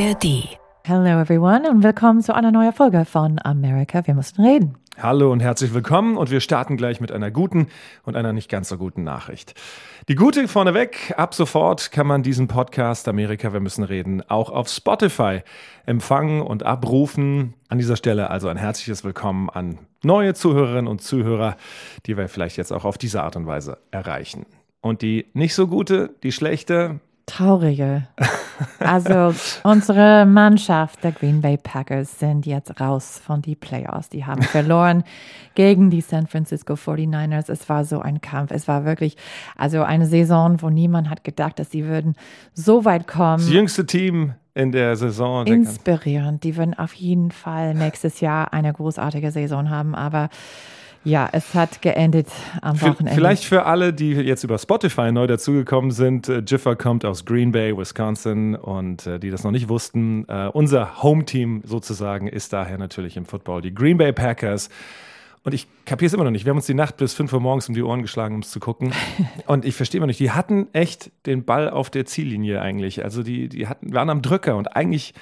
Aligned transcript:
ARD. 0.00 0.48
Hello 0.84 1.20
everyone 1.20 1.68
und 1.68 1.82
willkommen 1.82 2.22
zu 2.22 2.34
einer 2.34 2.50
neuen 2.50 2.72
Folge 2.72 3.04
von 3.04 3.38
America, 3.44 4.06
wir 4.06 4.14
müssen 4.14 4.42
reden. 4.42 4.78
Hallo 4.96 5.30
und 5.30 5.40
herzlich 5.40 5.74
willkommen 5.74 6.16
und 6.16 6.30
wir 6.30 6.40
starten 6.40 6.78
gleich 6.78 7.02
mit 7.02 7.12
einer 7.12 7.30
guten 7.30 7.66
und 8.04 8.16
einer 8.16 8.32
nicht 8.32 8.48
ganz 8.48 8.70
so 8.70 8.78
guten 8.78 9.04
Nachricht. 9.04 9.52
Die 10.08 10.14
gute 10.14 10.48
vorneweg, 10.48 11.12
ab 11.18 11.34
sofort 11.34 11.92
kann 11.92 12.06
man 12.06 12.22
diesen 12.22 12.48
Podcast 12.48 13.08
Amerika, 13.08 13.52
wir 13.52 13.60
müssen 13.60 13.84
reden, 13.84 14.22
auch 14.26 14.48
auf 14.48 14.68
Spotify 14.70 15.42
empfangen 15.84 16.40
und 16.40 16.62
abrufen. 16.62 17.52
An 17.68 17.76
dieser 17.76 17.96
Stelle 17.96 18.30
also 18.30 18.48
ein 18.48 18.56
herzliches 18.56 19.04
Willkommen 19.04 19.50
an 19.50 19.80
neue 20.02 20.32
Zuhörerinnen 20.32 20.88
und 20.88 21.02
Zuhörer, 21.02 21.58
die 22.06 22.16
wir 22.16 22.28
vielleicht 22.30 22.56
jetzt 22.56 22.72
auch 22.72 22.86
auf 22.86 22.96
diese 22.96 23.22
Art 23.22 23.36
und 23.36 23.46
Weise 23.46 23.76
erreichen. 23.90 24.46
Und 24.80 25.02
die 25.02 25.26
nicht 25.34 25.54
so 25.54 25.66
gute, 25.66 26.14
die 26.22 26.32
schlechte, 26.32 27.00
Traurige. 27.30 28.02
Also 28.80 29.32
unsere 29.62 30.26
Mannschaft 30.26 31.04
der 31.04 31.12
Green 31.12 31.40
Bay 31.40 31.56
Packers 31.56 32.18
sind 32.18 32.44
jetzt 32.44 32.80
raus 32.80 33.20
von 33.24 33.40
die 33.40 33.54
Playoffs. 33.54 34.08
Die 34.08 34.24
haben 34.24 34.42
verloren 34.56 35.04
gegen 35.54 35.90
die 35.90 36.00
San 36.00 36.26
Francisco 36.26 36.74
49ers. 36.74 37.50
Es 37.50 37.68
war 37.68 37.84
so 37.84 38.00
ein 38.00 38.20
Kampf. 38.20 38.50
Es 38.50 38.66
war 38.66 38.84
wirklich 38.84 39.16
also 39.56 39.82
eine 39.82 40.06
Saison, 40.06 40.60
wo 40.60 40.70
niemand 40.70 41.08
hat 41.08 41.22
gedacht, 41.22 41.60
dass 41.60 41.70
sie 41.70 41.84
würden 41.84 42.16
so 42.52 42.84
weit 42.84 43.06
kommen. 43.06 43.38
Das 43.38 43.50
jüngste 43.50 43.86
Team 43.86 44.34
in 44.54 44.72
der 44.72 44.96
Saison. 44.96 45.46
Inspirierend. 45.46 46.42
Die 46.42 46.56
würden 46.56 46.76
auf 46.76 46.94
jeden 46.94 47.30
Fall 47.30 47.74
nächstes 47.74 48.20
Jahr 48.20 48.52
eine 48.52 48.72
großartige 48.72 49.30
Saison 49.30 49.70
haben. 49.70 49.94
Aber 49.94 50.30
ja, 51.04 51.28
es 51.32 51.54
hat 51.54 51.80
geendet 51.80 52.28
am 52.60 52.80
Wochenende. 52.80 53.14
Vielleicht 53.14 53.44
für 53.44 53.64
alle, 53.64 53.92
die 53.92 54.12
jetzt 54.12 54.44
über 54.44 54.58
Spotify 54.58 55.12
neu 55.12 55.26
dazugekommen 55.26 55.90
sind, 55.90 56.28
äh, 56.28 56.42
Jiffer 56.46 56.76
kommt 56.76 57.04
aus 57.04 57.24
Green 57.24 57.52
Bay, 57.52 57.76
Wisconsin 57.76 58.54
und 58.54 59.06
äh, 59.06 59.18
die 59.18 59.30
das 59.30 59.42
noch 59.42 59.50
nicht 59.50 59.68
wussten, 59.68 60.26
äh, 60.28 60.48
unser 60.52 61.02
Home-Team 61.02 61.62
sozusagen 61.64 62.26
ist 62.26 62.52
daher 62.52 62.76
natürlich 62.76 63.16
im 63.16 63.24
Football 63.24 63.62
die 63.62 63.74
Green 63.74 63.96
Bay 63.96 64.12
Packers. 64.12 64.68
Und 65.42 65.54
ich 65.54 65.66
kapiere 65.86 66.08
es 66.08 66.12
immer 66.12 66.24
noch 66.24 66.30
nicht. 66.30 66.44
Wir 66.44 66.50
haben 66.50 66.58
uns 66.58 66.66
die 66.66 66.74
Nacht 66.74 66.98
bis 66.98 67.14
5 67.14 67.32
Uhr 67.32 67.40
morgens 67.40 67.66
um 67.68 67.74
die 67.74 67.82
Ohren 67.82 68.02
geschlagen, 68.02 68.34
um 68.34 68.40
es 68.42 68.50
zu 68.50 68.60
gucken. 68.60 68.92
Und 69.46 69.64
ich 69.64 69.74
verstehe 69.74 69.98
immer 69.98 70.06
nicht. 70.06 70.20
Die 70.20 70.32
hatten 70.32 70.68
echt 70.74 71.10
den 71.24 71.46
Ball 71.46 71.70
auf 71.70 71.88
der 71.88 72.04
Ziellinie 72.04 72.60
eigentlich. 72.60 73.02
Also 73.04 73.22
die, 73.22 73.48
die 73.48 73.66
hatten, 73.66 73.94
waren 73.94 74.10
am 74.10 74.20
Drücker 74.20 74.54
und 74.56 74.76
eigentlich 74.76 75.14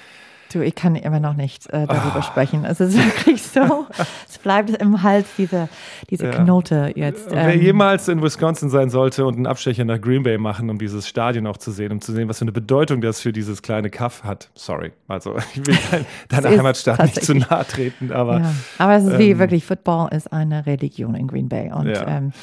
Du, 0.51 0.63
ich 0.63 0.73
kann 0.73 0.95
immer 0.95 1.19
noch 1.19 1.35
nicht 1.35 1.67
äh, 1.67 1.85
darüber 1.85 2.17
oh. 2.19 2.21
sprechen. 2.21 2.65
Es 2.65 2.79
ist 2.79 2.97
wirklich 2.97 3.43
so, 3.43 3.85
es 4.27 4.39
bleibt 4.39 4.71
im 4.71 5.03
Hals 5.03 5.27
diese, 5.37 5.69
diese 6.09 6.25
ja. 6.25 6.31
Knote 6.31 6.91
jetzt. 6.95 7.27
Ähm. 7.27 7.37
Wer 7.37 7.55
jemals 7.55 8.07
in 8.07 8.21
Wisconsin 8.21 8.69
sein 8.69 8.89
sollte 8.89 9.25
und 9.25 9.35
einen 9.35 9.45
Abstecher 9.45 9.85
nach 9.85 10.01
Green 10.01 10.23
Bay 10.23 10.39
machen, 10.39 10.69
um 10.69 10.79
dieses 10.79 11.07
Stadion 11.07 11.45
auch 11.45 11.57
zu 11.57 11.71
sehen, 11.71 11.91
um 11.91 12.01
zu 12.01 12.13
sehen, 12.13 12.27
was 12.27 12.39
für 12.39 12.45
eine 12.45 12.51
Bedeutung 12.51 13.01
das 13.01 13.21
für 13.21 13.31
dieses 13.31 13.61
kleine 13.61 13.91
Kaff 13.91 14.23
hat. 14.23 14.49
Sorry, 14.55 14.91
also 15.07 15.37
ich 15.53 15.67
will 15.67 15.77
dein, 15.91 16.05
deiner 16.29 16.57
Heimatstadt 16.57 17.03
nicht 17.03 17.23
zu 17.23 17.35
nahe 17.35 17.65
treten, 17.67 18.11
aber. 18.11 18.39
Ja. 18.39 18.53
Aber 18.79 18.95
es 18.95 19.03
ist 19.03 19.13
ähm, 19.13 19.19
wie 19.19 19.37
wirklich, 19.37 19.65
Football 19.65 20.09
ist 20.13 20.33
eine 20.33 20.65
Religion 20.65 21.13
in 21.13 21.27
Green 21.27 21.47
Bay 21.47 21.71
und 21.71 21.87
ja. 21.87 22.07
ähm, 22.07 22.33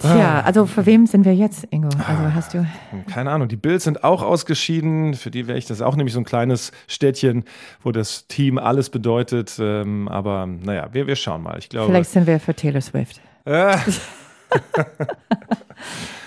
Tja, 0.00 0.40
ah. 0.40 0.40
also 0.40 0.64
für 0.64 0.86
wem 0.86 1.06
sind 1.06 1.26
wir 1.26 1.34
jetzt, 1.34 1.64
Ingo? 1.70 1.88
Also 1.88 2.22
ah, 2.22 2.32
hast 2.34 2.54
du. 2.54 2.66
Keine 3.12 3.30
Ahnung. 3.30 3.48
Die 3.48 3.56
Bills 3.56 3.84
sind 3.84 4.02
auch 4.02 4.22
ausgeschieden. 4.22 5.12
Für 5.12 5.30
die 5.30 5.46
wäre 5.46 5.58
ich 5.58 5.66
das 5.66 5.82
auch 5.82 5.94
nämlich 5.94 6.14
so 6.14 6.20
ein 6.20 6.24
kleines 6.24 6.72
Städtchen, 6.88 7.44
wo 7.82 7.92
das 7.92 8.26
Team 8.26 8.56
alles 8.56 8.88
bedeutet. 8.88 9.58
Ähm, 9.60 10.08
aber 10.08 10.46
naja, 10.46 10.88
wir, 10.92 11.06
wir 11.06 11.16
schauen 11.16 11.42
mal. 11.42 11.58
Ich 11.58 11.68
glaube. 11.68 11.92
Vielleicht 11.92 12.10
sind 12.10 12.26
wir 12.26 12.40
für 12.40 12.54
Taylor 12.54 12.80
Swift. 12.80 13.20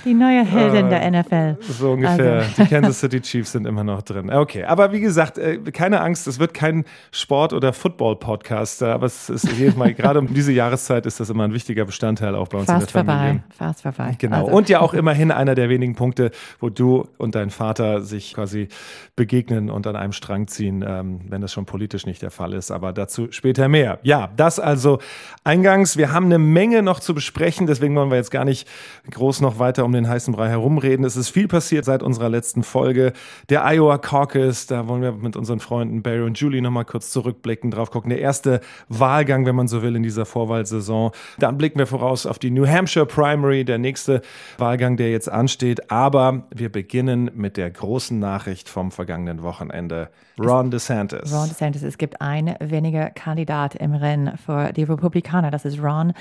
Die 0.06 0.14
neue 0.14 0.44
Heldin 0.44 0.88
äh, 0.88 0.90
der 0.90 1.12
NFL. 1.12 1.58
So 1.62 1.92
ungefähr. 1.94 2.40
Also. 2.40 2.64
Die 2.64 2.70
Kansas 2.70 3.00
City 3.00 3.22
Chiefs 3.22 3.54
sind 3.54 3.66
immer 3.66 3.84
noch 3.84 4.02
drin. 4.02 4.30
Okay, 4.30 4.66
aber 4.66 4.92
wie 4.92 5.00
gesagt, 5.00 5.38
äh, 5.38 5.60
keine 5.72 6.02
Angst, 6.02 6.28
es 6.28 6.40
wird 6.40 6.54
kein 6.54 6.84
Sport- 7.12 7.54
oder 7.54 7.72
Football-Podcast, 7.72 8.84
aber 8.84 9.06
es 9.06 9.30
ist 9.30 9.50
jedes 9.54 9.76
Mal, 9.78 9.94
gerade 9.94 10.20
um 10.20 10.34
diese 10.34 10.52
Jahreszeit 10.52 11.06
ist 11.06 11.20
das 11.20 11.30
immer 11.30 11.46
ein 11.46 11.54
wichtiger 11.54 11.86
Bestandteil 11.86 12.36
auch 12.36 12.50
bei 12.50 12.58
uns 12.58 12.68
Fast 12.68 12.96
in 12.96 13.06
der 13.06 13.06
Familie. 13.06 13.32
Vorbei. 13.32 13.44
Fast 13.56 13.82
vorbei. 13.84 14.16
Genau. 14.18 14.46
Also. 14.46 14.58
Und 14.58 14.70
ja 14.70 14.82
auch 14.82 14.94
immerhin 14.94 15.32
einer 15.32 15.56
der 15.56 15.70
wenigen 15.70 15.96
Punkte, 15.96 16.32
wo 16.60 16.70
du 16.70 17.08
und 17.18 17.36
dein 17.36 17.50
Vater 17.50 18.02
sich 18.02 18.34
quasi 18.34 18.68
begegnen 19.16 19.70
und 19.70 19.88
an 19.88 19.96
einem 19.96 20.12
Strang 20.12 20.48
ziehen, 20.48 20.84
ähm, 20.86 21.22
wenn 21.30 21.42
das 21.42 21.54
schon 21.54 21.66
politisch 21.66 22.06
nicht 22.06 22.22
der 22.22 22.32
Fall 22.32 22.54
ist. 22.54 22.72
Aber 22.72 22.92
dazu 22.92 23.32
später 23.32 23.70
mehr. 23.70 24.00
Ja, 24.04 24.30
das 24.36 24.60
also 24.60 25.00
eingangs. 25.46 25.96
Wir 25.96 26.12
haben 26.12 26.26
eine 26.26 26.40
Menge 26.40 26.84
noch 26.84 27.00
zu 27.00 27.14
besprechen, 27.14 27.68
deswegen 27.68 27.96
wollen 27.96 28.10
wir 28.10 28.18
jetzt 28.18 28.32
gar 28.32 28.44
nicht 28.44 28.68
groß 29.10 29.40
noch 29.40 29.60
weiter 29.60 29.86
um 29.86 29.93
den 29.94 30.08
heißen 30.08 30.34
Brei 30.34 30.50
herumreden. 30.50 31.06
Es 31.06 31.16
ist 31.16 31.30
viel 31.30 31.48
passiert 31.48 31.86
seit 31.86 32.04
unserer 32.04 32.30
letzten 32.30 32.64
Folge. 32.64 33.14
Der 33.50 33.66
Iowa 33.66 33.98
Caucus, 33.98 34.68
da 34.68 34.88
wollen 34.88 35.02
wir 35.02 35.14
mit 35.14 35.36
unseren 35.36 35.60
Freunden 35.60 36.02
Barry 36.04 36.22
und 36.22 36.40
Julie 36.40 36.62
nochmal 36.62 36.86
kurz 36.86 37.12
zurückblicken, 37.12 37.72
drauf 37.72 37.92
gucken. 37.92 38.10
Der 38.10 38.20
erste 38.20 38.62
Wahlgang, 38.90 39.46
wenn 39.46 39.56
man 39.56 39.68
so 39.68 39.82
will, 39.82 39.96
in 39.96 40.04
dieser 40.04 40.26
Vorwahlsaison. 40.26 41.12
Dann 41.40 41.58
blicken 41.58 41.80
wir 41.80 41.88
voraus 41.88 42.26
auf 42.26 42.40
die 42.40 42.52
New 42.52 42.68
Hampshire 42.68 43.06
Primary, 43.06 43.66
der 43.66 43.78
nächste 43.78 44.22
Wahlgang, 44.58 44.98
der 44.98 45.12
jetzt 45.12 45.30
ansteht. 45.30 45.92
Aber 45.92 46.44
wir 46.54 46.72
beginnen 46.72 47.32
mit 47.36 47.58
der 47.58 47.70
großen 47.72 48.18
Nachricht 48.20 48.70
vom 48.70 48.92
vergangenen 48.92 49.44
Wochenende. 49.44 50.10
Ron 50.40 50.72
DeSantis. 50.72 51.32
Ron 51.32 51.48
DeSantis. 51.48 51.84
Es 51.84 51.98
gibt 51.98 52.22
einen 52.22 52.56
weniger 52.60 53.12
Kandidat 53.12 53.76
im 53.76 53.94
Rennen 53.94 54.38
für 54.38 54.74
die 54.74 54.84
Republikaner. 54.84 55.52
Das 55.52 55.64
ist 55.64 55.82
Ron 55.82 56.14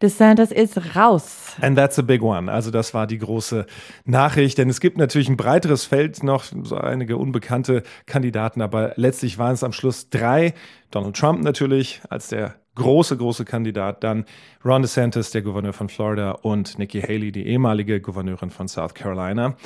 DeSantis 0.00 0.52
ist 0.52 0.94
raus. 0.94 1.56
And 1.60 1.76
that's 1.76 1.98
a 1.98 2.02
big 2.02 2.22
one. 2.22 2.50
Also 2.50 2.70
das 2.70 2.94
war 2.94 3.06
die 3.06 3.15
große 3.18 3.66
Nachricht, 4.04 4.58
denn 4.58 4.68
es 4.68 4.80
gibt 4.80 4.98
natürlich 4.98 5.28
ein 5.28 5.36
breiteres 5.36 5.84
Feld 5.84 6.22
noch, 6.22 6.44
so 6.44 6.76
einige 6.76 7.16
unbekannte 7.16 7.82
Kandidaten, 8.06 8.62
aber 8.62 8.92
letztlich 8.96 9.38
waren 9.38 9.54
es 9.54 9.64
am 9.64 9.72
Schluss 9.72 10.10
drei. 10.10 10.54
Donald 10.90 11.16
Trump 11.16 11.42
natürlich 11.42 12.00
als 12.08 12.28
der 12.28 12.54
große, 12.76 13.16
große 13.16 13.44
Kandidat, 13.44 14.04
dann 14.04 14.24
Ron 14.64 14.82
DeSantis, 14.82 15.30
der 15.30 15.42
Gouverneur 15.42 15.72
von 15.72 15.88
Florida 15.88 16.32
und 16.32 16.78
Nikki 16.78 17.00
Haley, 17.00 17.32
die 17.32 17.46
ehemalige 17.46 18.00
Gouverneurin 18.00 18.50
von 18.50 18.68
South 18.68 18.94
Carolina. 18.94 19.56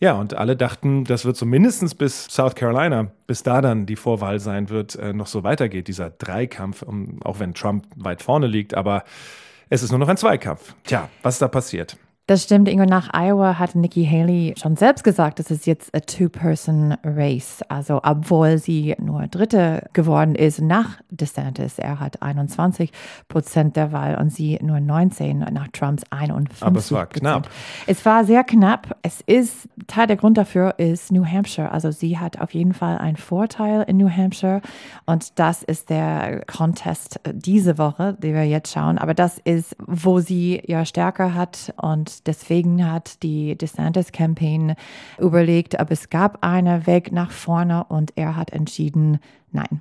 Ja, 0.00 0.14
und 0.14 0.34
alle 0.34 0.56
dachten, 0.56 1.04
das 1.04 1.24
wird 1.24 1.36
so 1.36 1.46
mindestens 1.46 1.94
bis 1.94 2.26
South 2.26 2.54
Carolina, 2.54 3.12
bis 3.26 3.42
da 3.42 3.60
dann 3.60 3.86
die 3.86 3.96
Vorwahl 3.96 4.40
sein 4.40 4.68
wird, 4.68 4.96
äh, 4.96 5.12
noch 5.12 5.26
so 5.26 5.44
weitergeht, 5.44 5.88
dieser 5.88 6.10
Dreikampf, 6.10 6.84
auch 7.22 7.38
wenn 7.38 7.54
Trump 7.54 7.86
weit 7.96 8.22
vorne 8.22 8.46
liegt. 8.46 8.74
Aber 8.74 9.04
es 9.70 9.82
ist 9.82 9.90
nur 9.90 10.00
noch 10.00 10.08
ein 10.08 10.16
Zweikampf. 10.16 10.74
Tja, 10.84 11.08
was 11.22 11.36
ist 11.36 11.42
da 11.42 11.48
passiert? 11.48 11.96
Das 12.26 12.42
stimmt, 12.42 12.70
Ingo. 12.70 12.86
Nach 12.86 13.10
Iowa 13.12 13.58
hat 13.58 13.74
Nikki 13.74 14.06
Haley 14.06 14.54
schon 14.56 14.76
selbst 14.76 15.04
gesagt, 15.04 15.40
es 15.40 15.50
ist 15.50 15.66
jetzt 15.66 15.94
a 15.94 16.00
Two-Person-Race. 16.00 17.60
Also, 17.68 18.00
obwohl 18.02 18.56
sie 18.56 18.96
nur 18.98 19.26
Dritte 19.26 19.90
geworden 19.92 20.34
ist 20.34 20.62
nach 20.62 21.02
DeSantis. 21.10 21.78
Er 21.78 22.00
hat 22.00 22.22
21 22.22 22.92
Prozent 23.28 23.76
der 23.76 23.92
Wahl 23.92 24.16
und 24.16 24.30
sie 24.32 24.58
nur 24.62 24.80
19 24.80 25.40
nach 25.52 25.68
Trumps 25.68 26.02
51. 26.08 26.62
Aber 26.62 26.78
es 26.78 26.90
war 26.92 27.04
knapp. 27.04 27.50
Es 27.86 28.06
war 28.06 28.24
sehr 28.24 28.42
knapp. 28.42 28.96
Es 29.02 29.20
ist, 29.26 29.68
Teil 29.86 30.06
der 30.06 30.16
Grund 30.16 30.38
dafür 30.38 30.78
ist 30.78 31.12
New 31.12 31.26
Hampshire. 31.26 31.72
Also, 31.72 31.90
sie 31.90 32.18
hat 32.18 32.40
auf 32.40 32.54
jeden 32.54 32.72
Fall 32.72 32.96
einen 32.96 33.18
Vorteil 33.18 33.82
in 33.82 33.98
New 33.98 34.08
Hampshire. 34.08 34.62
Und 35.04 35.38
das 35.38 35.62
ist 35.62 35.90
der 35.90 36.42
Contest 36.46 37.20
diese 37.30 37.76
Woche, 37.76 38.14
den 38.14 38.34
wir 38.34 38.44
jetzt 38.44 38.72
schauen. 38.72 38.96
Aber 38.96 39.12
das 39.12 39.38
ist, 39.44 39.76
wo 39.86 40.20
sie 40.20 40.62
ja 40.66 40.86
stärker 40.86 41.34
hat 41.34 41.74
und 41.76 42.13
deswegen 42.22 42.90
hat 42.90 43.22
die 43.22 43.56
DeSantis-Campaign 43.56 44.74
überlegt, 45.18 45.80
ob 45.80 45.90
es 45.90 46.10
gab 46.10 46.44
einen 46.44 46.86
Weg 46.86 47.12
nach 47.12 47.30
vorne 47.30 47.84
und 47.84 48.12
er 48.16 48.36
hat 48.36 48.50
entschieden, 48.50 49.18
nein. 49.52 49.80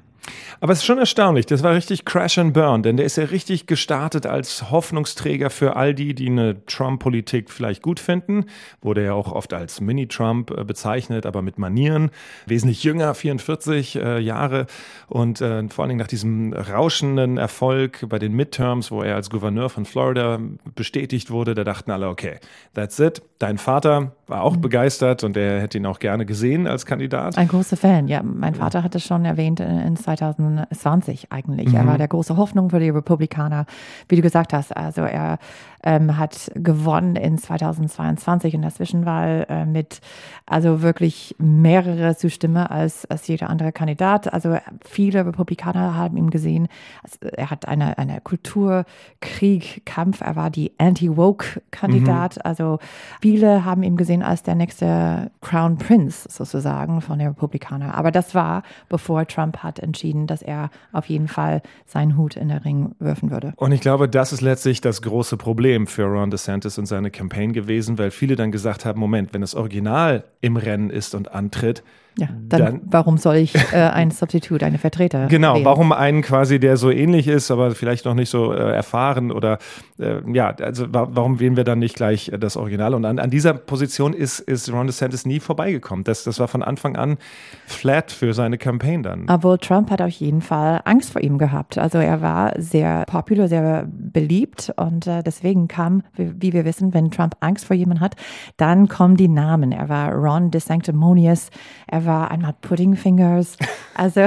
Aber 0.62 0.74
es 0.74 0.80
ist 0.80 0.86
schon 0.86 0.98
erstaunlich, 0.98 1.46
das 1.46 1.64
war 1.64 1.74
richtig 1.74 2.06
Crash 2.06 2.38
and 2.38 2.54
Burn, 2.54 2.84
denn 2.84 2.98
der 2.98 3.06
ist 3.06 3.18
ja 3.18 3.26
richtig 3.26 3.68
gestartet 3.68 4.26
als 4.26 4.72
Hoffnungsträger 4.72 5.50
für 5.50 5.76
all 5.76 5.94
die, 5.94 6.16
die 6.16 6.28
eine 6.28 6.66
Trump-Politik 6.66 7.50
vielleicht 7.50 7.82
gut 7.82 8.00
finden. 8.00 8.46
Wurde 8.82 9.04
ja 9.04 9.14
auch 9.14 9.32
oft 9.32 9.54
als 9.54 9.82
Mini-Trump 9.82 10.52
äh, 10.52 10.64
bezeichnet, 10.64 11.26
aber 11.26 11.42
mit 11.42 11.60
Manieren. 11.60 12.12
Wesentlich 12.46 12.84
jünger, 12.84 13.14
44 13.14 13.96
äh, 13.96 14.20
Jahre. 14.20 14.68
Und 15.08 15.42
äh, 15.42 15.68
vor 15.70 15.84
allen 15.84 15.90
Dingen 15.90 16.00
nach 16.00 16.08
diesem 16.08 16.54
rauschenden 16.54 17.38
Erfolg 17.38 18.06
bei 18.08 18.20
den 18.20 18.34
Midterms, 18.34 18.92
wo 18.92 19.02
er 19.02 19.16
als 19.16 19.30
Gouverneur 19.30 19.70
von 19.70 19.86
Florida 19.86 20.40
bestätigt 20.76 21.32
wurde, 21.32 21.56
da 21.56 21.64
dachten 21.64 21.92
alle, 21.92 22.08
okay, 22.08 22.40
that's 22.74 23.00
it. 23.00 23.22
Dein 23.40 23.58
Vater 23.58 24.14
war 24.28 24.44
auch 24.44 24.56
mhm. 24.56 24.62
begeistert 24.62 25.24
und 25.24 25.36
er 25.36 25.62
hätte 25.62 25.78
ihn 25.78 25.86
auch 25.86 26.00
gerne 26.00 26.26
gesehen 26.26 26.68
als 26.68 26.86
Kandidat. 26.86 27.38
Ein 27.38 27.50
großer 27.50 27.76
Fan, 27.76 28.08
ja. 28.08 28.24
Mein 28.24 28.56
Vater 28.56 28.84
hat 28.84 28.96
es 28.96 29.04
schon 29.04 29.26
erwähnt 29.26 29.60
in 29.60 29.98
2020 30.18 31.32
eigentlich. 31.32 31.70
Mhm. 31.70 31.76
Er 31.76 31.88
war 31.88 31.98
der 31.98 32.08
große 32.08 32.38
Hoffnung 32.38 32.70
für 32.70 32.80
die 32.80 32.90
Republikaner, 32.90 33.66
wie 34.08 34.16
du 34.16 34.22
gesagt 34.22 34.54
hast. 34.54 34.76
Also 34.76 35.02
er 35.02 35.40
ähm, 35.84 36.18
hat 36.18 36.52
gewonnen 36.56 37.16
in 37.16 37.38
2022 37.38 38.54
in 38.54 38.62
der 38.62 38.74
Zwischenwahl 38.74 39.46
äh, 39.50 39.66
mit 39.66 40.00
also 40.46 40.82
wirklich 40.82 41.36
mehrere 41.38 42.16
Zustimme 42.16 42.72
als, 42.72 43.06
als 43.06 43.28
jeder 43.28 43.50
andere 43.50 43.72
Kandidat. 43.72 44.34
Also 44.34 44.58
viele 44.86 45.26
Republikaner 45.26 45.96
haben 45.96 46.18
ihn 46.18 46.30
gesehen. 46.30 46.68
Also 47.04 47.36
er 47.36 47.50
hat 47.50 47.68
eine, 47.68 47.98
eine 47.98 48.22
Kulturkrieg, 48.22 49.86
Kampf. 49.86 50.22
Er 50.22 50.36
war 50.36 50.50
die 50.50 50.72
Anti-Woke-Kandidat. 50.78 52.38
Mhm. 52.38 52.42
Also 52.44 52.80
viele 53.22 53.66
haben 53.66 53.84
ihn 53.84 53.98
gesehen 53.98 54.24
als 54.24 54.44
der 54.44 54.56
nächste 54.56 55.32
Crown 55.42 55.78
Prince 55.78 56.28
sozusagen 56.30 57.02
von 57.02 57.20
den 57.20 57.30
Republikanern. 57.30 57.92
Aber 57.92 58.12
das 58.12 58.34
war, 58.34 58.64
bevor 58.88 59.28
Trump 59.28 59.58
hat 59.58 59.80
entschieden, 59.80 60.03
dass 60.28 60.42
er 60.42 60.70
auf 60.92 61.08
jeden 61.08 61.28
Fall 61.28 61.62
seinen 61.86 62.18
Hut 62.18 62.36
in 62.36 62.50
den 62.50 62.58
Ring 62.58 62.96
werfen 63.00 63.32
würde. 63.32 63.54
Und 63.56 63.72
ich 63.72 63.82
glaube, 63.82 64.10
das 64.10 64.34
ist 64.34 64.42
letztlich 64.42 64.82
das 64.82 65.02
große 65.02 65.38
Problem 65.38 65.88
für 65.88 66.04
Ron 66.06 66.30
DeSantis 66.30 66.78
und 66.78 66.86
seine 66.86 67.12
Campaign 67.12 67.54
gewesen, 67.54 67.98
weil 67.98 68.12
viele 68.12 68.36
dann 68.36 68.52
gesagt 68.52 68.86
haben, 68.86 69.00
Moment, 69.00 69.34
wenn 69.34 69.42
das 69.42 69.56
Original 69.56 70.26
im 70.42 70.58
Rennen 70.58 70.90
ist 70.90 71.16
und 71.16 71.34
antritt, 71.34 71.84
ja, 72.18 72.28
dann, 72.48 72.62
dann, 72.62 72.82
warum 72.86 73.18
soll 73.18 73.38
ich 73.38 73.56
äh, 73.74 73.78
ein 73.78 74.12
Substitut, 74.12 74.64
eine 74.64 74.78
Vertreter? 74.78 75.28
Genau, 75.28 75.56
wählen? 75.56 75.66
warum 75.66 75.92
einen 75.92 76.22
quasi, 76.22 76.60
der 76.60 76.78
so 76.78 76.92
ähnlich 76.92 77.28
ist, 77.28 77.50
aber 77.50 77.72
vielleicht 77.72 78.06
noch 78.06 78.14
nicht 78.14 78.30
so 78.30 78.54
äh, 78.54 78.58
erfahren 78.58 79.32
oder 79.32 79.58
äh, 80.00 80.22
ja, 80.32 80.50
also 80.50 80.94
wa 80.94 81.08
warum 81.12 81.40
wählen 81.40 81.56
wir 81.56 81.64
dann 81.64 81.80
nicht 81.80 81.96
gleich 81.96 82.32
das 82.38 82.56
Original? 82.58 82.94
Und 82.94 83.06
an, 83.06 83.20
an 83.20 83.30
dieser 83.30 83.54
Position 83.54 84.14
ist, 84.14 84.40
ist 84.40 84.72
Ron 84.72 84.88
DeSantis 84.88 85.26
nie 85.26 85.40
vorbeigekommen. 85.40 86.04
Das, 86.04 86.24
das 86.24 86.40
war 86.40 86.48
von 86.48 86.62
Anfang 86.62 86.96
an 86.96 87.18
flat 87.66 88.12
für 88.12 88.34
seine 88.34 88.58
Campaign 88.58 89.04
dann. 89.04 89.28
Aber 89.28 89.58
Trump 89.58 89.90
hat 89.90 90.02
auf 90.02 90.12
jeden 90.12 90.42
Fall 90.42 90.82
Angst 90.86 91.12
vor 91.12 91.22
ihm 91.22 91.38
gehabt. 91.38 91.78
Also 91.78 91.98
er 91.98 92.22
war 92.22 92.54
sehr 92.58 93.06
popular, 93.06 93.48
sehr 93.48 93.88
beliebt 94.14 94.72
und 94.78 95.08
äh, 95.08 95.24
deswegen 95.24 95.68
kam, 95.68 96.04
wie, 96.16 96.32
wie, 96.42 96.54
wir 96.54 96.66
wissen, 96.66 96.94
wenn 96.94 97.12
Trump 97.12 97.36
Angst 97.40 97.66
vor 97.66 97.76
jemandem 97.76 98.04
hat, 98.04 98.16
dann 98.58 98.88
kommen 98.88 99.18
die 99.18 99.28
Namen. 99.28 99.72
Er 99.72 99.90
war 99.90 100.14
Ron 100.14 100.52
DeSanctimonious, 100.52 101.50
er 101.88 102.06
war 102.06 102.32
einmal 102.32 102.54
Pudding 102.62 102.96
Fingers. 102.96 103.58
Also, 103.96 104.22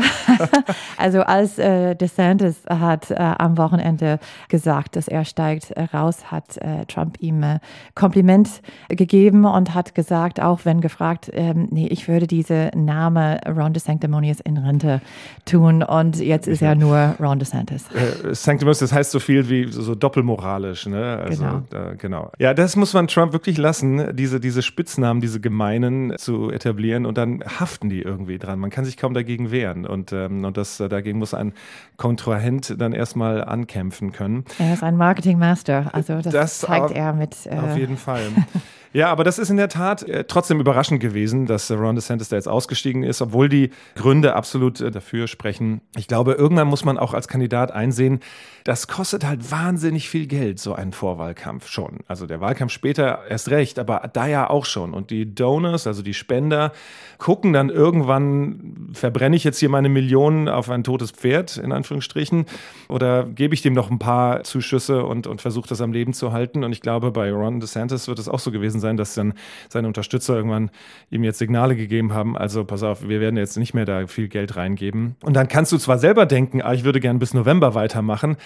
also 0.97 1.23
als 1.23 1.59
äh, 1.59 1.97
DeSantis 1.97 2.63
hat 2.69 3.11
äh, 3.11 3.15
am 3.17 3.59
Wochenende 3.59 4.21
gesagt, 4.49 4.95
dass 4.95 5.09
er 5.09 5.25
steigt 5.25 5.75
raus, 5.93 6.31
hat 6.31 6.57
äh, 6.59 6.87
Trump 6.87 7.17
ihm 7.21 7.43
äh, 7.43 7.59
Kompliment 7.97 8.63
gegeben 8.89 9.45
und 9.45 9.75
hat 9.75 9.97
gesagt, 9.97 10.41
auch 10.41 10.61
wenn 10.65 10.81
gefragt, 10.81 11.31
ähm, 11.33 11.67
nee, 11.73 11.89
ich 11.89 12.07
würde 12.07 12.29
diese 12.29 12.71
Name 12.77 13.41
Ron 13.45 13.73
DeSanctimonious 13.73 14.39
in 14.39 14.57
Rente 14.57 15.01
tun 15.47 15.83
und 15.83 16.21
jetzt 16.21 16.47
ist 16.47 16.63
er 16.63 16.77
nur 16.77 17.17
Ron 17.19 17.41
DeSantis. 17.41 17.87
Äh, 17.93 18.35
Sanctimonious, 18.37 18.79
das 18.79 18.93
heißt 18.93 19.11
so 19.11 19.19
viel 19.19 19.49
wie 19.49 19.67
so, 19.83 19.95
doppelmoralisch, 19.95 20.87
ne? 20.87 21.19
Also, 21.25 21.45
genau. 21.45 21.93
genau. 21.99 22.33
Ja, 22.39 22.55
das 22.55 22.77
muss 22.77 22.95
man 22.95 23.09
Trump 23.09 23.33
wirklich 23.33 23.59
lassen, 23.59 24.17
diese, 24.17 24.41
diese 24.41 24.63
Spitznamen, 24.63 25.21
diese 25.21 25.41
gemeinen 25.41 26.17
zu 26.19 26.51
etablieren 26.51 27.07
und 27.07 27.19
dann 27.19 27.43
haften 27.45 27.89
die 27.89 28.03
irgendwie 28.03 28.39
dran. 28.39 28.59
Man 28.59 28.71
kann 28.71 28.85
sich 28.85 28.97
kaum 28.97 29.15
dagegen 29.15 29.51
wehren. 29.51 29.87
Und, 29.87 30.13
ähm, 30.13 30.45
und 30.45 30.57
das, 30.57 30.81
äh, 30.81 30.89
dagegen 30.89 31.19
muss 31.19 31.35
ein 31.35 31.53
Kontrahent 31.97 32.75
dann 32.81 32.93
erstmal 32.93 33.45
ankämpfen 33.45 34.13
können. 34.13 34.45
Er 34.59 34.75
ist 34.75 34.83
ein 34.83 34.97
Marketingmaster. 34.97 35.91
Also 35.93 36.21
das, 36.21 36.33
das 36.33 36.59
zeigt 36.61 36.87
auf, 36.87 36.95
er 36.95 37.13
mit. 37.13 37.47
Äh 37.47 37.59
auf 37.59 37.77
jeden 37.77 37.97
Fall. 37.97 38.23
Ja, 38.93 39.09
aber 39.09 39.25
das 39.25 39.39
ist 39.39 39.51
in 39.51 39.57
der 39.57 39.69
Tat 39.69 40.03
äh, 40.03 40.25
trotzdem 40.25 40.61
überraschend 40.61 41.01
gewesen, 41.01 41.47
dass 41.47 41.71
äh, 41.71 41.75
Ron 41.75 41.97
DeSantis 41.97 42.29
da 42.29 42.37
jetzt 42.37 42.49
ausgestiegen 42.49 43.03
ist, 43.03 43.21
obwohl 43.21 43.49
die 43.49 43.71
Gründe 43.95 44.35
absolut 44.35 44.81
äh, 44.81 44.91
dafür 44.91 45.29
sprechen. 45.29 45.81
Ich 45.97 46.09
glaube, 46.09 46.33
irgendwann 46.33 46.69
muss 46.69 46.85
man 46.85 46.99
auch 46.99 47.15
als 47.15 47.29
Kandidat 47.29 47.73
einsehen, 47.73 48.21
das 48.67 48.89
kostet 48.89 49.25
halt 49.25 49.53
wahnsinnig 49.53 50.09
viel 50.09 50.27
Geld, 50.27 50.59
so 50.59 50.75
ein 50.75 50.93
Vorwahlkampf 50.93 51.69
schon. 51.69 52.01
Also 52.09 52.27
der 52.27 52.41
Wahlkampf 52.41 52.73
später 52.73 53.21
erst 53.29 53.49
recht, 53.51 53.79
aber 53.79 54.11
da 54.13 54.27
ja 54.27 54.51
auch 54.51 54.65
schon. 54.65 54.93
Und 54.93 55.11
die 55.11 55.33
Donors, 55.33 55.87
also 55.87 56.03
die 56.03 56.15
Spender, 56.15 56.73
gucken 57.19 57.53
dann 57.53 57.71
irgendwann, 57.71 58.91
verbrenne 58.93 59.37
ich 59.37 59.45
jetzt 59.45 59.61
hier 59.61 59.69
meine 59.69 59.89
Millionen 59.89 60.49
auf 60.49 60.69
ein 60.69 60.83
totes 60.83 61.13
Pferd, 61.13 61.59
in 61.59 61.71
Anführungsstrichen, 61.71 62.47
oder 62.89 63.25
gebe 63.25 63.55
ich 63.55 63.63
dem 63.63 63.73
noch 63.73 63.89
ein 63.89 64.01
paar 64.01 64.43
Zuschüsse 64.43 65.05
und, 65.05 65.29
und 65.29 65.41
versuche 65.41 65.69
das 65.69 65.81
am 65.81 65.93
Leben 65.93 66.13
zu 66.13 66.33
halten. 66.33 66.65
Und 66.65 66.73
ich 66.73 66.81
glaube, 66.81 67.13
bei 67.13 67.31
Ron 67.31 67.61
DeSantis 67.61 68.09
wird 68.09 68.19
es 68.19 68.29
auch 68.29 68.41
so 68.41 68.51
gewesen 68.51 68.76
sein, 68.81 68.97
dass 68.97 69.15
dann 69.15 69.35
seine 69.69 69.87
Unterstützer 69.89 70.37
irgendwann 70.37 70.71
ihm 71.11 71.25
jetzt 71.25 71.39
Signale 71.39 71.77
gegeben 71.77 72.13
haben, 72.13 72.37
also 72.37 72.65
pass 72.65 72.83
auf, 72.83 73.09
wir 73.09 73.21
werden 73.21 73.37
jetzt 73.37 73.57
nicht 73.57 73.75
mehr 73.75 73.85
da 73.85 74.07
viel 74.07 74.29
Geld 74.29 74.57
reingeben. 74.57 75.17
Und 75.23 75.35
dann 75.35 75.49
kannst 75.49 75.73
du 75.73 75.79
zwar 75.79 75.99
selber 75.99 76.27
denken, 76.27 76.63
ah, 76.63 76.73
ich 76.73 76.85
würde 76.85 77.01
gern 77.01 77.19
bis 77.19 77.35
November 77.35 77.75
weitermachen, 77.75 78.37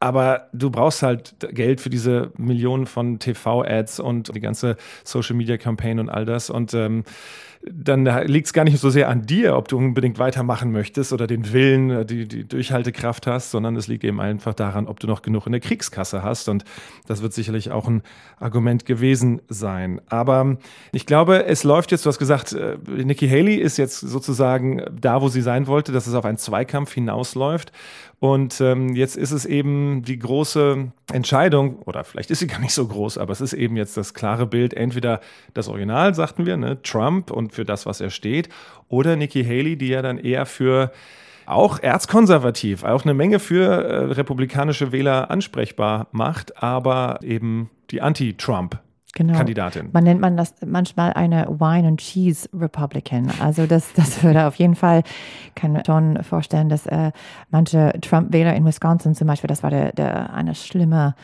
aber 0.00 0.48
du 0.52 0.70
brauchst 0.70 1.02
halt 1.02 1.36
Geld 1.52 1.80
für 1.80 1.90
diese 1.90 2.32
Millionen 2.36 2.86
von 2.86 3.18
TV-Ads 3.18 4.00
und 4.00 4.34
die 4.34 4.40
ganze 4.40 4.76
Social-Media-Campaign 5.04 5.98
und 5.98 6.08
all 6.08 6.24
das. 6.24 6.50
Und 6.50 6.74
ähm, 6.74 7.04
dann 7.68 8.04
liegt 8.26 8.46
es 8.46 8.52
gar 8.52 8.64
nicht 8.64 8.78
so 8.78 8.90
sehr 8.90 9.08
an 9.08 9.26
dir, 9.26 9.56
ob 9.56 9.68
du 9.68 9.76
unbedingt 9.76 10.18
weitermachen 10.18 10.70
möchtest 10.70 11.12
oder 11.12 11.26
den 11.26 11.52
Willen, 11.52 11.90
äh, 11.90 12.06
die, 12.06 12.28
die 12.28 12.46
Durchhaltekraft 12.46 13.26
hast, 13.26 13.50
sondern 13.50 13.76
es 13.76 13.88
liegt 13.88 14.04
eben 14.04 14.20
einfach 14.20 14.54
daran, 14.54 14.86
ob 14.86 15.00
du 15.00 15.06
noch 15.06 15.22
genug 15.22 15.46
in 15.46 15.52
der 15.52 15.60
Kriegskasse 15.60 16.22
hast. 16.22 16.48
Und 16.48 16.64
das 17.06 17.22
wird 17.22 17.32
sicherlich 17.32 17.72
auch 17.72 17.88
ein 17.88 18.02
Argument 18.38 18.86
gewesen 18.86 19.42
sein. 19.48 20.00
Aber 20.08 20.58
ich 20.92 21.06
glaube, 21.06 21.46
es 21.46 21.64
läuft 21.64 21.90
jetzt, 21.90 22.06
du 22.06 22.08
hast 22.08 22.18
gesagt, 22.18 22.52
äh, 22.52 22.76
Nikki 22.86 23.28
Haley 23.28 23.56
ist 23.56 23.78
jetzt 23.78 23.98
sozusagen 23.98 24.82
da, 24.92 25.20
wo 25.20 25.28
sie 25.28 25.42
sein 25.42 25.66
wollte, 25.66 25.90
dass 25.90 26.06
es 26.06 26.14
auf 26.14 26.24
einen 26.24 26.38
Zweikampf 26.38 26.92
hinausläuft. 26.92 27.72
Und 28.18 28.60
ähm, 28.62 28.94
jetzt 28.94 29.16
ist 29.16 29.32
es 29.32 29.44
eben 29.44 30.02
die 30.02 30.18
große 30.18 30.90
Entscheidung, 31.12 31.80
oder 31.80 32.02
vielleicht 32.02 32.30
ist 32.30 32.38
sie 32.38 32.46
gar 32.46 32.60
nicht 32.60 32.72
so 32.72 32.86
groß, 32.86 33.18
aber 33.18 33.32
es 33.32 33.42
ist 33.42 33.52
eben 33.52 33.76
jetzt 33.76 33.96
das 33.96 34.14
klare 34.14 34.46
Bild, 34.46 34.72
entweder 34.72 35.20
das 35.52 35.68
Original, 35.68 36.14
sagten 36.14 36.46
wir, 36.46 36.56
ne, 36.56 36.80
Trump 36.82 37.30
und 37.30 37.52
für 37.52 37.64
das, 37.64 37.84
was 37.84 38.00
er 38.00 38.10
steht, 38.10 38.48
oder 38.88 39.16
Nikki 39.16 39.44
Haley, 39.44 39.76
die 39.76 39.88
ja 39.88 40.00
dann 40.00 40.18
eher 40.18 40.46
für 40.46 40.92
auch 41.44 41.78
erzkonservativ, 41.78 42.84
auch 42.84 43.04
eine 43.04 43.14
Menge 43.14 43.38
für 43.38 43.64
äh, 43.64 43.96
republikanische 44.12 44.92
Wähler 44.92 45.30
ansprechbar 45.30 46.08
macht, 46.10 46.62
aber 46.62 47.20
eben 47.22 47.70
die 47.90 48.00
Anti-Trump 48.00 48.80
genau. 49.16 49.34
Kandidatin. 49.34 49.88
Man 49.92 50.04
nennt 50.04 50.20
man 50.20 50.36
das 50.36 50.54
manchmal 50.64 51.12
eine 51.14 51.46
Wine 51.48 51.88
and 51.88 52.00
Cheese 52.00 52.48
Republican. 52.52 53.32
Also 53.40 53.66
das, 53.66 53.92
das 53.94 54.22
würde 54.22 54.46
auf 54.46 54.54
jeden 54.56 54.76
Fall, 54.76 55.02
kann 55.56 55.82
schon 55.84 56.22
vorstellen, 56.22 56.68
dass 56.68 56.86
äh, 56.86 57.10
manche 57.50 57.92
Trump-Wähler 58.00 58.54
in 58.54 58.64
Wisconsin 58.64 59.14
zum 59.14 59.26
Beispiel, 59.26 59.48
das 59.48 59.64
war 59.64 59.70
der, 59.70 59.92
der 59.92 60.32
eine 60.32 60.54
schlimme 60.54 61.14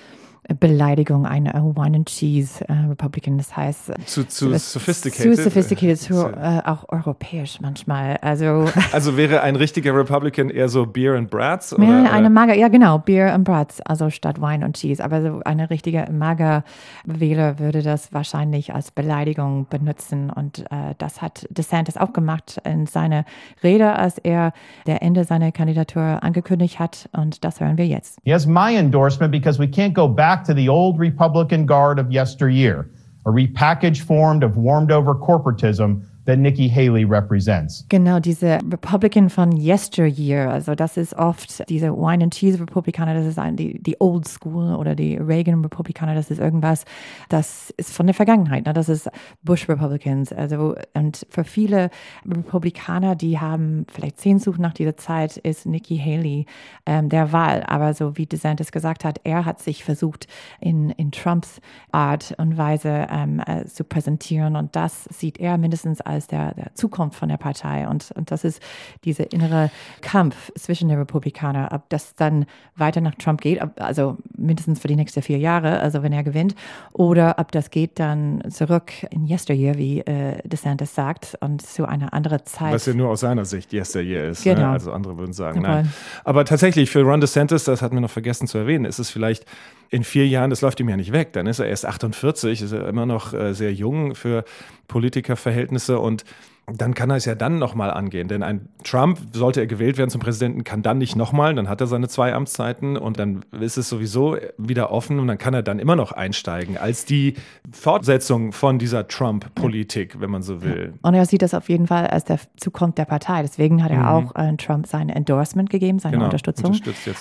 Beleidigung, 0.58 1.24
ein 1.24 1.44
Wine 1.44 1.98
and 1.98 2.08
Cheese 2.08 2.68
äh, 2.68 2.72
Republican. 2.88 3.38
Das 3.38 3.56
heißt, 3.56 3.90
äh, 3.90 3.94
zu, 4.06 4.26
zu 4.26 4.52
sophisticated. 4.58 5.36
Zu 5.36 5.42
sophisticated, 5.44 5.98
zu, 5.98 6.14
äh, 6.14 6.60
auch 6.64 6.88
europäisch 6.88 7.60
manchmal. 7.60 8.16
Also, 8.22 8.68
also 8.92 9.16
wäre 9.16 9.42
ein 9.42 9.54
richtiger 9.54 9.94
Republican 9.94 10.50
eher 10.50 10.68
so 10.68 10.84
Beer 10.84 11.14
and 11.14 11.30
Brats? 11.30 11.72
Oder, 11.72 11.84
ja, 11.84 12.10
eine 12.10 12.28
Mager, 12.28 12.54
ja 12.54 12.66
genau, 12.66 12.98
Beer 12.98 13.32
and 13.32 13.44
Brats, 13.44 13.80
also 13.82 14.10
statt 14.10 14.40
Wine 14.40 14.64
und 14.64 14.76
Cheese. 14.76 15.02
Aber 15.04 15.22
so 15.22 15.40
eine 15.44 15.70
richtige 15.70 16.08
Mager-Wähler 16.10 17.60
würde 17.60 17.82
das 17.82 18.12
wahrscheinlich 18.12 18.74
als 18.74 18.90
Beleidigung 18.90 19.68
benutzen. 19.70 20.28
Und 20.28 20.60
äh, 20.72 20.94
das 20.98 21.22
hat 21.22 21.46
DeSantis 21.50 21.96
auch 21.96 22.12
gemacht 22.12 22.60
in 22.64 22.86
seiner 22.86 23.24
Rede, 23.62 23.94
als 23.94 24.18
er 24.18 24.52
der 24.88 25.02
Ende 25.02 25.22
seiner 25.22 25.52
Kandidatur 25.52 26.18
angekündigt 26.20 26.80
hat. 26.80 27.08
Und 27.12 27.44
das 27.44 27.60
hören 27.60 27.78
wir 27.78 27.86
jetzt. 27.86 28.18
Has 28.26 28.44
my 28.44 28.74
endorsement 28.74 29.30
because 29.30 29.60
we 29.60 29.66
can't 29.66 29.94
go 29.94 30.08
back 30.08 30.31
back 30.32 30.44
to 30.44 30.54
the 30.54 30.66
old 30.66 30.98
Republican 30.98 31.66
guard 31.66 31.98
of 31.98 32.10
yesteryear, 32.10 32.88
a 33.26 33.28
repackaged 33.28 34.00
form 34.00 34.42
of 34.42 34.56
warmed 34.56 34.90
over 34.90 35.14
corporatism 35.14 36.02
that 36.24 36.38
Nikki 36.38 36.68
Haley 36.68 37.04
represents. 37.04 37.84
Genau, 37.88 38.20
diese 38.20 38.58
Republican 38.70 39.28
von 39.28 39.56
Yesteryear, 39.56 40.50
also 40.50 40.74
das 40.74 40.96
ist 40.96 41.14
oft 41.14 41.68
diese 41.68 41.92
Wine 41.92 42.24
and 42.24 42.34
Cheese 42.34 42.60
Republikaner, 42.60 43.14
das 43.14 43.26
ist 43.26 43.38
ein, 43.38 43.56
die, 43.56 43.82
die 43.82 43.96
Old 44.00 44.28
School 44.28 44.74
oder 44.74 44.94
die 44.94 45.16
Reagan 45.16 45.62
Republikaner, 45.62 46.14
das 46.14 46.30
ist 46.30 46.38
irgendwas, 46.38 46.84
das 47.28 47.74
ist 47.76 47.92
von 47.92 48.06
der 48.06 48.14
Vergangenheit, 48.14 48.66
ne? 48.66 48.72
das 48.72 48.88
ist 48.88 49.10
Bush 49.42 49.68
Republicans. 49.68 50.32
Also 50.32 50.76
und 50.94 51.26
für 51.28 51.42
viele 51.42 51.90
Republikaner, 52.24 53.16
die 53.16 53.40
haben 53.40 53.86
vielleicht 53.92 54.20
Sehnsucht 54.20 54.60
nach 54.60 54.74
dieser 54.74 54.96
Zeit, 54.96 55.38
ist 55.38 55.66
Nikki 55.66 55.98
Haley 55.98 56.46
ähm, 56.86 57.08
der 57.08 57.32
Wahl. 57.32 57.64
Aber 57.66 57.94
so 57.94 58.16
wie 58.16 58.26
DeSantis 58.26 58.70
gesagt 58.70 59.04
hat, 59.04 59.20
er 59.24 59.44
hat 59.44 59.60
sich 59.60 59.82
versucht 59.82 60.28
in, 60.60 60.90
in 60.90 61.10
Trumps 61.10 61.60
Art 61.90 62.34
und 62.38 62.56
Weise 62.56 63.06
ähm, 63.10 63.42
äh, 63.44 63.64
zu 63.64 63.82
präsentieren 63.84 64.54
und 64.54 64.76
das 64.76 65.04
sieht 65.04 65.40
er 65.40 65.58
mindestens 65.58 66.00
als 66.00 66.11
als 66.12 66.26
der, 66.26 66.54
der 66.54 66.74
Zukunft 66.74 67.18
von 67.18 67.28
der 67.28 67.36
Partei. 67.36 67.88
Und, 67.88 68.12
und 68.12 68.30
das 68.30 68.44
ist 68.44 68.62
dieser 69.04 69.32
innere 69.32 69.70
Kampf 70.00 70.52
zwischen 70.54 70.88
den 70.88 70.98
Republikanern, 70.98 71.68
ob 71.72 71.88
das 71.88 72.14
dann 72.14 72.46
weiter 72.76 73.00
nach 73.00 73.14
Trump 73.16 73.40
geht, 73.40 73.60
also 73.80 74.16
mindestens 74.36 74.80
für 74.80 74.88
die 74.88 74.96
nächsten 74.96 75.22
vier 75.22 75.38
Jahre, 75.38 75.80
also 75.80 76.02
wenn 76.02 76.12
er 76.12 76.22
gewinnt, 76.22 76.54
oder 76.92 77.36
ob 77.38 77.52
das 77.52 77.70
geht 77.70 77.98
dann 77.98 78.42
zurück 78.50 78.92
in 79.10 79.26
Yesteryear, 79.26 79.76
wie 79.76 80.00
äh, 80.00 80.46
DeSantis 80.46 80.94
sagt, 80.94 81.36
und 81.40 81.62
zu 81.62 81.86
einer 81.86 82.12
anderen 82.12 82.44
Zeit. 82.44 82.72
Was 82.72 82.86
ja 82.86 82.94
nur 82.94 83.08
aus 83.08 83.20
seiner 83.20 83.44
Sicht 83.44 83.72
Yesteryear 83.72 84.28
ist. 84.28 84.44
Ne? 84.44 84.54
Genau. 84.54 84.68
Ne? 84.68 84.72
Also 84.72 84.92
andere 84.92 85.18
würden 85.18 85.32
sagen, 85.32 85.62
nein. 85.62 85.92
Aber 86.24 86.44
tatsächlich 86.44 86.90
für 86.90 87.02
Ron 87.02 87.20
DeSantis, 87.20 87.64
das 87.64 87.82
hatten 87.82 87.96
wir 87.96 88.00
noch 88.00 88.10
vergessen 88.10 88.46
zu 88.46 88.58
erwähnen, 88.58 88.84
ist 88.84 88.98
es 88.98 89.10
vielleicht 89.10 89.46
in 89.92 90.04
vier 90.04 90.26
Jahren, 90.26 90.48
das 90.48 90.62
läuft 90.62 90.80
ihm 90.80 90.88
ja 90.88 90.96
nicht 90.96 91.12
weg. 91.12 91.34
Dann 91.34 91.46
ist 91.46 91.58
er 91.58 91.66
erst 91.66 91.84
48, 91.84 92.62
ist 92.62 92.72
er 92.72 92.88
immer 92.88 93.04
noch 93.04 93.34
äh, 93.34 93.52
sehr 93.52 93.74
jung 93.74 94.14
für 94.14 94.44
Politikerverhältnisse 94.88 95.98
und 95.98 96.24
dann 96.66 96.94
kann 96.94 97.10
er 97.10 97.16
es 97.16 97.24
ja 97.24 97.34
dann 97.34 97.58
nochmal 97.58 97.90
angehen. 97.90 98.28
Denn 98.28 98.42
ein 98.42 98.68
Trump, 98.84 99.18
sollte 99.32 99.60
er 99.60 99.66
gewählt 99.66 99.98
werden 99.98 100.10
zum 100.10 100.20
Präsidenten, 100.20 100.64
kann 100.64 100.82
dann 100.82 100.98
nicht 100.98 101.16
nochmal, 101.16 101.54
dann 101.54 101.68
hat 101.68 101.80
er 101.80 101.86
seine 101.86 102.08
zwei 102.08 102.32
Amtszeiten 102.34 102.96
und 102.96 103.18
dann 103.18 103.44
ist 103.60 103.76
es 103.76 103.88
sowieso 103.88 104.36
wieder 104.58 104.92
offen 104.92 105.18
und 105.18 105.26
dann 105.26 105.38
kann 105.38 105.54
er 105.54 105.62
dann 105.62 105.78
immer 105.78 105.96
noch 105.96 106.12
einsteigen 106.12 106.78
als 106.78 107.04
die 107.04 107.34
Fortsetzung 107.70 108.52
von 108.52 108.78
dieser 108.78 109.08
Trump-Politik, 109.08 110.20
wenn 110.20 110.30
man 110.30 110.42
so 110.42 110.62
will. 110.62 110.94
Und 111.02 111.14
er 111.14 111.26
sieht 111.26 111.42
das 111.42 111.52
auf 111.52 111.68
jeden 111.68 111.88
Fall 111.88 112.06
als 112.06 112.24
der 112.24 112.38
Zukunft 112.56 112.98
der 112.98 113.06
Partei. 113.06 113.42
Deswegen 113.42 113.82
hat 113.82 113.90
er 113.90 113.98
mhm. 113.98 114.04
auch 114.04 114.36
äh, 114.36 114.56
Trump 114.56 114.86
sein 114.86 115.08
Endorsement 115.08 115.68
gegeben, 115.68 115.98
seine 115.98 116.14
genau, 116.14 116.26
Unterstützung. 116.26 116.78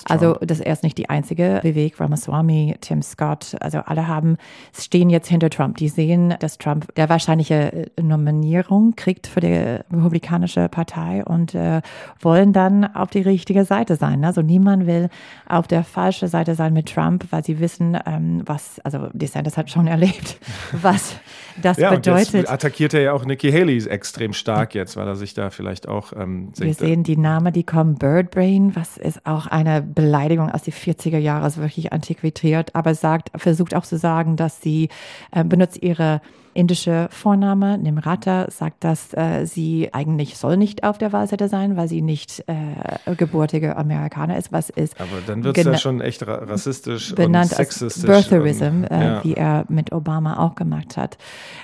Also 0.08 0.34
das 0.34 0.60
er 0.60 0.72
ist 0.72 0.84
nicht 0.84 0.98
die 0.98 1.10
einzige. 1.10 1.60
Vivek 1.62 2.00
Ramaswamy, 2.00 2.76
Tim 2.80 3.02
Scott, 3.02 3.56
also 3.60 3.78
alle 3.78 4.06
haben, 4.06 4.36
stehen 4.72 5.10
jetzt 5.10 5.28
hinter 5.28 5.50
Trump. 5.50 5.78
Die 5.78 5.88
sehen, 5.88 6.34
dass 6.38 6.58
Trump 6.58 6.94
der 6.94 7.08
wahrscheinliche 7.08 7.72
äh, 7.72 8.02
Nominierung 8.02 8.94
kriegt 8.94 9.31
für 9.32 9.40
die 9.40 9.80
Republikanische 9.92 10.68
Partei 10.68 11.24
und 11.24 11.54
äh, 11.54 11.82
wollen 12.20 12.52
dann 12.52 12.84
auf 12.84 13.10
die 13.10 13.22
richtige 13.22 13.64
Seite 13.64 13.96
sein. 13.96 14.24
Also 14.24 14.42
niemand 14.42 14.86
will 14.86 15.08
auf 15.46 15.66
der 15.66 15.84
falschen 15.84 16.28
Seite 16.28 16.54
sein 16.54 16.72
mit 16.72 16.92
Trump, 16.92 17.26
weil 17.30 17.44
sie 17.44 17.58
wissen, 17.58 17.98
ähm, 18.06 18.42
was, 18.46 18.80
also 18.80 19.08
DeSantis 19.12 19.56
hat 19.56 19.70
schon 19.70 19.86
erlebt, 19.92 20.38
was 20.80 21.16
das 21.60 21.78
ja, 21.78 21.90
bedeutet. 21.90 22.34
Und 22.34 22.50
attackiert 22.50 22.94
er 22.94 23.02
ja 23.02 23.12
auch 23.12 23.24
Nikki 23.24 23.50
Haley 23.50 23.86
extrem 23.86 24.32
stark 24.32 24.74
jetzt, 24.74 24.96
weil 24.96 25.06
er 25.06 25.16
sich 25.16 25.34
da 25.34 25.50
vielleicht 25.50 25.88
auch 25.88 26.12
ähm, 26.12 26.52
Wir 26.56 26.74
sehen 26.74 27.02
die 27.02 27.16
Namen, 27.16 27.52
die 27.52 27.64
kommen, 27.64 27.96
Birdbrain, 27.96 28.76
was 28.76 28.96
ist 28.96 29.26
auch 29.26 29.46
eine 29.46 29.82
Beleidigung 29.82 30.50
aus 30.50 30.62
den 30.62 30.74
40er 30.74 31.18
Jahren, 31.18 31.42
also 31.42 31.60
wirklich 31.60 31.92
antiquiert, 31.92 32.74
aber 32.74 32.94
sagt, 32.94 33.30
versucht 33.36 33.74
auch 33.74 33.84
zu 33.84 33.96
sagen, 33.98 34.36
dass 34.36 34.60
sie 34.60 34.88
äh, 35.30 35.44
benutzt 35.44 35.82
ihre 35.82 36.20
indische 36.54 37.08
Vorname, 37.10 37.78
Nimrata, 37.78 38.50
sagt, 38.50 38.84
dass 38.84 39.12
äh, 39.14 39.46
sie 39.46 39.90
eigentlich 39.92 40.36
soll 40.36 40.56
nicht 40.56 40.84
auf 40.84 40.98
der 40.98 41.12
Wahlseite 41.12 41.48
sein, 41.48 41.76
weil 41.76 41.88
sie 41.88 42.02
nicht 42.02 42.44
äh, 42.46 43.14
gebürtige 43.16 43.76
Amerikaner 43.76 44.36
ist. 44.36 44.52
Was 44.52 44.70
ist? 44.70 45.00
Aber 45.00 45.20
dann 45.26 45.44
wird 45.44 45.58
es 45.58 45.64
ja 45.64 45.78
schon 45.78 46.00
echt 46.00 46.26
rassistisch 46.26 47.14
benannt 47.14 47.50
und 47.50 47.56
sexistisch. 47.56 48.08
Als 48.08 48.28
Birtherism, 48.28 48.84
äh, 48.84 49.04
ja. 49.04 49.24
wie 49.24 49.34
er 49.34 49.64
mit 49.68 49.92
Obama 49.92 50.38
auch 50.38 50.54
gemacht 50.54 50.96
hat. 50.96 51.18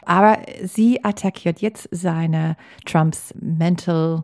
Aber 0.05 0.39
sie 0.65 1.05
attackiert 1.05 1.61
jetzt 1.61 1.89
seine 1.91 2.57
Trumps 2.85 3.35
Mental 3.41 4.23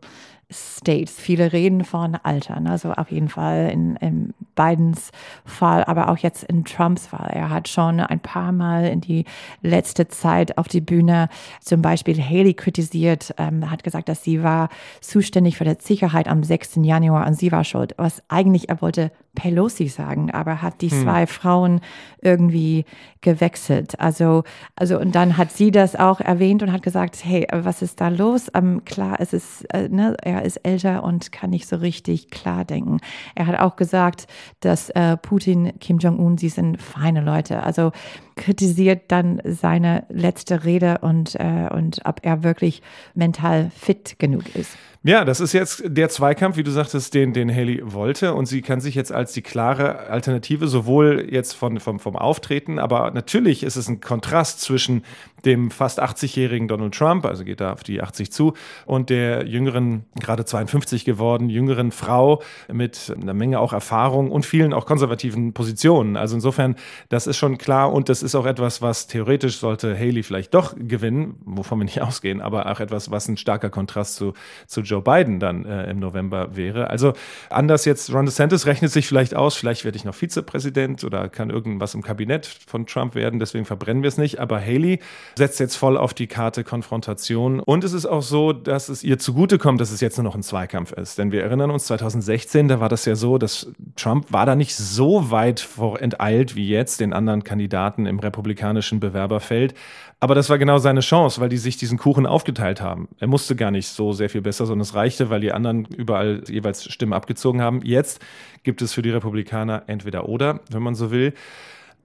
States. 0.54 1.14
Viele 1.18 1.52
reden 1.52 1.84
von 1.84 2.14
Altern, 2.14 2.66
also 2.66 2.92
auf 2.92 3.10
jeden 3.10 3.28
Fall 3.28 3.70
in, 3.72 3.96
in 3.96 4.34
Bidens 4.54 5.10
Fall, 5.44 5.84
aber 5.84 6.08
auch 6.08 6.18
jetzt 6.18 6.44
in 6.44 6.64
Trumps 6.64 7.06
Fall. 7.06 7.30
Er 7.32 7.50
hat 7.50 7.68
schon 7.68 8.00
ein 8.00 8.20
paar 8.20 8.52
Mal 8.52 8.86
in 8.86 9.00
die 9.00 9.24
letzte 9.62 10.08
Zeit 10.08 10.56
auf 10.58 10.68
die 10.68 10.80
Bühne 10.80 11.28
zum 11.60 11.82
Beispiel 11.82 12.22
Haley 12.22 12.54
kritisiert, 12.54 13.34
ähm, 13.38 13.70
hat 13.70 13.84
gesagt, 13.84 14.08
dass 14.08 14.22
sie 14.22 14.42
war 14.42 14.68
zuständig 15.00 15.56
für 15.56 15.64
die 15.64 15.76
Sicherheit 15.80 16.28
am 16.28 16.42
6. 16.42 16.76
Januar 16.82 17.26
und 17.26 17.34
sie 17.34 17.52
war 17.52 17.64
schuld. 17.64 17.94
Was 17.96 18.22
eigentlich 18.28 18.68
er 18.68 18.80
wollte 18.80 19.10
Pelosi 19.34 19.88
sagen, 19.88 20.30
aber 20.30 20.62
hat 20.62 20.80
die 20.80 20.90
hm. 20.90 21.02
zwei 21.02 21.26
Frauen 21.26 21.80
irgendwie 22.20 22.84
gewechselt. 23.20 23.98
Also, 24.00 24.44
also, 24.76 24.98
und 24.98 25.14
dann 25.14 25.36
hat 25.36 25.50
sie 25.50 25.70
das 25.70 25.96
auch 25.96 26.20
erwähnt 26.20 26.62
und 26.62 26.72
hat 26.72 26.82
gesagt, 26.82 27.24
hey, 27.24 27.46
was 27.52 27.82
ist 27.82 28.00
da 28.00 28.08
los? 28.08 28.50
Ähm, 28.54 28.84
klar, 28.84 29.16
es 29.18 29.32
ist, 29.32 29.62
äh, 29.74 29.88
ne, 29.88 30.16
er 30.22 30.42
ist 30.42 30.58
älter 30.58 31.02
und 31.04 31.32
kann 31.32 31.50
nicht 31.50 31.66
so 31.66 31.76
richtig 31.76 32.30
klar 32.30 32.64
denken. 32.64 32.98
Er 33.34 33.46
hat 33.46 33.58
auch 33.58 33.76
gesagt, 33.76 34.26
dass 34.60 34.90
äh, 34.90 35.16
Putin, 35.16 35.72
Kim 35.80 35.98
Jong-un, 35.98 36.38
sie 36.38 36.48
sind 36.48 36.80
feine 36.80 37.22
Leute. 37.22 37.62
Also 37.62 37.92
kritisiert 38.36 39.02
dann 39.08 39.40
seine 39.44 40.04
letzte 40.08 40.64
Rede 40.64 40.98
und, 41.02 41.34
äh, 41.36 41.68
und 41.72 42.00
ob 42.04 42.20
er 42.22 42.42
wirklich 42.42 42.82
mental 43.14 43.70
fit 43.76 44.16
genug 44.18 44.54
ist. 44.54 44.76
Ja, 45.06 45.26
das 45.26 45.40
ist 45.40 45.52
jetzt 45.52 45.82
der 45.84 46.08
Zweikampf, 46.08 46.56
wie 46.56 46.62
du 46.62 46.70
sagtest, 46.70 47.12
den, 47.12 47.34
den 47.34 47.54
Haley 47.54 47.82
wollte. 47.84 48.32
Und 48.32 48.46
sie 48.46 48.62
kann 48.62 48.80
sich 48.80 48.94
jetzt 48.94 49.12
als 49.12 49.34
die 49.34 49.42
klare 49.42 50.08
Alternative 50.08 50.66
sowohl 50.66 51.28
jetzt 51.30 51.52
von, 51.52 51.78
vom, 51.78 52.00
vom 52.00 52.16
Auftreten, 52.16 52.78
aber 52.78 53.10
natürlich 53.10 53.64
ist 53.64 53.76
es 53.76 53.86
ein 53.86 54.00
Kontrast 54.00 54.62
zwischen 54.62 55.02
dem 55.46 55.70
fast 55.70 56.02
80-jährigen 56.02 56.68
Donald 56.68 56.94
Trump, 56.94 57.26
also 57.26 57.44
geht 57.44 57.60
da 57.60 57.72
auf 57.72 57.82
die 57.82 58.00
80 58.00 58.32
zu, 58.32 58.54
und 58.86 59.10
der 59.10 59.46
jüngeren, 59.46 60.04
gerade 60.20 60.44
52 60.44 61.04
geworden, 61.04 61.48
jüngeren 61.48 61.92
Frau 61.92 62.42
mit 62.72 63.14
einer 63.20 63.34
Menge 63.34 63.60
auch 63.60 63.72
Erfahrung 63.72 64.30
und 64.30 64.46
vielen 64.46 64.72
auch 64.72 64.86
konservativen 64.86 65.52
Positionen. 65.52 66.16
Also 66.16 66.34
insofern, 66.34 66.76
das 67.08 67.26
ist 67.26 67.36
schon 67.36 67.58
klar 67.58 67.92
und 67.92 68.08
das 68.08 68.22
ist 68.22 68.34
auch 68.34 68.46
etwas, 68.46 68.82
was 68.82 69.06
theoretisch 69.06 69.58
sollte 69.58 69.98
Haley 69.98 70.22
vielleicht 70.22 70.54
doch 70.54 70.74
gewinnen, 70.76 71.36
wovon 71.44 71.78
wir 71.78 71.84
nicht 71.84 72.00
ausgehen, 72.02 72.40
aber 72.40 72.70
auch 72.70 72.80
etwas, 72.80 73.10
was 73.10 73.28
ein 73.28 73.36
starker 73.36 73.70
Kontrast 73.70 74.16
zu, 74.16 74.34
zu 74.66 74.80
Joe 74.80 75.02
Biden 75.02 75.40
dann 75.40 75.64
äh, 75.64 75.90
im 75.90 75.98
November 75.98 76.56
wäre. 76.56 76.90
Also 76.90 77.12
anders 77.50 77.84
jetzt, 77.84 78.12
Ron 78.12 78.26
DeSantis 78.26 78.66
rechnet 78.66 78.90
sich 78.90 79.06
vielleicht 79.06 79.34
aus, 79.34 79.54
vielleicht 79.54 79.84
werde 79.84 79.96
ich 79.96 80.04
noch 80.04 80.14
Vizepräsident 80.14 81.04
oder 81.04 81.28
kann 81.28 81.50
irgendwas 81.50 81.94
im 81.94 82.02
Kabinett 82.02 82.46
von 82.46 82.86
Trump 82.86 83.14
werden, 83.14 83.38
deswegen 83.38 83.64
verbrennen 83.64 84.02
wir 84.02 84.08
es 84.08 84.18
nicht, 84.18 84.38
aber 84.38 84.60
Haley 84.60 85.00
setzt 85.36 85.60
jetzt 85.60 85.76
voll 85.76 85.96
auf 85.96 86.14
die 86.14 86.26
Karte 86.26 86.64
Konfrontation. 86.64 87.60
Und 87.60 87.84
es 87.84 87.92
ist 87.92 88.06
auch 88.06 88.22
so, 88.22 88.52
dass 88.52 88.88
es 88.88 89.02
ihr 89.02 89.18
zugutekommt, 89.18 89.80
dass 89.80 89.90
es 89.90 90.00
jetzt 90.00 90.16
nur 90.16 90.24
noch 90.24 90.34
ein 90.34 90.42
Zweikampf 90.42 90.92
ist. 90.92 91.18
Denn 91.18 91.32
wir 91.32 91.42
erinnern 91.42 91.70
uns, 91.70 91.86
2016, 91.86 92.68
da 92.68 92.80
war 92.80 92.88
das 92.88 93.04
ja 93.04 93.16
so, 93.16 93.38
dass 93.38 93.70
Trump 93.96 94.32
war 94.32 94.46
da 94.46 94.54
nicht 94.54 94.74
so 94.74 95.30
weit 95.30 95.60
vor 95.60 96.00
enteilt 96.00 96.56
wie 96.56 96.68
jetzt 96.68 97.00
den 97.00 97.12
anderen 97.12 97.44
Kandidaten 97.44 98.06
im 98.06 98.18
republikanischen 98.18 99.00
Bewerberfeld. 99.00 99.74
Aber 100.20 100.34
das 100.34 100.48
war 100.48 100.58
genau 100.58 100.78
seine 100.78 101.00
Chance, 101.00 101.40
weil 101.40 101.48
die 101.48 101.58
sich 101.58 101.76
diesen 101.76 101.98
Kuchen 101.98 102.26
aufgeteilt 102.26 102.80
haben. 102.80 103.08
Er 103.18 103.26
musste 103.26 103.56
gar 103.56 103.70
nicht 103.70 103.88
so 103.88 104.12
sehr 104.12 104.30
viel 104.30 104.40
besser, 104.40 104.64
sondern 104.64 104.82
es 104.82 104.94
reichte, 104.94 105.28
weil 105.28 105.40
die 105.40 105.52
anderen 105.52 105.84
überall 105.84 106.42
jeweils 106.48 106.84
Stimmen 106.84 107.12
abgezogen 107.12 107.60
haben. 107.60 107.82
Jetzt 107.84 108.20
gibt 108.62 108.80
es 108.80 108.94
für 108.94 109.02
die 109.02 109.10
Republikaner 109.10 109.82
entweder 109.86 110.28
oder, 110.28 110.60
wenn 110.70 110.82
man 110.82 110.94
so 110.94 111.10
will. 111.10 111.34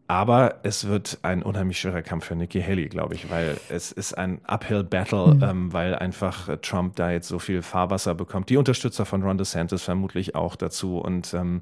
Aber 0.09 0.55
es 0.63 0.87
wird 0.87 1.19
ein 1.21 1.43
unheimlich 1.43 1.79
schwerer 1.79 2.01
Kampf 2.01 2.25
für 2.25 2.35
Nikki 2.35 2.63
Haley, 2.63 2.87
glaube 2.87 3.13
ich, 3.13 3.29
weil 3.29 3.57
es 3.69 3.91
ist 3.91 4.17
ein 4.17 4.41
Uphill 4.47 4.83
Battle, 4.83 5.35
mhm. 5.35 5.43
ähm, 5.43 5.73
weil 5.73 5.93
einfach 5.93 6.49
Trump 6.63 6.95
da 6.95 7.11
jetzt 7.11 7.27
so 7.27 7.37
viel 7.37 7.61
Fahrwasser 7.61 8.15
bekommt. 8.15 8.49
Die 8.49 8.57
Unterstützer 8.57 9.05
von 9.05 9.21
Ron 9.21 9.37
DeSantis 9.37 9.83
vermutlich 9.83 10.33
auch 10.33 10.55
dazu. 10.55 10.97
Und 10.97 11.35
ähm, 11.35 11.61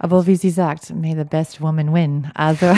aber 0.00 0.26
wie 0.26 0.34
sie 0.34 0.50
sagt, 0.50 0.92
may 0.96 1.14
the 1.16 1.22
best 1.22 1.62
woman 1.62 1.94
win. 1.94 2.26
Also 2.34 2.74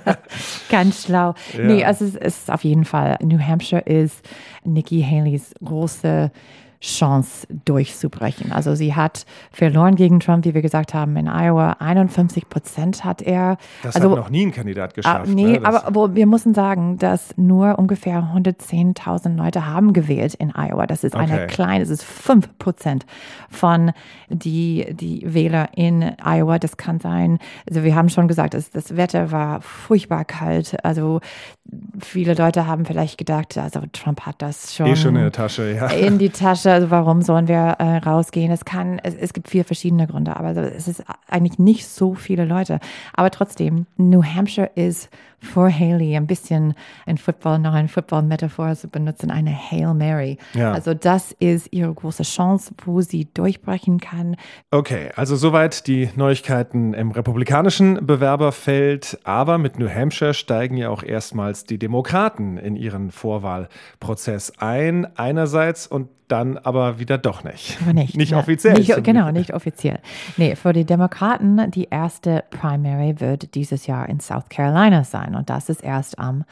ganz 0.70 1.04
schlau. 1.04 1.34
Ja. 1.52 1.64
Nee, 1.64 1.84
also 1.84 2.06
es 2.06 2.14
ist 2.14 2.50
auf 2.50 2.64
jeden 2.64 2.86
Fall, 2.86 3.18
New 3.22 3.38
Hampshire 3.38 3.82
ist 3.82 4.26
Nikki 4.64 5.02
Haleys 5.02 5.52
große 5.62 6.32
Chance 6.80 7.46
durchzubrechen. 7.66 8.52
Also 8.52 8.74
sie 8.74 8.94
hat 8.94 9.26
verloren 9.52 9.96
gegen 9.96 10.18
Trump, 10.18 10.46
wie 10.46 10.54
wir 10.54 10.62
gesagt 10.62 10.94
haben, 10.94 11.14
in 11.16 11.28
Iowa. 11.28 11.76
51 11.78 12.48
Prozent 12.48 13.04
hat 13.04 13.20
er. 13.20 13.58
Das 13.82 13.96
also, 13.96 14.10
hat 14.10 14.16
noch 14.16 14.30
nie 14.30 14.46
ein 14.46 14.52
Kandidat 14.52 14.92
ah, 14.92 14.96
geschafft. 14.96 15.28
Ah, 15.28 15.30
nee, 15.30 15.58
ne? 15.58 15.64
aber 15.64 15.94
wo, 15.94 16.14
wir 16.14 16.26
müssen 16.26 16.54
sagen, 16.54 16.96
dass 16.96 17.36
nur 17.36 17.78
ungefähr 17.78 18.32
110.000 18.34 19.36
Leute 19.36 19.66
haben 19.66 19.92
gewählt 19.92 20.34
in 20.34 20.54
Iowa. 20.54 20.86
Das 20.86 21.04
ist 21.04 21.14
okay. 21.14 21.30
eine 21.30 21.46
kleine, 21.48 21.80
das 21.80 21.90
ist 21.90 22.02
5 22.02 22.58
Prozent 22.58 23.04
von 23.50 23.92
die, 24.30 24.86
die 24.92 25.22
Wähler 25.26 25.68
in 25.74 26.16
Iowa. 26.24 26.58
Das 26.58 26.78
kann 26.78 26.98
sein, 26.98 27.38
also 27.68 27.84
wir 27.84 27.94
haben 27.94 28.08
schon 28.08 28.26
gesagt, 28.26 28.54
das, 28.54 28.70
das 28.70 28.96
Wetter 28.96 29.30
war 29.30 29.60
furchtbar 29.60 30.24
kalt. 30.24 30.82
Also 30.82 31.20
viele 32.00 32.34
Leute 32.34 32.66
haben 32.66 32.84
vielleicht 32.84 33.18
gedacht, 33.18 33.56
also 33.58 33.82
Trump 33.92 34.22
hat 34.22 34.42
das 34.42 34.74
schon, 34.74 34.86
eh 34.86 34.96
schon 34.96 35.16
in 35.16 35.30
Tasche, 35.30 35.74
ja. 35.74 35.88
In 35.88 36.18
die 36.18 36.30
Tasche, 36.30 36.69
also 36.72 36.90
warum 36.90 37.22
sollen 37.22 37.48
wir 37.48 37.76
äh, 37.78 37.98
rausgehen? 37.98 38.50
Es 38.50 38.64
kann, 38.64 38.98
es, 39.02 39.14
es 39.14 39.32
gibt 39.32 39.48
vier 39.48 39.64
verschiedene 39.64 40.06
Gründe, 40.06 40.36
aber 40.36 40.56
es 40.56 40.88
ist 40.88 41.04
eigentlich 41.28 41.58
nicht 41.58 41.86
so 41.86 42.14
viele 42.14 42.44
Leute. 42.44 42.80
Aber 43.14 43.30
trotzdem, 43.30 43.86
New 43.96 44.22
Hampshire 44.22 44.70
ist 44.74 45.10
for 45.40 45.70
Haley 45.70 46.16
ein 46.16 46.26
bisschen 46.26 46.74
ein 47.06 47.18
Football, 47.18 47.58
noch 47.58 47.72
ein 47.72 47.88
Football-Metaphor 47.88 48.74
zu 48.74 48.88
benutzen, 48.88 49.30
eine 49.30 49.50
Hail 49.50 49.94
Mary. 49.94 50.38
Ja. 50.54 50.72
Also 50.72 50.94
das 50.94 51.32
ist 51.32 51.72
ihre 51.72 51.92
große 51.92 52.22
Chance, 52.22 52.74
wo 52.84 53.00
sie 53.00 53.28
durchbrechen 53.32 54.00
kann. 54.00 54.36
Okay, 54.70 55.10
also 55.16 55.36
soweit 55.36 55.86
die 55.86 56.10
Neuigkeiten 56.14 56.94
im 56.94 57.10
republikanischen 57.10 58.06
Bewerberfeld. 58.06 59.18
Aber 59.24 59.58
mit 59.58 59.78
New 59.78 59.88
Hampshire 59.88 60.34
steigen 60.34 60.76
ja 60.76 60.90
auch 60.90 61.02
erstmals 61.02 61.64
die 61.64 61.78
Demokraten 61.78 62.58
in 62.58 62.76
ihren 62.76 63.10
Vorwahlprozess 63.10 64.52
ein. 64.58 65.06
Einerseits 65.16 65.86
und 65.86 66.08
dann 66.30 66.59
aber 66.64 66.98
wieder 66.98 67.18
doch 67.18 67.44
nicht. 67.44 67.78
Aber 67.82 67.92
nicht. 67.92 68.16
Nicht 68.16 68.32
ja. 68.32 68.38
offiziell. 68.38 68.74
Nicht, 68.74 69.04
genau, 69.04 69.30
nicht 69.30 69.54
offiziell. 69.54 69.98
Nee, 70.36 70.56
für 70.56 70.72
die 70.72 70.84
Demokraten, 70.84 71.70
die 71.70 71.88
erste 71.90 72.44
Primary 72.50 73.20
wird 73.20 73.54
dieses 73.54 73.86
Jahr 73.86 74.08
in 74.08 74.20
South 74.20 74.48
Carolina 74.48 75.04
sein 75.04 75.34
und 75.34 75.50
das 75.50 75.68
ist 75.68 75.82
erst 75.82 76.18
am 76.18 76.44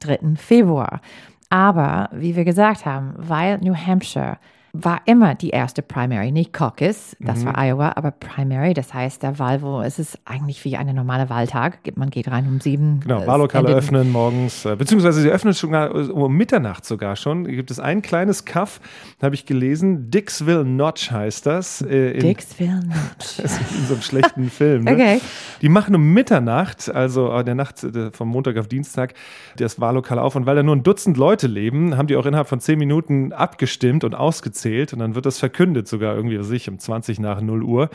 3. 0.00 0.36
Februar. 0.36 1.00
Aber, 1.48 2.08
wie 2.12 2.34
wir 2.34 2.44
gesagt 2.44 2.84
haben, 2.84 3.14
weil 3.16 3.58
New 3.58 3.74
Hampshire 3.74 4.38
war 4.84 5.00
immer 5.06 5.34
die 5.34 5.50
erste 5.50 5.82
Primary, 5.82 6.32
nicht 6.32 6.52
Caucus, 6.52 7.16
das 7.20 7.40
Mhm. 7.40 7.46
war 7.46 7.58
Iowa, 7.58 7.92
aber 7.96 8.10
Primary, 8.10 8.74
das 8.74 8.92
heißt 8.92 9.22
der 9.22 9.38
Wahl, 9.38 9.62
wo 9.62 9.80
es 9.80 9.98
ist 9.98 10.18
eigentlich 10.24 10.64
wie 10.64 10.76
ein 10.76 10.94
normaler 10.94 11.28
Wahltag. 11.30 11.78
Man 11.96 12.10
geht 12.10 12.28
rein 12.28 12.46
um 12.46 12.60
sieben. 12.60 13.00
Genau, 13.00 13.26
Wahllokale 13.26 13.68
öffnen 13.74 14.12
morgens, 14.12 14.64
äh, 14.64 14.76
beziehungsweise 14.76 15.20
sie 15.20 15.30
öffnen 15.30 15.54
schon 15.54 15.72
äh, 15.74 15.88
um 15.88 16.36
Mitternacht 16.36 16.84
sogar 16.84 17.16
schon. 17.16 17.46
Hier 17.46 17.56
gibt 17.56 17.70
es 17.70 17.80
ein 17.80 18.02
kleines 18.02 18.44
Kaff, 18.44 18.80
habe 19.22 19.34
ich 19.34 19.46
gelesen, 19.46 20.10
Dixville 20.10 20.64
Notch 20.64 21.10
heißt 21.10 21.46
das. 21.46 21.80
Äh, 21.82 22.12
in, 22.12 22.20
Dixville 22.20 22.80
Notch. 22.80 23.38
in 23.38 23.86
so 23.86 23.94
einem 23.94 24.02
schlechten 24.02 24.50
Film. 24.50 24.84
Ne? 24.84 24.92
Okay. 24.92 25.20
Die 25.62 25.68
machen 25.68 25.94
um 25.94 26.12
Mitternacht, 26.12 26.94
also 26.94 27.32
in 27.36 27.46
der 27.46 27.54
Nacht 27.54 27.82
äh, 27.84 28.10
vom 28.10 28.28
Montag 28.28 28.56
auf 28.58 28.68
Dienstag, 28.68 29.14
das 29.56 29.80
Wahllokal 29.80 30.18
auf. 30.18 30.36
Und 30.36 30.46
weil 30.46 30.56
da 30.56 30.62
nur 30.62 30.76
ein 30.76 30.82
Dutzend 30.82 31.16
Leute 31.16 31.46
leben, 31.46 31.96
haben 31.96 32.06
die 32.08 32.16
auch 32.16 32.26
innerhalb 32.26 32.48
von 32.48 32.60
zehn 32.60 32.78
Minuten 32.78 33.32
abgestimmt 33.32 34.04
und 34.04 34.14
ausgezählt. 34.14 34.65
Und 34.92 34.98
dann 34.98 35.14
wird 35.14 35.26
das 35.26 35.38
verkündet, 35.38 35.88
sogar 35.88 36.14
irgendwie, 36.14 36.38
was 36.38 36.50
um 36.68 36.78
20 36.78 37.20
nach 37.20 37.40
0 37.40 37.62
Uhr. 37.62 37.90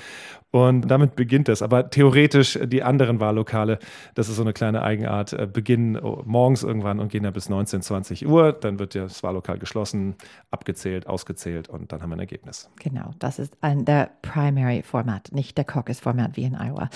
Und 0.51 0.89
damit 0.91 1.15
beginnt 1.15 1.47
das. 1.47 1.61
Aber 1.61 1.89
theoretisch 1.89 2.59
die 2.61 2.83
anderen 2.83 3.21
Wahllokale, 3.21 3.79
das 4.15 4.27
ist 4.27 4.35
so 4.35 4.41
eine 4.41 4.51
kleine 4.51 4.81
Eigenart, 4.81 5.31
äh, 5.31 5.47
beginnen 5.47 5.97
oh, 5.97 6.23
morgens 6.25 6.63
irgendwann 6.63 6.99
und 6.99 7.09
gehen 7.09 7.23
dann 7.23 7.33
bis 7.33 7.47
19, 7.47 7.81
20 7.81 8.27
Uhr. 8.27 8.51
Dann 8.51 8.77
wird 8.77 8.93
das 8.93 9.23
Wahllokal 9.23 9.59
geschlossen, 9.59 10.15
abgezählt, 10.51 11.07
ausgezählt 11.07 11.69
und 11.69 11.91
dann 11.93 12.01
haben 12.01 12.09
wir 12.09 12.17
ein 12.17 12.19
Ergebnis. 12.19 12.69
Genau, 12.79 13.11
das 13.19 13.39
ist 13.39 13.57
ein, 13.61 13.85
der 13.85 14.11
Primary-Format, 14.21 15.31
nicht 15.31 15.57
der 15.57 15.63
Caucus-Format 15.63 16.35
wie 16.35 16.43
in 16.43 16.55
Iowa. 16.55 16.89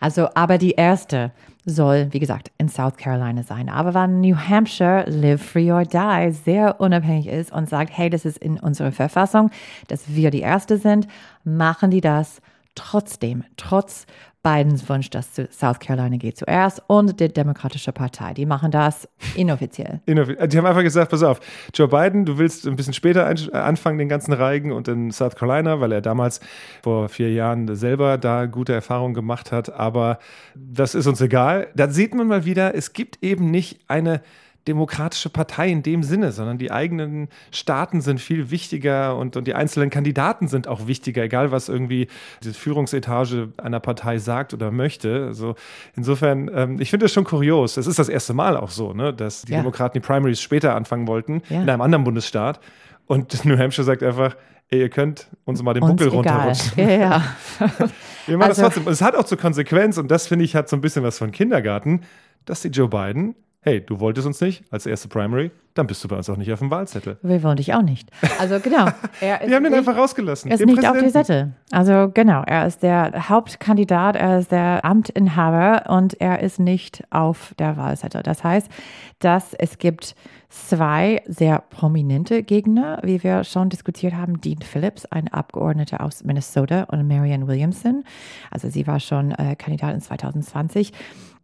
Also, 0.00 0.28
aber 0.34 0.56
die 0.56 0.72
erste 0.72 1.32
soll, 1.64 2.08
wie 2.10 2.18
gesagt, 2.18 2.50
in 2.58 2.68
South 2.68 2.96
Carolina 2.96 3.42
sein. 3.42 3.68
Aber 3.68 3.94
wenn 3.94 4.20
New 4.20 4.36
Hampshire, 4.36 5.04
live 5.08 5.42
free 5.42 5.72
or 5.72 5.84
die, 5.84 6.32
sehr 6.32 6.80
unabhängig 6.80 7.28
ist 7.28 7.52
und 7.52 7.68
sagt, 7.68 7.96
hey, 7.96 8.10
das 8.10 8.24
ist 8.24 8.38
in 8.38 8.58
unserer 8.58 8.92
Verfassung, 8.92 9.50
dass 9.88 10.14
wir 10.14 10.30
die 10.30 10.40
Erste 10.40 10.78
sind, 10.78 11.06
machen 11.44 11.90
die 11.90 12.00
das 12.00 12.40
trotzdem, 12.74 13.44
trotz 13.56 14.06
Bidens 14.42 14.88
Wunsch, 14.88 15.08
dass 15.10 15.28
South 15.52 15.78
Carolina 15.78 16.16
geht 16.16 16.36
zuerst 16.36 16.82
und 16.88 17.20
die 17.20 17.28
Demokratische 17.32 17.92
Partei. 17.92 18.34
Die 18.34 18.44
machen 18.46 18.70
das 18.72 19.08
inoffiziell. 19.36 20.00
Innovi- 20.06 20.46
Die 20.46 20.58
haben 20.58 20.66
einfach 20.66 20.82
gesagt, 20.82 21.10
pass 21.12 21.22
auf, 21.22 21.40
Joe 21.74 21.86
Biden, 21.88 22.24
du 22.24 22.38
willst 22.38 22.66
ein 22.66 22.74
bisschen 22.76 22.92
später 22.94 23.30
äh, 23.30 23.56
anfangen, 23.56 23.98
den 23.98 24.08
ganzen 24.08 24.32
Reigen 24.32 24.72
und 24.72 24.88
in 24.88 25.10
South 25.12 25.36
Carolina, 25.36 25.80
weil 25.80 25.92
er 25.92 26.00
damals 26.00 26.40
vor 26.82 27.08
vier 27.08 27.32
Jahren 27.32 27.74
selber 27.76 28.18
da 28.18 28.46
gute 28.46 28.72
Erfahrungen 28.72 29.14
gemacht 29.14 29.52
hat, 29.52 29.72
aber 29.72 30.18
das 30.56 30.94
ist 30.94 31.06
uns 31.06 31.20
egal. 31.20 31.68
Da 31.76 31.88
sieht 31.88 32.14
man 32.14 32.26
mal 32.26 32.44
wieder, 32.44 32.74
es 32.74 32.92
gibt 32.92 33.22
eben 33.22 33.50
nicht 33.50 33.80
eine 33.88 34.22
demokratische 34.68 35.28
Partei 35.28 35.68
in 35.70 35.82
dem 35.82 36.02
Sinne, 36.02 36.30
sondern 36.32 36.56
die 36.58 36.70
eigenen 36.70 37.28
Staaten 37.50 38.00
sind 38.00 38.20
viel 38.20 38.50
wichtiger 38.50 39.16
und, 39.16 39.36
und 39.36 39.46
die 39.46 39.54
einzelnen 39.54 39.90
Kandidaten 39.90 40.46
sind 40.48 40.68
auch 40.68 40.86
wichtiger, 40.86 41.24
egal 41.24 41.50
was 41.50 41.68
irgendwie 41.68 42.06
die 42.44 42.52
Führungsetage 42.52 43.48
einer 43.56 43.80
Partei 43.80 44.18
sagt 44.18 44.54
oder 44.54 44.70
möchte. 44.70 45.24
Also 45.26 45.56
insofern, 45.96 46.50
ähm, 46.54 46.80
ich 46.80 46.90
finde 46.90 47.04
das 47.06 47.12
schon 47.12 47.24
kurios. 47.24 47.76
Es 47.76 47.86
ist 47.86 47.98
das 47.98 48.08
erste 48.08 48.34
Mal 48.34 48.56
auch 48.56 48.70
so, 48.70 48.92
ne, 48.92 49.12
dass 49.12 49.42
die 49.42 49.52
Ja. 49.52 49.58
Demokraten 49.58 49.94
die 49.94 50.00
Primaries 50.06 50.40
später 50.40 50.74
anfangen 50.76 51.06
wollten, 51.08 51.42
Ja. 51.48 51.62
in 51.62 51.68
einem 51.68 51.80
anderen 51.80 52.04
Bundesstaat. 52.04 52.60
Und 53.06 53.32
New 53.44 53.58
Hampshire 53.58 53.84
sagt 53.84 54.02
einfach, 54.04 54.36
ey, 54.70 54.78
ihr 54.80 54.88
könnt 54.90 55.26
uns 55.44 55.60
mal 55.62 55.74
den 55.74 55.82
Uns 55.82 55.90
Buckel 56.02 56.06
egal. 56.20 56.48
runterrutschen. 56.48 56.72
Ja, 56.78 56.90
ja. 56.90 57.22
Wir 58.26 58.38
machen 58.38 58.50
Also- 58.50 58.62
das 58.62 58.74
trotzdem. 58.74 58.86
Und 58.86 58.92
es 58.92 59.02
hat 59.02 59.16
auch 59.16 59.24
zur 59.24 59.38
Konsequenz, 59.38 59.98
und 59.98 60.08
das 60.10 60.28
finde 60.28 60.44
ich 60.44 60.54
hat 60.54 60.68
so 60.68 60.76
ein 60.76 60.80
bisschen 60.80 61.02
was 61.02 61.18
von 61.18 61.32
Kindergarten, 61.32 62.02
dass 62.44 62.62
die 62.62 62.68
Joe 62.68 62.88
Biden, 62.88 63.34
hey, 63.62 63.80
du 63.80 64.00
wolltest 64.00 64.26
uns 64.26 64.40
nicht 64.40 64.64
als 64.70 64.86
erste 64.86 65.08
Primary, 65.08 65.50
dann 65.74 65.86
bist 65.86 66.02
du 66.04 66.08
bei 66.08 66.16
uns 66.16 66.28
auch 66.28 66.36
nicht 66.36 66.52
auf 66.52 66.58
dem 66.58 66.70
Wahlzettel. 66.70 67.16
Wir 67.22 67.42
wollen 67.42 67.56
dich 67.56 67.72
auch 67.72 67.82
nicht. 67.82 68.10
Also 68.38 68.58
genau. 68.60 68.86
Die 69.20 69.26
haben 69.26 69.48
den 69.48 69.62
nicht- 69.62 69.74
einfach 69.74 69.96
rausgelassen. 69.96 70.50
Er 70.50 70.56
ist 70.60 70.66
nicht 70.66 70.86
auf 70.86 70.98
der. 70.98 71.08
Zettel. 71.10 71.52
Also 71.70 72.10
genau, 72.12 72.42
er 72.44 72.66
ist 72.66 72.82
der 72.82 73.28
Hauptkandidat, 73.30 74.16
er 74.16 74.40
ist 74.40 74.50
der 74.52 74.84
Amtinhaber 74.84 75.84
und 75.88 76.20
er 76.20 76.40
ist 76.40 76.58
nicht 76.58 77.04
auf 77.10 77.54
der 77.58 77.76
Wahlzettel. 77.76 78.22
Das 78.22 78.44
heißt, 78.44 78.68
dass 79.20 79.54
es 79.54 79.78
gibt 79.78 80.14
zwei 80.50 81.22
sehr 81.26 81.62
prominente 81.70 82.42
Gegner, 82.42 82.98
wie 83.02 83.22
wir 83.22 83.44
schon 83.44 83.70
diskutiert 83.70 84.12
haben. 84.14 84.40
Dean 84.40 84.60
Phillips, 84.60 85.06
ein 85.06 85.28
Abgeordneter 85.28 86.02
aus 86.02 86.24
Minnesota 86.24 86.82
und 86.84 87.06
Marianne 87.08 87.46
Williamson. 87.46 88.04
Also 88.50 88.68
sie 88.68 88.86
war 88.86 89.00
schon 89.00 89.30
äh, 89.32 89.56
Kandidatin 89.56 90.00
2020. 90.02 90.92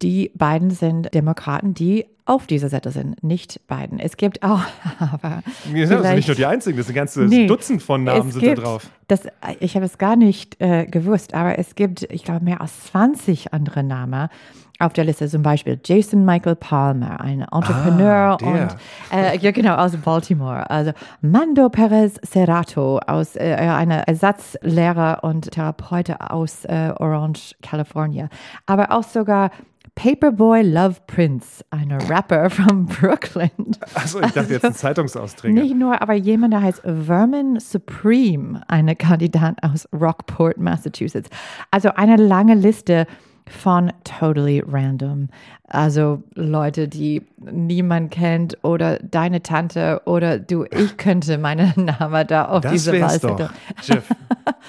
Die 0.03 0.31
beiden 0.35 0.71
sind 0.71 1.13
Demokraten, 1.15 1.75
die 1.75 2.07
auf 2.25 2.47
dieser 2.47 2.69
Seite 2.69 2.91
sind, 2.91 3.23
nicht 3.25 3.67
beiden. 3.67 3.99
Es 3.99 4.17
gibt 4.19 4.43
auch, 4.43 4.61
aber 4.99 5.43
Wir 5.73 5.87
sind 5.87 5.99
also 5.99 6.15
nicht 6.15 6.29
nur 6.29 6.37
die 6.37 6.45
einzigen, 6.45 6.77
das 6.77 6.87
ist 6.87 6.93
ein 6.93 6.97
ganzes 6.97 7.31
Nee, 7.31 7.47
Dutzend 7.47 7.83
von 7.83 8.05
Namen 8.05 8.31
sind 8.31 8.41
gibt, 8.43 8.59
da 8.59 8.63
drauf. 8.63 8.91
Das, 9.09 9.23
ich 9.61 9.75
habe 9.77 9.87
es 9.87 9.97
gar 9.97 10.15
nicht 10.15 10.61
äh, 10.61 10.85
gewusst, 10.85 11.33
aber 11.33 11.59
es 11.59 11.75
gibt, 11.75 12.03
ich 12.13 12.25
glaube, 12.25 12.45
mehr 12.45 12.61
als 12.61 12.85
20 12.85 13.55
andere 13.55 13.83
Namen 13.83 14.29
auf 14.79 14.93
der 14.93 15.05
Liste. 15.05 15.27
Zum 15.29 15.43
Beispiel 15.43 15.81
Jason 15.83 16.25
Michael 16.25 16.55
Palmer, 16.55 17.21
ein 17.21 17.41
Entrepreneur 17.41 18.39
Ah, 18.41 18.47
und 18.47 18.77
äh, 19.11 19.39
ja 19.41 19.51
genau 19.51 19.77
aus 19.77 19.97
Baltimore. 19.97 20.69
Also 20.71 20.93
Mando 21.21 21.69
Perez 21.69 22.21
Cerrato 22.25 22.99
aus 23.07 23.37
äh, 23.37 23.55
einer 23.55 24.07
Ersatzlehrer 24.07 25.25
und 25.25 25.51
Therapeut 25.51 26.11
aus 26.21 26.65
äh, 26.67 26.93
Orange, 26.97 27.55
California. 27.63 28.29
Aber 28.67 28.93
auch 28.93 29.03
sogar 29.03 29.51
Paperboy 29.99 30.63
Love 30.63 31.01
Prince, 31.09 31.65
ein 31.71 31.91
Rapper 31.91 32.49
von 32.51 32.87
Brooklyn. 32.87 33.51
Achso, 33.95 34.21
ich 34.21 34.31
dachte 34.31 34.53
jetzt 34.53 34.65
ein 34.65 34.73
Zeitungsausträger. 34.73 35.61
Nicht 35.61 35.75
nur, 35.75 36.01
aber 36.01 36.15
jemand, 36.15 36.53
der 36.53 36.63
heißt 36.63 36.83
Vermin 36.83 37.59
Supreme, 37.59 38.63
eine 38.69 38.95
Kandidat 38.95 39.57
aus 39.61 39.89
Rockport, 39.93 40.59
Massachusetts. 40.59 41.29
Also 41.73 41.91
eine 41.97 42.15
lange 42.15 42.55
Liste 42.55 43.09
von 43.51 43.93
totally 44.05 44.63
random. 44.67 45.29
Also 45.69 46.23
Leute, 46.35 46.89
die 46.89 47.23
niemand 47.39 48.11
kennt 48.11 48.57
oder 48.63 48.99
deine 48.99 49.43
Tante 49.43 50.01
oder 50.07 50.39
du, 50.39 50.65
ich 50.65 50.97
könnte 50.97 51.37
meinen 51.39 51.73
Namen 51.99 52.27
da 52.27 52.47
auf 52.47 52.63
Das 52.63 52.73
diese 52.73 52.99
Wahlzettel. 53.01 53.37
doch, 53.49 53.53
Jeff. 53.83 54.09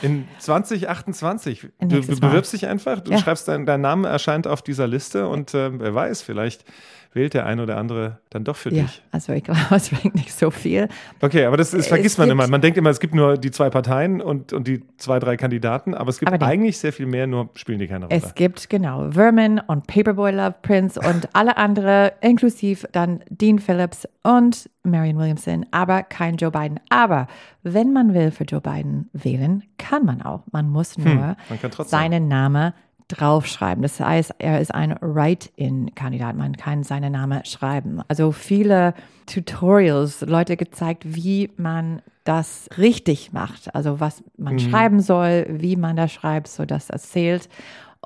In 0.02 0.28
2028. 0.40 1.68
Du, 1.82 2.02
bewirbst 2.02 2.54
dich 2.54 2.68
einfach, 2.68 3.00
du 3.00 3.12
Ja. 3.12 3.18
schreibst 3.18 3.48
dein, 3.48 3.66
dein 3.66 3.82
Name 3.82 4.08
erscheint 4.08 4.46
auf 4.48 4.62
dieser 4.62 4.88
Liste 4.88 5.28
und 5.28 5.54
ähm, 5.56 5.80
wer 5.80 5.94
weiß, 5.96 6.22
vielleicht 6.22 6.66
wählt 7.12 7.34
der 7.34 7.46
ein 7.48 7.60
oder 7.60 7.78
andere 7.78 8.20
dann 8.30 8.44
doch 8.44 8.56
für 8.56 8.72
Ja, 8.74 8.84
dich. 8.84 9.02
also 9.12 9.34
ich 9.34 9.44
glaube, 9.44 9.60
es 9.76 9.90
bringt 9.90 10.16
nicht 10.16 10.32
so 10.32 10.52
viel. 10.52 10.88
Okay, 11.22 11.46
aber 11.46 11.58
das, 11.58 11.72
das 11.72 11.82
Es 11.82 11.88
vergisst 11.88 12.18
man 12.20 12.28
gibt- 12.28 12.40
immer. 12.40 12.48
Man 12.48 12.62
denkt 12.62 12.78
immer, 12.78 12.92
es 12.92 13.00
gibt 13.00 13.16
nur 13.16 13.36
die 13.38 13.50
zwei 13.52 13.70
Parteien 13.70 14.22
und, 14.22 14.54
und 14.54 14.68
die 14.68 14.84
zwei, 14.98 15.18
drei 15.20 15.36
Kandidaten, 15.36 15.96
aber 15.96 16.10
es 16.10 16.20
gibt 16.20 16.32
Aber 16.32 16.46
eigentlich 16.46 16.78
sehr 16.78 16.94
viel 16.94 17.08
mehr, 17.08 17.26
nur 17.26 17.50
spielen 17.56 17.80
die 17.80 17.88
keine 17.88 18.06
Rolle. 18.06 18.16
Es 18.24 18.36
gibt 18.36 18.70
genau 18.70 19.10
Vermin 19.12 19.60
und 19.66 19.88
Paperboy 19.88 20.32
Love 20.32 20.56
Prince 20.62 21.00
und 21.00 21.28
alle 21.34 21.58
andere, 21.58 22.14
inklusive 22.22 22.88
dann 22.92 23.22
Dean 23.30 23.60
Phillips 23.60 24.08
und 24.24 24.70
Marion 24.84 25.18
Williamson, 25.18 25.66
aber 25.72 26.04
kein 26.04 26.36
Joe 26.38 26.52
Biden. 26.52 26.80
Aber 26.90 27.28
wenn 27.64 27.92
man 27.92 28.14
will 28.14 28.32
für 28.32 28.44
Joe 28.44 28.62
Biden 28.62 29.10
wählen, 29.14 29.64
kann 29.78 30.06
man 30.06 30.22
auch. 30.22 30.44
Man 30.52 30.70
muss 30.70 30.98
nur 30.98 31.08
man 31.16 31.36
kann 31.62 31.72
trotzdem. 31.72 32.00
seinen 32.00 32.28
Namen 32.28 32.74
draufschreiben. 33.10 33.82
Das 33.82 34.00
heißt, 34.00 34.36
er 34.40 34.62
ist 34.62 34.74
ein 34.74 34.96
Write-in-Kandidat. 35.02 36.36
Man 36.36 36.56
kann 36.56 36.84
seinen 36.84 37.12
Namen 37.12 37.44
schreiben. 37.44 38.02
Also 38.08 38.32
viele 38.32 38.94
Tutorials, 39.26 40.22
Leute 40.22 40.56
gezeigt, 40.56 41.04
wie 41.06 41.50
man 41.58 42.02
das 42.24 42.70
richtig 42.78 43.34
macht. 43.34 43.74
Also 43.76 44.00
was 44.00 44.24
man 44.38 44.60
schreiben 44.60 45.00
soll, 45.00 45.48
wie 45.50 45.76
man 45.76 45.96
das 45.96 46.12
schreibt, 46.12 46.48
so 46.48 46.66
dass 46.66 46.88
das 46.88 47.10
zählt. 47.10 47.50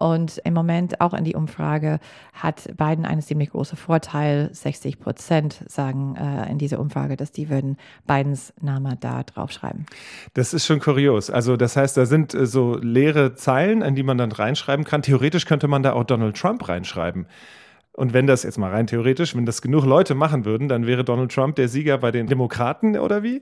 Und 0.04 0.42
im 0.44 0.54
Moment 0.54 1.00
auch 1.00 1.14
in 1.14 1.24
die 1.24 1.34
Umfrage 1.34 2.02
hat 2.34 2.68
Biden 2.76 3.06
einen 3.06 3.22
ziemlich 3.22 3.52
großen 3.52 3.78
Vorteil. 3.78 4.50
60 4.52 5.00
Prozent 5.00 5.64
sagen 5.68 6.18
äh, 6.18 6.52
in 6.52 6.58
dieser 6.58 6.82
Umfrage, 6.82 7.16
dass 7.16 7.32
die 7.32 7.50
würden 7.50 7.78
Bidens 8.06 8.52
Name 8.60 8.98
da 9.00 9.24
draufschreiben. 9.24 9.86
Das 10.34 10.54
ist 10.54 10.66
schon 10.66 10.82
kurios. 10.82 11.30
Also 11.30 11.56
das 11.56 11.78
heißt, 11.78 11.96
da 11.96 12.06
sind 12.06 12.34
äh, 12.34 12.46
so 12.48 12.78
leere 12.82 13.36
Zeilen, 13.36 13.82
an 13.82 13.96
die 13.96 14.04
man 14.04 14.18
dann 14.18 14.34
reinschreiben 14.34 14.84
kann. 14.84 15.04
Theoretisch 15.04 15.46
könnte 15.46 15.70
man 15.70 15.84
da 15.84 15.94
auch 15.94 16.04
Donald 16.04 16.36
Trump 16.36 16.68
reinschreiben. 16.68 17.26
Und 17.94 18.12
wenn 18.12 18.28
das 18.28 18.44
jetzt 18.44 18.58
mal 18.58 18.72
rein 18.72 18.88
theoretisch, 18.88 19.38
wenn 19.38 19.46
das 19.46 19.62
genug 19.62 19.86
Leute 19.86 20.16
machen 20.16 20.44
würden, 20.44 20.68
dann 20.68 20.86
wäre 20.86 21.06
Donald 21.06 21.32
Trump 21.32 21.56
der 21.56 21.70
Sieger 21.70 21.98
bei 22.00 22.12
den 22.12 22.28
Demokraten 22.28 22.98
oder 22.98 23.24
wie? 23.24 23.42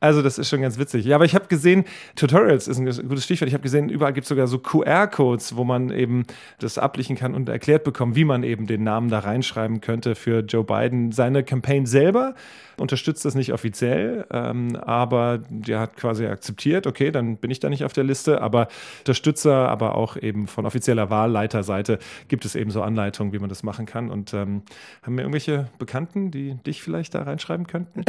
Also 0.00 0.22
das 0.22 0.38
ist 0.38 0.48
schon 0.48 0.62
ganz 0.62 0.78
witzig. 0.78 1.04
Ja, 1.04 1.16
aber 1.16 1.26
ich 1.26 1.34
habe 1.34 1.46
gesehen, 1.46 1.84
Tutorials 2.16 2.68
ist 2.68 2.78
ein 2.78 2.86
gutes 2.86 3.24
Stichwort. 3.24 3.48
Ich 3.48 3.54
habe 3.54 3.62
gesehen, 3.62 3.90
überall 3.90 4.14
gibt 4.14 4.24
es 4.24 4.30
sogar 4.30 4.46
so 4.46 4.58
QR-Codes, 4.58 5.56
wo 5.56 5.64
man 5.64 5.90
eben 5.90 6.24
das 6.58 6.78
ablichen 6.78 7.16
kann 7.16 7.34
und 7.34 7.50
erklärt 7.50 7.84
bekommt, 7.84 8.16
wie 8.16 8.24
man 8.24 8.42
eben 8.42 8.66
den 8.66 8.82
Namen 8.82 9.10
da 9.10 9.18
reinschreiben 9.18 9.82
könnte 9.82 10.14
für 10.14 10.40
Joe 10.40 10.64
Biden. 10.64 11.12
Seine 11.12 11.44
Campaign 11.44 11.84
selber 11.84 12.34
unterstützt 12.78 13.26
das 13.26 13.34
nicht 13.34 13.52
offiziell, 13.52 14.24
ähm, 14.32 14.74
aber 14.76 15.40
der 15.50 15.80
hat 15.80 15.96
quasi 15.96 16.26
akzeptiert, 16.26 16.86
okay, 16.86 17.10
dann 17.10 17.36
bin 17.36 17.50
ich 17.50 17.60
da 17.60 17.68
nicht 17.68 17.84
auf 17.84 17.92
der 17.92 18.04
Liste. 18.04 18.40
Aber 18.40 18.68
Unterstützer, 19.00 19.68
aber 19.68 19.96
auch 19.96 20.16
eben 20.16 20.46
von 20.46 20.64
offizieller 20.64 21.10
Wahlleiterseite 21.10 21.98
gibt 22.28 22.46
es 22.46 22.54
eben 22.54 22.70
so 22.70 22.80
Anleitungen, 22.82 23.34
wie 23.34 23.38
man 23.38 23.50
das 23.50 23.62
machen 23.62 23.84
kann. 23.84 24.10
Und 24.10 24.32
ähm, 24.32 24.62
haben 25.02 25.16
wir 25.16 25.24
irgendwelche 25.24 25.68
Bekannten, 25.78 26.30
die 26.30 26.54
dich 26.66 26.82
vielleicht 26.82 27.14
da 27.14 27.22
reinschreiben 27.22 27.66
könnten? 27.66 28.02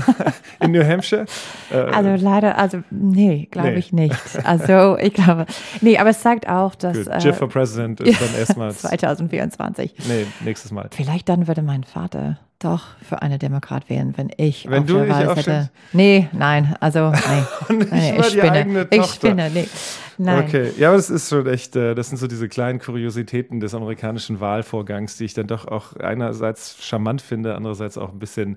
In 0.60 0.70
New 0.70 0.84
Hampshire? 0.84 1.23
Sicher? 1.26 1.94
also 1.94 2.24
leider, 2.24 2.58
also 2.58 2.82
nee, 2.90 3.48
glaube 3.50 3.70
nee. 3.70 3.78
ich 3.78 3.92
nicht. 3.92 4.16
Also 4.44 4.96
ich 4.98 5.14
glaube, 5.14 5.46
nee, 5.80 5.98
aber 5.98 6.10
es 6.10 6.20
zeigt 6.20 6.48
auch, 6.48 6.74
dass. 6.74 7.04
Good. 7.04 7.22
Jeff 7.22 7.38
for 7.38 7.48
President 7.48 8.00
ist 8.00 8.20
dann 8.20 8.34
erstmal. 8.38 8.72
2024. 8.72 9.94
Nee, 10.08 10.26
nächstes 10.40 10.70
Mal. 10.70 10.88
Vielleicht 10.90 11.28
dann 11.28 11.46
würde 11.48 11.62
mein 11.62 11.82
Vater 11.84 12.38
doch 12.58 12.82
für 13.02 13.22
eine 13.22 13.38
Demokrat 13.38 13.90
wählen, 13.90 14.14
wenn 14.16 14.30
ich 14.36 14.68
wenn 14.68 14.86
du 14.86 14.94
der 14.94 15.08
Wahl 15.08 15.36
hätte. 15.36 15.70
Nee, 15.92 16.28
nein, 16.32 16.76
also 16.80 17.10
nee. 17.68 17.84
nee 17.90 18.18
ich 18.18 18.26
spinne. 18.26 18.86
Ich 18.90 19.04
spinne, 19.06 19.50
nee. 19.50 19.68
Nein. 20.16 20.44
Okay, 20.44 20.70
ja, 20.78 20.88
aber 20.88 20.96
das 20.96 21.10
ist 21.10 21.28
schon 21.28 21.46
echt, 21.46 21.74
äh, 21.76 21.94
das 21.94 22.08
sind 22.08 22.18
so 22.18 22.26
diese 22.26 22.48
kleinen 22.48 22.78
Kuriositäten 22.78 23.60
des 23.60 23.74
amerikanischen 23.74 24.40
Wahlvorgangs, 24.40 25.16
die 25.16 25.24
ich 25.24 25.34
dann 25.34 25.48
doch 25.48 25.66
auch 25.66 25.96
einerseits 25.96 26.76
charmant 26.80 27.20
finde, 27.20 27.56
andererseits 27.56 27.98
auch 27.98 28.12
ein 28.12 28.18
bisschen. 28.18 28.56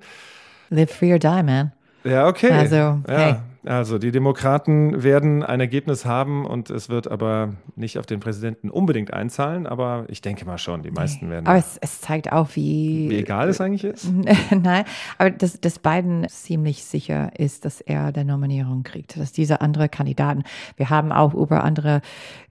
Live 0.70 0.92
free 0.92 1.14
or 1.14 1.20
die, 1.20 1.28
man. 1.28 1.72
Ja, 2.10 2.28
okay. 2.28 2.52
Also, 2.52 2.76
ja. 2.76 3.00
hey. 3.08 3.36
Also 3.68 3.98
die 3.98 4.12
Demokraten 4.12 5.04
werden 5.04 5.44
ein 5.44 5.60
Ergebnis 5.60 6.06
haben 6.06 6.46
und 6.46 6.70
es 6.70 6.88
wird 6.88 7.12
aber 7.12 7.56
nicht 7.76 8.00
auf 8.00 8.06
den 8.06 8.22
Präsidenten 8.22 8.70
unbedingt 8.70 9.14
einzahlen, 9.14 9.68
aber 9.68 10.06
ich 10.08 10.22
denke 10.22 10.46
mal 10.46 10.58
schon, 10.58 10.84
die 10.84 10.92
meisten 10.92 11.30
werden. 11.30 11.48
Aber 11.48 11.58
es, 11.58 11.78
es 11.82 12.00
zeigt 12.00 12.32
auch, 12.32 12.50
wie, 12.54 13.10
wie 13.10 13.18
egal 13.18 13.50
es 13.50 13.60
eigentlich 13.60 13.84
ist. 13.84 14.10
Nein, 14.52 14.86
aber 15.18 15.32
dass, 15.32 15.60
dass 15.60 15.80
Biden 15.80 16.26
ziemlich 16.30 16.86
sicher 16.86 17.38
ist, 17.38 17.66
dass 17.66 17.82
er 17.82 18.14
der 18.14 18.24
Nominierung 18.24 18.84
kriegt, 18.84 19.18
dass 19.18 19.34
diese 19.34 19.60
andere 19.60 19.90
Kandidaten, 19.90 20.44
wir 20.78 20.90
haben 20.90 21.12
auch 21.12 21.34
über 21.34 21.64
andere 21.64 22.02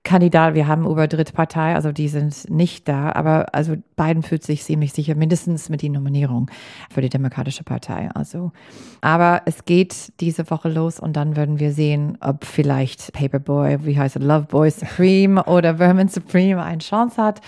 Kandidaten, 0.07 0.55
wir 0.55 0.69
haben 0.69 0.87
über 0.87 1.09
Drittpartei, 1.09 1.75
also 1.75 1.91
die 1.91 2.07
sind 2.07 2.49
nicht 2.49 2.87
da, 2.87 3.11
aber 3.13 3.55
also 3.55 3.75
Biden 3.97 4.23
fühlt 4.23 4.45
sich 4.45 4.63
ziemlich 4.63 4.93
sicher, 4.93 5.17
mindestens 5.17 5.69
mit 5.69 5.83
die 5.83 5.89
Nominierung 5.89 6.49
für 6.91 7.01
die 7.01 7.09
Demokratische 7.09 7.65
Partei. 7.65 8.09
Also, 8.15 8.53
aber 9.01 9.43
es 9.47 9.65
geht 9.65 10.13
diese 10.21 10.49
Woche 10.49 10.69
los 10.69 11.01
und 11.07 11.13
dann 11.13 11.37
werden 11.37 11.61
wir 11.61 11.73
sehen, 11.73 12.19
ob 12.21 12.45
vielleicht 12.45 13.13
Paperboy, 13.13 13.87
wie 13.87 13.97
heißt 13.97 14.17
es, 14.17 14.23
Loveboy 14.25 14.69
Supreme 14.73 15.45
oder 15.45 15.77
Vermin 15.77 16.09
Supreme 16.09 16.61
eine 16.61 16.79
Chance 16.79 17.23
hat. 17.23 17.41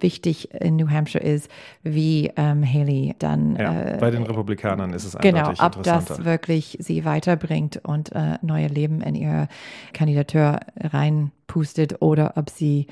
Wichtig 0.00 0.52
in 0.52 0.74
New 0.74 0.90
Hampshire 0.90 1.22
ist, 1.22 1.48
wie 1.84 2.32
ähm, 2.36 2.64
Haley 2.64 3.14
dann. 3.20 3.54
Ja, 3.54 3.82
äh, 3.82 3.98
bei 4.00 4.10
den 4.10 4.24
Republikanern 4.24 4.92
ist 4.92 5.04
es 5.04 5.16
genau, 5.18 5.50
eindeutig 5.50 5.62
ob 5.62 5.82
das 5.84 6.24
wirklich 6.24 6.76
sie 6.80 7.04
weiterbringt 7.04 7.80
und 7.84 8.10
äh, 8.10 8.36
neue 8.42 8.66
Leben 8.66 9.00
in 9.00 9.14
ihre 9.14 9.46
Kandidatur 9.92 10.58
reinpustet 10.80 12.02
oder 12.02 12.32
ob 12.34 12.50
sie 12.50 12.88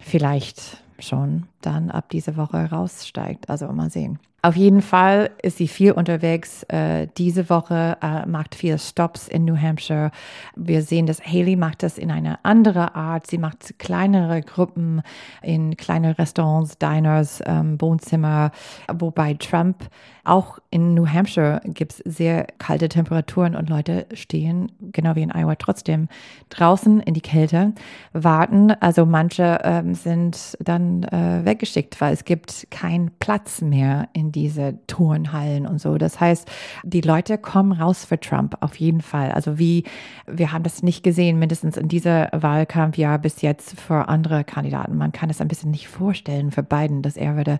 vielleicht 0.00 0.82
schon 0.98 1.44
dann 1.60 1.90
ab 1.90 2.08
dieser 2.08 2.38
Woche 2.38 2.70
raussteigt. 2.70 3.50
Also 3.50 3.70
mal 3.70 3.90
sehen. 3.90 4.18
Auf 4.40 4.54
jeden 4.54 4.82
Fall 4.82 5.30
ist 5.42 5.56
sie 5.56 5.66
viel 5.66 5.90
unterwegs. 5.90 6.62
Äh, 6.64 7.08
diese 7.16 7.50
Woche 7.50 7.96
äh, 8.00 8.24
macht 8.24 8.54
viele 8.54 8.78
Stops 8.78 9.26
in 9.26 9.44
New 9.44 9.56
Hampshire. 9.56 10.12
Wir 10.54 10.82
sehen, 10.82 11.06
dass 11.06 11.20
Haley 11.20 11.56
macht 11.56 11.82
das 11.82 11.98
in 11.98 12.12
einer 12.12 12.38
anderen 12.44 12.88
Art. 12.88 13.26
Sie 13.26 13.38
macht 13.38 13.80
kleinere 13.80 14.42
Gruppen 14.42 15.02
in 15.42 15.76
kleine 15.76 16.16
Restaurants, 16.20 16.78
Diners, 16.78 17.42
ähm, 17.46 17.80
Wohnzimmer, 17.80 18.52
wobei 18.92 19.34
Trump 19.34 19.88
auch 20.28 20.58
in 20.70 20.94
New 20.94 21.06
Hampshire 21.06 21.60
gibt 21.64 21.92
es 21.92 21.98
sehr 22.04 22.46
kalte 22.58 22.88
Temperaturen 22.88 23.56
und 23.56 23.70
Leute 23.70 24.06
stehen, 24.12 24.70
genau 24.92 25.16
wie 25.16 25.22
in 25.22 25.32
Iowa, 25.34 25.54
trotzdem 25.56 26.08
draußen 26.50 27.00
in 27.00 27.14
die 27.14 27.20
Kälte, 27.20 27.72
warten. 28.12 28.72
Also 28.80 29.06
manche 29.06 29.60
ähm, 29.64 29.94
sind 29.94 30.56
dann 30.60 31.04
äh, 31.04 31.44
weggeschickt, 31.44 32.00
weil 32.00 32.12
es 32.12 32.24
gibt 32.24 32.68
keinen 32.70 33.10
Platz 33.18 33.62
mehr 33.62 34.08
in 34.12 34.30
diese 34.30 34.78
Turnhallen 34.86 35.66
und 35.66 35.80
so. 35.80 35.96
Das 35.96 36.20
heißt, 36.20 36.50
die 36.84 37.00
Leute 37.00 37.38
kommen 37.38 37.72
raus 37.72 38.04
für 38.04 38.20
Trump 38.20 38.56
auf 38.60 38.76
jeden 38.76 39.00
Fall. 39.00 39.32
Also 39.32 39.58
wie, 39.58 39.84
wir 40.26 40.52
haben 40.52 40.64
das 40.64 40.82
nicht 40.82 41.02
gesehen, 41.02 41.38
mindestens 41.38 41.76
in 41.76 41.88
dieser 41.88 42.28
Wahlkampfjahr 42.32 43.18
bis 43.18 43.40
jetzt 43.40 43.80
für 43.80 44.08
andere 44.08 44.44
Kandidaten. 44.44 44.96
Man 44.96 45.12
kann 45.12 45.30
es 45.30 45.40
ein 45.40 45.48
bisschen 45.48 45.70
nicht 45.70 45.88
vorstellen 45.88 46.50
für 46.50 46.62
Biden, 46.62 47.02
dass 47.02 47.16
er 47.16 47.36
würde 47.36 47.58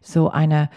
so 0.00 0.30
eine 0.30 0.68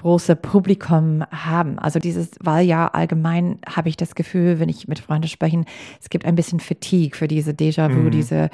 große 0.00 0.34
Publikum 0.36 1.24
haben. 1.30 1.78
Also 1.78 1.98
dieses 1.98 2.30
Wahljahr 2.40 2.94
allgemein 2.94 3.58
habe 3.68 3.88
ich 3.88 3.96
das 3.96 4.14
Gefühl, 4.14 4.58
wenn 4.58 4.68
ich 4.68 4.88
mit 4.88 4.98
Freunden 4.98 5.28
spreche, 5.28 5.64
es 6.00 6.08
gibt 6.08 6.24
ein 6.24 6.34
bisschen 6.34 6.60
Fatigue 6.60 7.16
für 7.16 7.28
diese 7.28 7.52
Déjà-vu, 7.52 8.00
mhm. 8.00 8.10
diese 8.10 8.50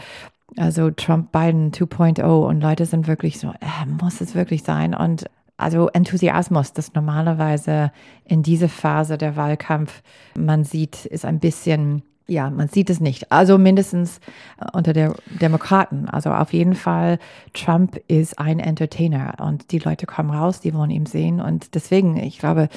also 0.57 0.91
Trump 0.91 1.33
Biden 1.33 1.73
2.0 1.73 2.23
und 2.25 2.61
Leute 2.61 2.87
sind 2.87 3.07
wirklich 3.07 3.39
so, 3.39 3.49
äh, 3.49 3.87
muss 4.01 4.21
es 4.21 4.35
wirklich 4.35 4.63
sein? 4.63 4.95
Und 4.95 5.27
also 5.57 5.89
Enthusiasmus, 5.89 6.73
das 6.73 6.95
normalerweise 6.95 7.91
in 8.25 8.43
dieser 8.43 8.69
Phase 8.69 9.19
der 9.19 9.37
Wahlkampf 9.37 10.03
man 10.37 10.65
sieht, 10.65 11.07
ist 11.07 11.25
ein 11.25 11.41
bisschen 11.41 12.03
ja, 12.29 12.51
man 12.51 12.69
sieht 12.69 12.91
es 12.91 13.01
nicht. 13.01 13.31
Also 13.31 13.59
mindestens 13.59 14.19
äh, 14.61 14.67
unter 14.73 14.93
der 14.93 15.15
Demokraten. 15.41 16.09
Also 16.09 16.31
auf 16.31 16.53
jeden 16.53 16.75
Fall, 16.75 17.19
Trump 17.55 18.01
ist 18.09 18.39
ein 18.39 18.59
Entertainer 18.59 19.35
und 19.41 19.71
die 19.73 19.79
Leute 19.79 20.07
kommen 20.07 20.31
raus, 20.31 20.61
die 20.61 20.75
wollen 20.75 20.91
ihn 20.91 21.07
sehen. 21.07 21.41
Und 21.41 21.75
deswegen, 21.75 22.17
ich 22.17 22.39
glaube, 22.39 22.69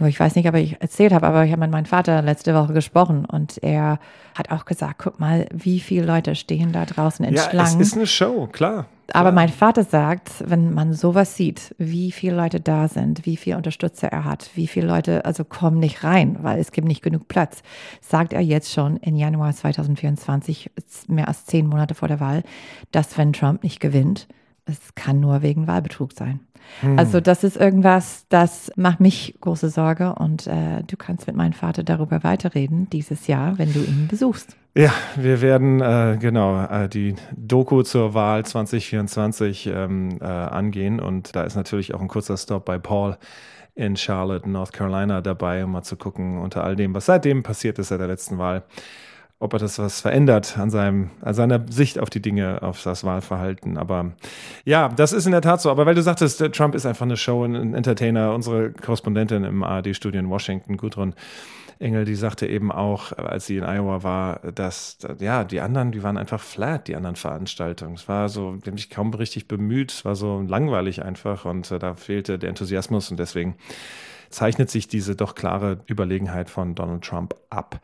ich 0.00 0.18
weiß 0.18 0.36
nicht, 0.36 0.48
ob 0.48 0.54
ich 0.54 0.80
erzählt 0.80 1.12
habe, 1.12 1.26
aber 1.26 1.44
ich 1.44 1.50
habe 1.50 1.60
mit 1.60 1.70
meinem 1.70 1.84
Vater 1.84 2.22
letzte 2.22 2.54
Woche 2.54 2.72
gesprochen 2.72 3.24
und 3.24 3.62
er 3.62 3.98
hat 4.34 4.50
auch 4.50 4.64
gesagt, 4.64 4.98
guck 4.98 5.18
mal, 5.18 5.46
wie 5.52 5.80
viele 5.80 6.06
Leute 6.06 6.34
stehen 6.36 6.72
da 6.72 6.84
draußen 6.84 7.24
in 7.24 7.34
ja, 7.34 7.42
Schlangen. 7.42 7.80
Es 7.80 7.88
ist 7.88 7.96
eine 7.96 8.06
Show, 8.06 8.46
klar. 8.46 8.86
Aber 9.12 9.32
mein 9.32 9.48
Vater 9.48 9.84
sagt, 9.84 10.44
wenn 10.46 10.74
man 10.74 10.92
sowas 10.92 11.34
sieht, 11.34 11.74
wie 11.78 12.12
viele 12.12 12.36
Leute 12.36 12.60
da 12.60 12.88
sind, 12.88 13.24
wie 13.24 13.38
viele 13.38 13.56
Unterstützer 13.56 14.08
er 14.08 14.24
hat, 14.24 14.50
wie 14.54 14.66
viele 14.66 14.86
Leute 14.86 15.24
also 15.24 15.44
kommen 15.44 15.78
nicht 15.78 16.04
rein, 16.04 16.36
weil 16.42 16.58
es 16.58 16.72
gibt 16.72 16.86
nicht 16.86 17.02
genug 17.02 17.26
Platz, 17.26 17.62
sagt 18.02 18.34
er 18.34 18.42
jetzt 18.42 18.70
schon 18.70 18.98
in 18.98 19.16
Januar 19.16 19.54
2024, 19.54 20.70
mehr 21.08 21.26
als 21.26 21.46
zehn 21.46 21.66
Monate 21.66 21.94
vor 21.94 22.08
der 22.08 22.20
Wahl, 22.20 22.42
dass 22.90 23.16
wenn 23.16 23.32
Trump 23.32 23.62
nicht 23.62 23.80
gewinnt, 23.80 24.28
es 24.66 24.94
kann 24.94 25.20
nur 25.20 25.40
wegen 25.40 25.66
Wahlbetrug 25.66 26.12
sein. 26.12 26.40
Hm. 26.80 26.98
Also 26.98 27.20
das 27.20 27.44
ist 27.44 27.56
irgendwas, 27.56 28.26
das 28.28 28.70
macht 28.76 29.00
mich 29.00 29.36
große 29.40 29.68
Sorge 29.70 30.14
und 30.14 30.46
äh, 30.46 30.82
du 30.86 30.96
kannst 30.96 31.26
mit 31.26 31.36
meinem 31.36 31.52
Vater 31.52 31.82
darüber 31.82 32.22
weiterreden 32.22 32.88
dieses 32.90 33.26
Jahr, 33.26 33.58
wenn 33.58 33.72
du 33.72 33.80
ihn 33.80 34.08
besuchst. 34.08 34.56
Ja, 34.74 34.92
wir 35.16 35.40
werden 35.40 35.80
äh, 35.80 36.18
genau 36.20 36.64
äh, 36.64 36.88
die 36.88 37.16
Doku 37.36 37.82
zur 37.82 38.14
Wahl 38.14 38.44
2024 38.44 39.66
ähm, 39.66 40.18
äh, 40.20 40.24
angehen 40.24 41.00
und 41.00 41.34
da 41.34 41.42
ist 41.42 41.56
natürlich 41.56 41.94
auch 41.94 42.00
ein 42.00 42.08
kurzer 42.08 42.36
Stop 42.36 42.64
bei 42.64 42.78
Paul 42.78 43.16
in 43.74 43.96
Charlotte, 43.96 44.48
North 44.48 44.72
Carolina 44.72 45.20
dabei, 45.20 45.64
um 45.64 45.72
mal 45.72 45.82
zu 45.82 45.96
gucken 45.96 46.38
unter 46.38 46.64
all 46.64 46.76
dem, 46.76 46.94
was 46.94 47.06
seitdem 47.06 47.42
passiert 47.42 47.78
ist 47.78 47.88
seit 47.88 48.00
der 48.00 48.08
letzten 48.08 48.38
Wahl 48.38 48.64
ob 49.40 49.52
er 49.52 49.58
das 49.58 49.78
was 49.78 50.00
verändert 50.00 50.58
an, 50.58 50.70
seinem, 50.70 51.10
an 51.20 51.34
seiner 51.34 51.64
Sicht 51.70 51.98
auf 51.98 52.10
die 52.10 52.20
Dinge, 52.20 52.62
auf 52.62 52.82
das 52.82 53.04
Wahlverhalten. 53.04 53.78
Aber 53.78 54.12
ja, 54.64 54.88
das 54.88 55.12
ist 55.12 55.26
in 55.26 55.32
der 55.32 55.42
Tat 55.42 55.60
so. 55.60 55.70
Aber 55.70 55.86
weil 55.86 55.94
du 55.94 56.02
sagtest, 56.02 56.40
Trump 56.52 56.74
ist 56.74 56.86
einfach 56.86 57.06
eine 57.06 57.16
Show, 57.16 57.44
ein 57.44 57.74
Entertainer. 57.74 58.34
Unsere 58.34 58.72
Korrespondentin 58.72 59.44
im 59.44 59.62
ARD-Studio 59.62 60.18
in 60.18 60.28
Washington, 60.28 60.76
Gudrun 60.76 61.14
Engel, 61.80 62.04
die 62.04 62.16
sagte 62.16 62.46
eben 62.46 62.72
auch, 62.72 63.12
als 63.12 63.46
sie 63.46 63.58
in 63.58 63.64
Iowa 63.64 64.02
war, 64.02 64.40
dass 64.52 64.98
ja, 65.20 65.44
die 65.44 65.60
anderen, 65.60 65.92
die 65.92 66.02
waren 66.02 66.16
einfach 66.16 66.40
flat, 66.40 66.88
die 66.88 66.96
anderen 66.96 67.16
Veranstaltungen. 67.16 67.94
Es 67.94 68.08
war 68.08 68.28
so, 68.28 68.56
die 68.56 68.70
haben 68.70 68.76
sich 68.76 68.90
kaum 68.90 69.14
richtig 69.14 69.46
bemüht, 69.46 69.92
es 69.92 70.04
war 70.04 70.16
so 70.16 70.40
langweilig 70.40 71.04
einfach 71.04 71.44
und 71.44 71.70
äh, 71.70 71.78
da 71.78 71.94
fehlte 71.94 72.38
der 72.38 72.48
Enthusiasmus 72.48 73.10
und 73.10 73.18
deswegen 73.18 73.54
zeichnet 74.28 74.70
sich 74.70 74.88
diese 74.88 75.14
doch 75.14 75.34
klare 75.34 75.78
Überlegenheit 75.88 76.50
von 76.50 76.74
Donald 76.74 77.02
Trump 77.04 77.34
ab. 77.48 77.80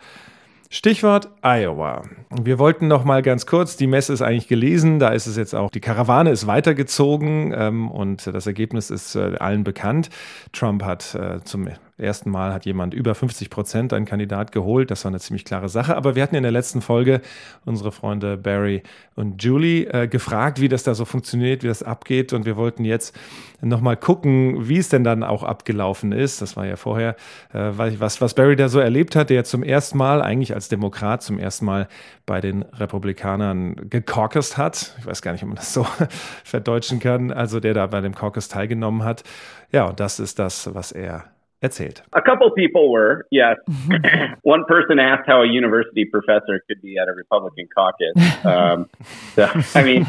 Stichwort 0.74 1.28
Iowa. 1.40 2.02
Wir 2.30 2.58
wollten 2.58 2.88
noch 2.88 3.04
mal 3.04 3.22
ganz 3.22 3.46
kurz, 3.46 3.76
die 3.76 3.86
Messe 3.86 4.12
ist 4.12 4.22
eigentlich 4.22 4.48
gelesen, 4.48 4.98
da 4.98 5.10
ist 5.10 5.28
es 5.28 5.36
jetzt 5.36 5.54
auch, 5.54 5.70
die 5.70 5.78
Karawane 5.78 6.30
ist 6.32 6.48
weitergezogen 6.48 7.54
ähm, 7.56 7.88
und 7.88 8.26
das 8.26 8.48
Ergebnis 8.48 8.90
ist 8.90 9.14
äh, 9.14 9.36
allen 9.38 9.62
bekannt. 9.62 10.10
Trump 10.52 10.82
hat 10.82 11.14
äh, 11.14 11.44
zum 11.44 11.68
ersten 11.96 12.30
Mal 12.30 12.52
hat 12.52 12.66
jemand 12.66 12.92
über 12.92 13.14
50 13.14 13.50
Prozent 13.50 13.92
einen 13.92 14.04
Kandidat 14.04 14.50
geholt. 14.50 14.90
Das 14.90 15.04
war 15.04 15.10
eine 15.10 15.20
ziemlich 15.20 15.44
klare 15.44 15.68
Sache. 15.68 15.96
Aber 15.96 16.16
wir 16.16 16.22
hatten 16.22 16.34
in 16.34 16.42
der 16.42 16.50
letzten 16.52 16.80
Folge 16.80 17.20
unsere 17.64 17.92
Freunde 17.92 18.36
Barry 18.36 18.82
und 19.14 19.42
Julie 19.42 19.84
äh, 19.86 20.08
gefragt, 20.08 20.60
wie 20.60 20.68
das 20.68 20.82
da 20.82 20.94
so 20.94 21.04
funktioniert, 21.04 21.62
wie 21.62 21.68
das 21.68 21.82
abgeht. 21.84 22.32
Und 22.32 22.46
wir 22.46 22.56
wollten 22.56 22.84
jetzt 22.84 23.16
nochmal 23.60 23.96
gucken, 23.96 24.68
wie 24.68 24.78
es 24.78 24.88
denn 24.88 25.04
dann 25.04 25.22
auch 25.22 25.44
abgelaufen 25.44 26.10
ist. 26.10 26.42
Das 26.42 26.56
war 26.56 26.66
ja 26.66 26.76
vorher, 26.76 27.14
äh, 27.52 27.70
was, 27.76 28.20
was 28.20 28.34
Barry 28.34 28.56
da 28.56 28.68
so 28.68 28.80
erlebt 28.80 29.14
hat, 29.14 29.30
der 29.30 29.44
zum 29.44 29.62
ersten 29.62 29.96
Mal, 29.96 30.20
eigentlich 30.20 30.54
als 30.54 30.68
Demokrat, 30.68 31.22
zum 31.22 31.38
ersten 31.38 31.64
Mal 31.64 31.88
bei 32.26 32.40
den 32.40 32.62
Republikanern 32.62 33.88
gecaucused 33.88 34.56
hat. 34.56 34.96
Ich 34.98 35.06
weiß 35.06 35.22
gar 35.22 35.32
nicht, 35.32 35.42
ob 35.42 35.48
man 35.48 35.56
das 35.56 35.72
so 35.72 35.86
verdeutschen 36.44 36.98
kann. 36.98 37.30
Also 37.30 37.60
der 37.60 37.74
da 37.74 37.86
bei 37.86 38.00
dem 38.00 38.16
Caucus 38.16 38.48
teilgenommen 38.48 39.04
hat. 39.04 39.22
Ja, 39.70 39.86
und 39.86 40.00
das 40.00 40.18
ist 40.18 40.40
das, 40.40 40.74
was 40.74 40.90
er 40.90 41.24
erzählt. 41.64 42.02
A 42.12 42.22
couple 42.22 42.50
people 42.52 42.92
were, 42.92 43.26
yes. 43.30 43.56
One 44.42 44.64
person 44.66 44.98
asked 44.98 45.24
how 45.26 45.42
a 45.42 45.46
university 45.46 46.04
professor 46.04 46.62
could 46.68 46.80
be 46.82 46.98
at 46.98 47.08
a 47.08 47.12
Republican 47.12 47.68
caucus. 47.74 48.14
Um, 48.44 48.90
so, 49.34 49.48
I 49.74 49.82
mean, 49.82 50.06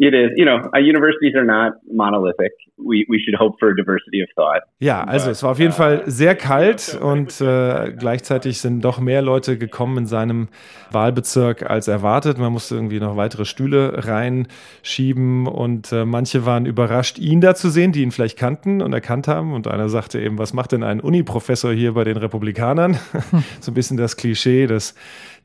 It 0.00 0.14
is. 0.14 0.30
You 0.34 0.46
know, 0.46 0.70
uh, 0.74 0.78
universities 0.78 1.34
are 1.34 1.44
not 1.44 1.74
monolithic. 1.92 2.52
We, 2.78 3.04
we 3.10 3.18
should 3.22 3.38
hope 3.38 3.58
for 3.58 3.68
a 3.68 3.76
diversity 3.76 4.22
of 4.22 4.30
thought. 4.34 4.62
Ja, 4.78 5.04
also 5.04 5.30
es 5.30 5.42
war 5.42 5.50
auf 5.50 5.58
jeden 5.58 5.72
Fall 5.74 6.04
sehr 6.06 6.34
kalt 6.34 6.98
und 6.98 7.38
äh, 7.42 7.92
gleichzeitig 7.92 8.62
sind 8.62 8.82
doch 8.82 8.98
mehr 8.98 9.20
Leute 9.20 9.58
gekommen 9.58 9.98
in 9.98 10.06
seinem 10.06 10.48
Wahlbezirk 10.90 11.68
als 11.68 11.86
erwartet. 11.86 12.38
Man 12.38 12.50
musste 12.50 12.76
irgendwie 12.76 12.98
noch 12.98 13.18
weitere 13.18 13.44
Stühle 13.44 14.06
reinschieben 14.06 15.46
und 15.46 15.92
äh, 15.92 16.06
manche 16.06 16.46
waren 16.46 16.64
überrascht, 16.64 17.18
ihn 17.18 17.42
da 17.42 17.54
zu 17.54 17.68
sehen, 17.68 17.92
die 17.92 18.00
ihn 18.00 18.10
vielleicht 18.10 18.38
kannten 18.38 18.80
und 18.80 18.94
erkannt 18.94 19.28
haben. 19.28 19.52
Und 19.52 19.68
einer 19.68 19.90
sagte 19.90 20.18
eben, 20.18 20.38
was 20.38 20.54
macht 20.54 20.72
denn 20.72 20.82
ein 20.82 21.00
Uni-Professor 21.00 21.74
hier 21.74 21.92
bei 21.92 22.04
den 22.04 22.16
Republikanern? 22.16 22.94
so 23.60 23.70
ein 23.70 23.74
bisschen 23.74 23.98
das 23.98 24.16
Klischee, 24.16 24.66
dass 24.66 24.94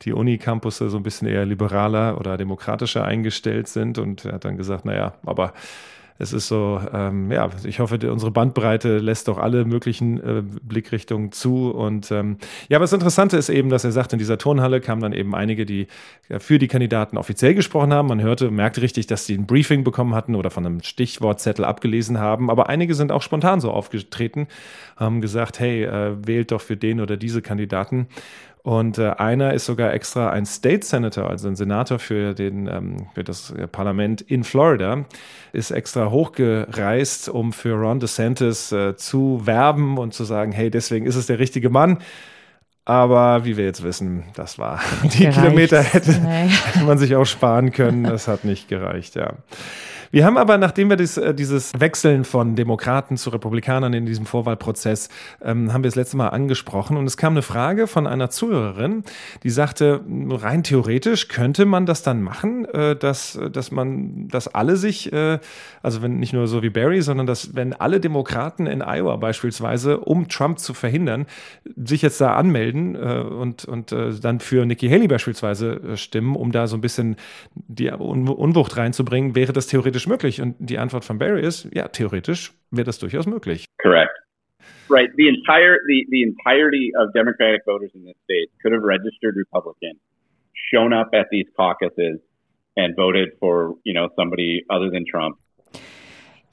die 0.02 0.12
Uni-Campusse 0.12 0.90
so 0.90 0.96
ein 0.96 1.02
bisschen 1.02 1.28
eher 1.28 1.46
liberaler 1.46 2.18
oder 2.18 2.36
demokratischer 2.36 3.04
eingestellt 3.04 3.68
sind. 3.68 3.98
Und 3.98 4.24
er 4.24 4.34
hat 4.34 4.44
dann 4.44 4.56
gesagt, 4.56 4.84
naja, 4.84 5.14
aber 5.24 5.52
es 6.18 6.32
ist 6.32 6.48
so, 6.48 6.80
ähm, 6.94 7.30
ja, 7.30 7.50
ich 7.64 7.78
hoffe, 7.78 7.98
unsere 8.10 8.30
Bandbreite 8.30 8.98
lässt 8.98 9.28
doch 9.28 9.38
alle 9.38 9.64
möglichen 9.66 10.18
äh, 10.18 10.42
Blickrichtungen 10.62 11.30
zu. 11.30 11.70
Und 11.70 12.10
ähm, 12.10 12.38
ja, 12.68 12.78
aber 12.78 12.84
das 12.84 12.94
Interessante 12.94 13.36
ist 13.36 13.50
eben, 13.50 13.68
dass 13.68 13.84
er 13.84 13.92
sagt, 13.92 14.14
in 14.14 14.18
dieser 14.18 14.38
Turnhalle 14.38 14.80
kamen 14.80 15.02
dann 15.02 15.12
eben 15.12 15.34
einige, 15.34 15.66
die 15.66 15.88
für 16.38 16.58
die 16.58 16.68
Kandidaten 16.68 17.18
offiziell 17.18 17.54
gesprochen 17.54 17.92
haben. 17.92 18.08
Man 18.08 18.22
hörte, 18.22 18.50
merkte 18.50 18.80
richtig, 18.80 19.06
dass 19.06 19.26
sie 19.26 19.34
ein 19.34 19.46
Briefing 19.46 19.84
bekommen 19.84 20.14
hatten 20.14 20.34
oder 20.34 20.50
von 20.50 20.64
einem 20.64 20.82
Stichwortzettel 20.82 21.64
abgelesen 21.64 22.18
haben. 22.18 22.50
Aber 22.50 22.68
einige 22.70 22.94
sind 22.94 23.12
auch 23.12 23.22
spontan 23.22 23.60
so 23.60 23.70
aufgetreten, 23.70 24.46
haben 24.96 25.20
gesagt, 25.20 25.60
hey, 25.60 25.84
äh, 25.84 26.16
wählt 26.26 26.50
doch 26.50 26.62
für 26.62 26.78
den 26.78 27.00
oder 27.00 27.18
diese 27.18 27.42
Kandidaten. 27.42 28.08
Und 28.66 28.98
äh, 28.98 29.10
einer 29.10 29.54
ist 29.54 29.64
sogar 29.64 29.94
extra 29.94 30.30
ein 30.30 30.44
State 30.44 30.84
Senator, 30.84 31.30
also 31.30 31.46
ein 31.46 31.54
Senator 31.54 32.00
für, 32.00 32.34
den, 32.34 32.66
ähm, 32.66 33.06
für 33.14 33.22
das 33.22 33.54
Parlament 33.70 34.22
in 34.22 34.42
Florida, 34.42 35.04
ist 35.52 35.70
extra 35.70 36.10
hochgereist, 36.10 37.28
um 37.28 37.52
für 37.52 37.74
Ron 37.74 38.00
DeSantis 38.00 38.72
äh, 38.72 38.96
zu 38.96 39.42
werben 39.44 39.98
und 39.98 40.14
zu 40.14 40.24
sagen, 40.24 40.50
hey, 40.50 40.68
deswegen 40.68 41.06
ist 41.06 41.14
es 41.14 41.26
der 41.26 41.38
richtige 41.38 41.70
Mann. 41.70 41.98
Aber 42.84 43.44
wie 43.44 43.56
wir 43.56 43.66
jetzt 43.66 43.84
wissen, 43.84 44.24
das 44.34 44.58
war 44.58 44.80
die 45.04 45.18
gereicht. 45.18 45.38
Kilometer 45.38 45.82
hätte, 45.84 46.10
nee. 46.24 46.48
hätte 46.48 46.84
man 46.84 46.98
sich 46.98 47.14
auch 47.14 47.24
sparen 47.24 47.70
können. 47.70 48.02
Das 48.02 48.26
hat 48.26 48.44
nicht 48.44 48.68
gereicht, 48.68 49.14
ja. 49.14 49.34
Wir 50.10 50.24
haben 50.24 50.38
aber, 50.38 50.58
nachdem 50.58 50.90
wir 50.90 50.96
das, 50.96 51.16
äh, 51.16 51.34
dieses 51.34 51.72
Wechseln 51.78 52.24
von 52.24 52.54
Demokraten 52.54 53.16
zu 53.16 53.30
Republikanern 53.30 53.92
in 53.92 54.06
diesem 54.06 54.26
Vorwahlprozess, 54.26 55.08
ähm, 55.42 55.72
haben 55.72 55.82
wir 55.82 55.88
das 55.88 55.96
letzte 55.96 56.16
Mal 56.16 56.28
angesprochen. 56.28 56.96
Und 56.96 57.06
es 57.06 57.16
kam 57.16 57.32
eine 57.32 57.42
Frage 57.42 57.86
von 57.86 58.06
einer 58.06 58.30
Zuhörerin, 58.30 59.02
die 59.42 59.50
sagte, 59.50 60.02
rein 60.30 60.62
theoretisch 60.62 61.28
könnte 61.28 61.64
man 61.64 61.86
das 61.86 62.02
dann 62.02 62.22
machen, 62.22 62.64
äh, 62.66 62.96
dass, 62.96 63.38
dass 63.52 63.70
man, 63.70 64.28
dass 64.28 64.48
alle 64.48 64.76
sich, 64.76 65.12
äh, 65.12 65.38
also 65.82 66.02
wenn 66.02 66.18
nicht 66.18 66.32
nur 66.32 66.46
so 66.46 66.62
wie 66.62 66.70
Barry, 66.70 67.02
sondern 67.02 67.26
dass 67.26 67.54
wenn 67.54 67.72
alle 67.72 68.00
Demokraten 68.00 68.66
in 68.66 68.82
Iowa 68.82 69.16
beispielsweise, 69.16 69.98
um 70.00 70.28
Trump 70.28 70.58
zu 70.58 70.74
verhindern, 70.74 71.26
sich 71.76 72.02
jetzt 72.02 72.20
da 72.20 72.34
anmelden 72.34 72.94
äh, 72.94 73.20
und, 73.20 73.64
und 73.64 73.92
äh, 73.92 74.12
dann 74.20 74.40
für 74.40 74.66
Nikki 74.66 74.88
Haley 74.88 75.08
beispielsweise 75.08 75.72
äh, 75.72 75.96
stimmen, 75.96 76.36
um 76.36 76.52
da 76.52 76.66
so 76.66 76.76
ein 76.76 76.80
bisschen 76.80 77.16
die 77.54 77.90
Un 77.90 78.28
Unwucht 78.28 78.76
reinzubringen, 78.76 79.34
wäre 79.34 79.52
das 79.52 79.66
theoretisch 79.66 79.95
theoretisch 79.96 80.06
möglich? 80.06 80.40
Und 80.40 80.56
die 80.58 80.78
Antwort 80.78 81.04
von 81.04 81.18
Barry 81.18 81.42
ist, 81.42 81.68
ja, 81.74 81.88
theoretisch 81.88 82.52
wäre 82.70 82.84
das 82.84 82.98
durchaus 82.98 83.26
möglich. 83.26 83.64
Correct. 83.78 84.12
Right. 84.88 85.10
The 85.16 85.28
entire 85.28 85.78
the, 85.88 86.06
the 86.10 86.22
entirety 86.22 86.92
of 86.96 87.12
Democratic 87.12 87.62
voters 87.64 87.90
in 87.94 88.04
this 88.04 88.16
state 88.24 88.50
could 88.62 88.72
have 88.72 88.82
registered 88.84 89.34
Republican, 89.36 89.98
shown 90.70 90.92
up 90.92 91.08
at 91.12 91.26
these 91.30 91.46
caucuses, 91.56 92.20
and 92.76 92.94
voted 92.94 93.30
for 93.40 93.74
you 93.84 93.92
know 93.92 94.08
somebody 94.16 94.64
other 94.70 94.90
than 94.90 95.04
Trump. 95.04 95.38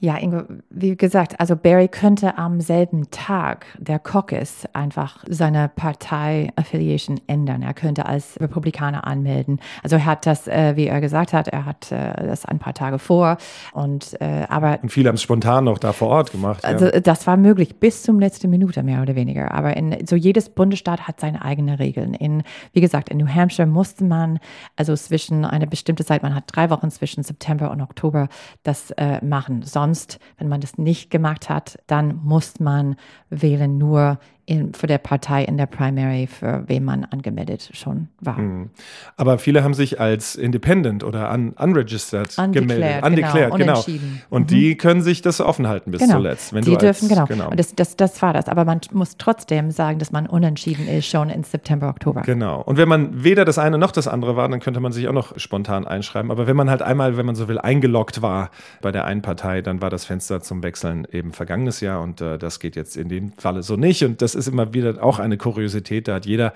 Ja, 0.04 0.18
Ingo, 0.18 0.44
wie 0.70 0.98
gesagt, 0.98 1.40
also 1.40 1.56
Barry 1.56 1.88
könnte 1.88 2.38
am 2.38 2.60
selben 2.60 3.10
Tag 3.10 3.68
der 3.78 4.00
Caucus 4.00 4.66
einfach 4.74 5.24
seine 5.30 5.70
Partei-Affiliation 5.70 7.22
ändern. 7.28 7.62
Er 7.62 7.74
könnte 7.74 8.06
als 8.06 8.38
Republikaner 8.42 9.08
anmelden. 9.08 9.62
Also 9.82 9.96
er 9.96 10.06
hat 10.06 10.26
das, 10.26 10.50
äh, 10.50 10.76
wie 10.76 10.88
er 10.88 11.00
gesagt 11.00 11.32
hat, 11.32 11.48
er 11.48 11.64
hat 11.64 11.90
äh, 11.94 12.28
das 12.28 12.44
ein 12.44 12.60
paar 12.60 12.74
Tage 12.74 13.00
vor. 13.00 13.38
Und 13.72 14.20
äh, 14.20 14.44
aber 14.50 14.80
und 14.82 14.90
viele 14.90 15.08
haben 15.08 15.16
es 15.16 15.22
spontan 15.22 15.64
noch 15.64 15.78
da 15.78 15.94
vor 15.94 16.10
Ort 16.10 16.34
gemacht. 16.34 16.66
Also 16.66 16.88
ja. 16.88 17.00
das 17.00 17.26
war 17.26 17.38
möglich 17.38 17.78
bis 17.78 18.04
zum 18.04 18.20
letzten 18.20 18.50
Minute 18.50 18.84
mehr 18.84 19.02
oder 19.02 19.16
weniger. 19.16 19.54
Aber 19.54 19.78
in 19.78 20.06
so 20.06 20.18
jedes 20.18 20.50
Bundesstaat 20.50 21.08
hat 21.08 21.22
seine 21.22 21.46
eigenen 21.46 21.76
Regeln. 21.76 22.14
In 22.14 22.44
wie 22.74 22.82
gesagt, 22.82 23.08
in 23.08 23.20
New 23.20 23.34
Hampshire 23.34 23.70
musste 23.70 24.04
man 24.04 24.40
also 24.76 24.98
zwischen 24.98 25.46
eine 25.46 25.66
bestimmte 25.66 26.04
Zeit, 26.04 26.24
man 26.24 26.36
hat 26.36 26.44
drei 26.48 26.70
Wochen 26.70 26.92
zwischen 26.92 27.24
September 27.24 27.72
und 27.72 27.80
Oktober 27.80 28.28
das 28.64 28.92
äh, 28.92 29.24
machen. 29.24 29.62
Sonst 29.64 29.93
sonst, 29.94 30.20
wenn 30.38 30.48
man 30.50 30.60
das 30.60 30.78
nicht 30.78 31.12
gemacht 31.12 31.50
hat, 31.50 31.78
dann 31.86 32.20
muss 32.24 32.60
man 32.60 32.96
wählen 33.30 33.78
nur 33.78 34.20
in, 34.46 34.74
für 34.74 34.88
der 34.88 34.98
Partei 34.98 35.44
in 35.44 35.58
der 35.58 35.68
Primary, 35.68 36.28
für 36.28 36.64
wen 36.68 36.84
man 36.84 37.06
angemeldet 37.06 37.70
schon 37.74 38.10
war. 38.20 38.38
Mhm. 38.38 38.70
Aber 39.16 39.38
viele 39.38 39.64
haben 39.64 39.74
sich 39.74 40.02
als 40.02 40.36
Independent 40.36 41.04
oder 41.04 41.32
un, 41.32 41.54
unregistered 41.54 42.38
undeclared, 42.38 42.54
gemeldet. 42.54 43.06
Undeclared, 43.06 43.56
genau. 43.56 43.82
genau. 43.84 44.02
Und 44.30 44.42
mhm. 44.44 44.48
die 44.48 44.76
können 44.76 45.02
sich 45.02 45.22
das 45.22 45.40
offen 45.40 45.68
halten 45.68 45.92
bis 45.92 46.02
genau. 46.02 46.16
zuletzt. 46.16 46.54
Wenn 46.54 46.64
die 46.64 46.76
dürfen, 46.76 47.06
als, 47.06 47.10
genau. 47.10 47.26
genau. 47.26 47.50
Und 47.50 47.60
das, 47.60 47.74
das, 47.76 47.96
das 47.96 48.22
war 48.22 48.34
das. 48.34 48.50
Aber 48.50 48.66
man 48.66 48.82
muss 48.92 49.18
trotzdem 49.18 49.72
sagen, 49.72 50.00
dass 50.00 50.12
man 50.12 50.28
unentschieden 50.28 50.88
ist, 50.88 51.08
schon 51.08 51.30
in 51.30 51.44
September, 51.44 51.88
Oktober. 51.88 52.22
Genau. 52.22 52.62
Und 52.62 52.78
wenn 52.78 52.90
man 52.90 53.24
weder 53.24 53.46
das 53.46 53.58
eine 53.58 53.78
noch 53.78 53.92
das 53.92 54.08
andere 54.08 54.36
war, 54.36 54.50
dann 54.50 54.60
könnte 54.60 54.82
man 54.82 54.92
sich 54.92 55.08
auch 55.08 55.14
noch 55.14 55.38
spontan 55.40 55.88
einschreiben. 55.88 56.32
Aber 56.32 56.48
wenn 56.48 56.58
man 56.58 56.70
halt 56.70 56.82
einmal, 56.82 57.16
wenn 57.18 57.26
man 57.26 57.36
so 57.36 57.48
will, 57.48 57.60
eingeloggt 57.60 58.22
war 58.22 58.52
bei 58.82 58.92
der 58.92 59.06
einen 59.06 59.22
Partei, 59.22 59.62
dann 59.62 59.82
war 59.82 59.90
das 59.90 60.04
Fenster 60.04 60.42
zum 60.42 60.64
Wechseln 60.64 61.08
eben 61.12 61.32
vergangenes 61.32 61.80
Jahr. 61.80 62.02
Und 62.02 62.20
äh, 62.20 62.38
das 62.38 62.60
geht 62.60 62.76
jetzt 62.76 62.98
in 62.98 63.08
dem 63.08 63.32
Falle 63.38 63.64
so 63.64 63.78
nicht. 63.78 64.04
Und 64.04 64.22
das 64.22 64.33
das 64.36 64.48
ist 64.48 64.54
immer 64.54 64.74
wieder 64.74 65.04
auch 65.04 65.20
eine 65.20 65.38
Kuriosität. 65.38 66.08
Da 66.08 66.16
hat 66.16 66.26
jeder 66.26 66.54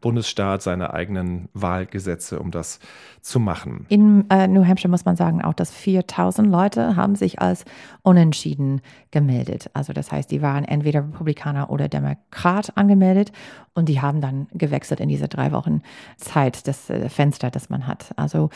Bundesstaat 0.00 0.62
seine 0.62 0.92
eigenen 0.92 1.48
Wahlgesetze, 1.54 2.38
um 2.38 2.50
das 2.50 2.80
zu 3.20 3.40
machen. 3.40 3.86
In 3.88 4.28
äh, 4.30 4.46
New 4.46 4.64
Hampshire 4.64 4.90
muss 4.90 5.04
man 5.04 5.16
sagen 5.16 5.42
auch, 5.42 5.54
dass 5.54 5.72
4000 5.72 6.48
Leute 6.48 6.96
haben 6.96 7.16
sich 7.16 7.40
als 7.40 7.64
unentschieden 8.02 8.80
gemeldet. 9.10 9.68
Also 9.74 9.92
das 9.92 10.12
heißt, 10.12 10.30
die 10.30 10.42
waren 10.42 10.64
entweder 10.64 11.00
Republikaner 11.00 11.70
oder 11.70 11.88
Demokrat 11.88 12.76
angemeldet 12.76 13.32
und 13.74 13.88
die 13.88 14.00
haben 14.00 14.20
dann 14.20 14.46
gewechselt 14.52 15.00
in 15.00 15.08
diese 15.08 15.28
drei 15.28 15.52
Wochen 15.52 15.82
Zeit, 16.16 16.68
das 16.68 16.88
äh, 16.88 17.08
Fenster, 17.08 17.50
das 17.50 17.68
man 17.68 17.86
hat. 17.86 18.12
Also 18.16 18.50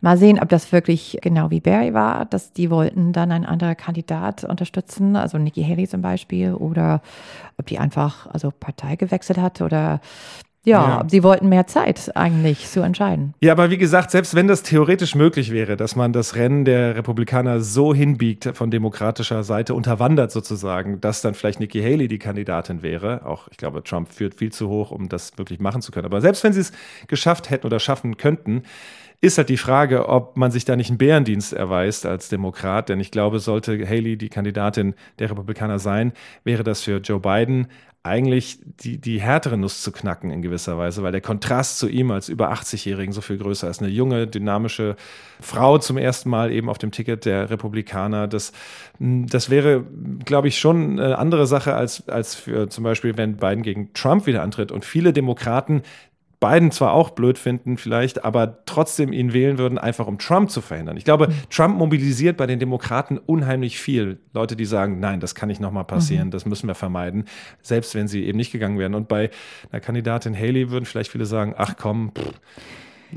mal 0.00 0.18
sehen, 0.18 0.38
ob 0.38 0.48
das 0.48 0.70
wirklich 0.70 1.18
genau 1.22 1.50
wie 1.50 1.60
Barry 1.60 1.94
war, 1.94 2.24
dass 2.26 2.52
die 2.52 2.70
wollten 2.70 3.12
dann 3.12 3.32
einen 3.32 3.46
anderen 3.46 3.76
Kandidat 3.76 4.44
unterstützen, 4.44 5.16
also 5.16 5.38
Nikki 5.38 5.64
Haley 5.64 5.88
zum 5.88 6.02
Beispiel, 6.02 6.52
oder 6.52 7.00
ob 7.58 7.66
die 7.66 7.78
einfach 7.78 8.26
also 8.26 8.50
Partei 8.50 8.96
gewechselt 8.96 9.38
hat 9.38 9.60
oder 9.60 10.00
ja, 10.64 11.00
ja, 11.00 11.04
sie 11.08 11.22
wollten 11.22 11.48
mehr 11.48 11.66
Zeit 11.66 12.14
eigentlich 12.14 12.68
zu 12.68 12.80
entscheiden. 12.80 13.32
Ja, 13.40 13.52
aber 13.52 13.70
wie 13.70 13.78
gesagt, 13.78 14.10
selbst 14.10 14.34
wenn 14.34 14.46
das 14.46 14.62
theoretisch 14.62 15.14
möglich 15.14 15.52
wäre, 15.52 15.76
dass 15.76 15.96
man 15.96 16.12
das 16.12 16.34
Rennen 16.34 16.66
der 16.66 16.96
Republikaner 16.96 17.60
so 17.60 17.94
hinbiegt, 17.94 18.50
von 18.54 18.70
demokratischer 18.70 19.42
Seite 19.42 19.74
unterwandert 19.74 20.30
sozusagen, 20.32 21.00
dass 21.00 21.22
dann 21.22 21.34
vielleicht 21.34 21.60
Nikki 21.60 21.80
Haley 21.80 22.08
die 22.08 22.18
Kandidatin 22.18 22.82
wäre, 22.82 23.24
auch 23.24 23.48
ich 23.50 23.56
glaube, 23.56 23.82
Trump 23.82 24.12
führt 24.12 24.34
viel 24.34 24.52
zu 24.52 24.68
hoch, 24.68 24.90
um 24.90 25.08
das 25.08 25.38
wirklich 25.38 25.60
machen 25.60 25.80
zu 25.80 25.92
können. 25.92 26.04
Aber 26.04 26.20
selbst 26.20 26.44
wenn 26.44 26.52
sie 26.52 26.60
es 26.60 26.72
geschafft 27.06 27.48
hätten 27.48 27.66
oder 27.66 27.80
schaffen 27.80 28.18
könnten, 28.18 28.64
ist 29.22 29.36
halt 29.36 29.50
die 29.50 29.58
Frage, 29.58 30.08
ob 30.08 30.36
man 30.36 30.50
sich 30.50 30.64
da 30.64 30.76
nicht 30.76 30.88
einen 30.88 30.98
Bärendienst 30.98 31.52
erweist 31.52 32.06
als 32.06 32.28
Demokrat. 32.28 32.88
Denn 32.88 33.00
ich 33.00 33.10
glaube, 33.10 33.38
sollte 33.38 33.86
Haley 33.86 34.16
die 34.16 34.30
Kandidatin 34.30 34.94
der 35.18 35.30
Republikaner 35.30 35.78
sein, 35.78 36.12
wäre 36.44 36.64
das 36.64 36.82
für 36.82 36.98
Joe 36.98 37.20
Biden 37.20 37.68
eigentlich 38.02 38.58
die, 38.64 38.98
die 38.98 39.20
härtere 39.20 39.58
Nuss 39.58 39.82
zu 39.82 39.92
knacken 39.92 40.30
in 40.30 40.40
gewisser 40.40 40.78
Weise, 40.78 41.02
weil 41.02 41.12
der 41.12 41.20
Kontrast 41.20 41.78
zu 41.78 41.86
ihm 41.86 42.10
als 42.10 42.30
über 42.30 42.50
80-Jährigen 42.50 43.12
so 43.12 43.20
viel 43.20 43.36
größer 43.36 43.68
ist. 43.68 43.82
Eine 43.82 43.90
junge, 43.90 44.26
dynamische 44.26 44.96
Frau 45.40 45.76
zum 45.76 45.98
ersten 45.98 46.30
Mal 46.30 46.50
eben 46.50 46.70
auf 46.70 46.78
dem 46.78 46.92
Ticket 46.92 47.26
der 47.26 47.50
Republikaner. 47.50 48.26
Das, 48.26 48.52
das 48.98 49.50
wäre, 49.50 49.84
glaube 50.24 50.48
ich, 50.48 50.58
schon 50.58 50.98
eine 50.98 51.18
andere 51.18 51.46
Sache 51.46 51.74
als, 51.74 52.08
als 52.08 52.34
für 52.34 52.70
zum 52.70 52.84
Beispiel, 52.84 53.18
wenn 53.18 53.36
Biden 53.36 53.62
gegen 53.62 53.92
Trump 53.92 54.26
wieder 54.26 54.42
antritt. 54.42 54.72
Und 54.72 54.86
viele 54.86 55.12
Demokraten 55.12 55.82
Biden 56.40 56.70
zwar 56.70 56.94
auch 56.94 57.10
blöd 57.10 57.36
finden 57.36 57.76
vielleicht, 57.76 58.24
aber 58.24 58.64
trotzdem 58.64 59.12
ihn 59.12 59.34
wählen 59.34 59.58
würden, 59.58 59.76
einfach 59.76 60.06
um 60.06 60.18
Trump 60.18 60.50
zu 60.50 60.62
verhindern. 60.62 60.96
Ich 60.96 61.04
glaube, 61.04 61.28
mhm. 61.28 61.34
Trump 61.50 61.76
mobilisiert 61.76 62.38
bei 62.38 62.46
den 62.46 62.58
Demokraten 62.58 63.18
unheimlich 63.18 63.78
viel. 63.78 64.18
Leute, 64.32 64.56
die 64.56 64.64
sagen, 64.64 65.00
nein, 65.00 65.20
das 65.20 65.34
kann 65.34 65.48
nicht 65.48 65.60
nochmal 65.60 65.84
passieren, 65.84 66.28
mhm. 66.28 66.30
das 66.30 66.46
müssen 66.46 66.66
wir 66.66 66.74
vermeiden, 66.74 67.26
selbst 67.60 67.94
wenn 67.94 68.08
sie 68.08 68.24
eben 68.24 68.38
nicht 68.38 68.52
gegangen 68.52 68.78
wären. 68.78 68.94
Und 68.94 69.06
bei 69.06 69.30
einer 69.70 69.80
Kandidatin 69.80 70.34
Haley 70.34 70.70
würden 70.70 70.86
vielleicht 70.86 71.12
viele 71.12 71.26
sagen, 71.26 71.54
ach 71.58 71.74
komm, 71.76 72.12
pff, 72.16 72.40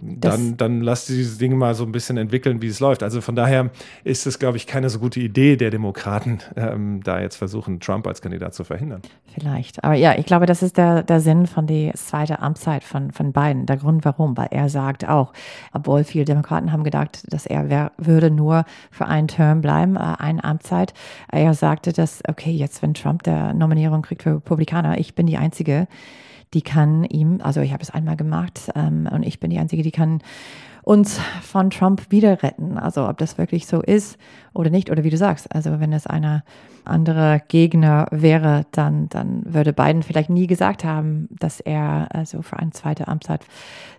dann, 0.02 0.58
dann 0.58 0.82
lass 0.82 1.06
diese 1.06 1.38
Dinge 1.38 1.56
mal 1.56 1.76
so 1.76 1.84
ein 1.84 1.92
bisschen 1.92 2.18
entwickeln, 2.18 2.62
wie 2.62 2.68
es 2.68 2.80
läuft. 2.80 3.04
Also 3.04 3.22
von 3.22 3.36
daher 3.36 3.70
ist 4.04 4.26
es, 4.26 4.40
glaube 4.40 4.58
ich, 4.58 4.68
keine 4.68 4.90
so 4.90 5.00
gute 5.00 5.20
Idee 5.20 5.56
der 5.56 5.70
Demokraten, 5.70 6.40
ähm, 6.56 7.02
da 7.04 7.20
jetzt 7.20 7.36
versuchen, 7.36 7.80
Trump 7.80 8.08
als 8.08 8.22
Kandidat 8.22 8.54
zu 8.54 8.64
verhindern. 8.64 9.02
Vielleicht. 9.34 9.84
Aber 9.84 9.94
ja, 9.94 10.18
ich 10.18 10.26
glaube, 10.26 10.46
das 10.46 10.64
ist 10.64 10.78
der, 10.78 11.04
der 11.04 11.20
Sinn 11.20 11.48
von 11.48 11.68
der 11.68 11.94
zweiten 11.94 12.42
Amtszeit 12.42 12.84
von, 12.84 13.12
von 13.12 13.34
Biden. 13.34 13.66
Der 13.66 13.78
Grund 13.78 14.06
warum, 14.06 14.38
weil 14.38 14.48
er 14.52 14.70
sagt 14.70 15.08
auch, 15.08 15.34
obwohl 15.74 16.04
viele 16.04 16.26
Demokraten 16.26 16.72
haben 16.72 16.84
gedacht, 16.84 17.24
dass 17.32 17.46
er 17.46 17.70
wär, 17.70 17.92
würde 17.98 18.32
nur 18.32 18.66
für 18.92 19.06
einen 19.06 19.28
Term 19.28 19.62
bleiben, 19.62 19.96
äh, 19.96 20.16
eine 20.20 20.44
Amtszeit. 20.44 20.94
Er 21.32 21.54
sagte, 21.54 21.94
dass, 21.94 22.22
okay, 22.28 22.52
jetzt, 22.52 22.82
wenn 22.82 22.94
Trump 22.94 23.24
der 23.24 23.54
Nominierung 23.54 24.02
kriegt 24.02 24.24
für 24.24 24.36
Republikaner, 24.36 24.98
ich 24.98 25.16
bin 25.16 25.28
die 25.28 25.38
Einzige, 25.38 25.88
die 26.54 26.62
kann 26.62 27.04
ihm, 27.04 27.40
also 27.42 27.62
ich 27.62 27.74
habe 27.74 27.84
es 27.84 27.90
einmal 27.90 28.16
gemacht 28.16 28.72
ähm, 28.76 29.08
und 29.12 29.24
ich 29.24 29.40
bin 29.40 29.50
die 29.50 29.60
Einzige, 29.60 29.84
die 29.84 29.92
kann 29.92 30.22
uns 30.84 31.20
von 31.42 31.70
Trump 31.70 32.12
wieder 32.12 32.44
retten. 32.44 32.78
Also 32.78 33.08
ob 33.08 33.18
das 33.18 33.38
wirklich 33.38 33.68
so 33.68 33.82
ist 33.82 34.18
oder 34.54 34.70
nicht, 34.70 34.90
oder 34.90 35.04
wie 35.04 35.10
du 35.10 35.18
sagst, 35.18 35.54
also 35.54 35.80
wenn 35.80 35.94
es 35.94 36.08
einer 36.08 36.44
andere 36.86 37.42
Gegner 37.48 38.08
wäre, 38.12 38.66
dann, 38.72 39.10
dann 39.10 39.42
würde 39.46 39.74
Biden 39.74 40.04
vielleicht 40.04 40.30
nie 40.30 40.48
gesagt 40.48 40.84
haben, 40.84 41.28
dass 41.32 41.60
er 41.60 42.08
also 42.12 42.42
für 42.42 42.58
eine 42.58 42.72
zweite 42.72 43.08
Amtszeit 43.08 43.42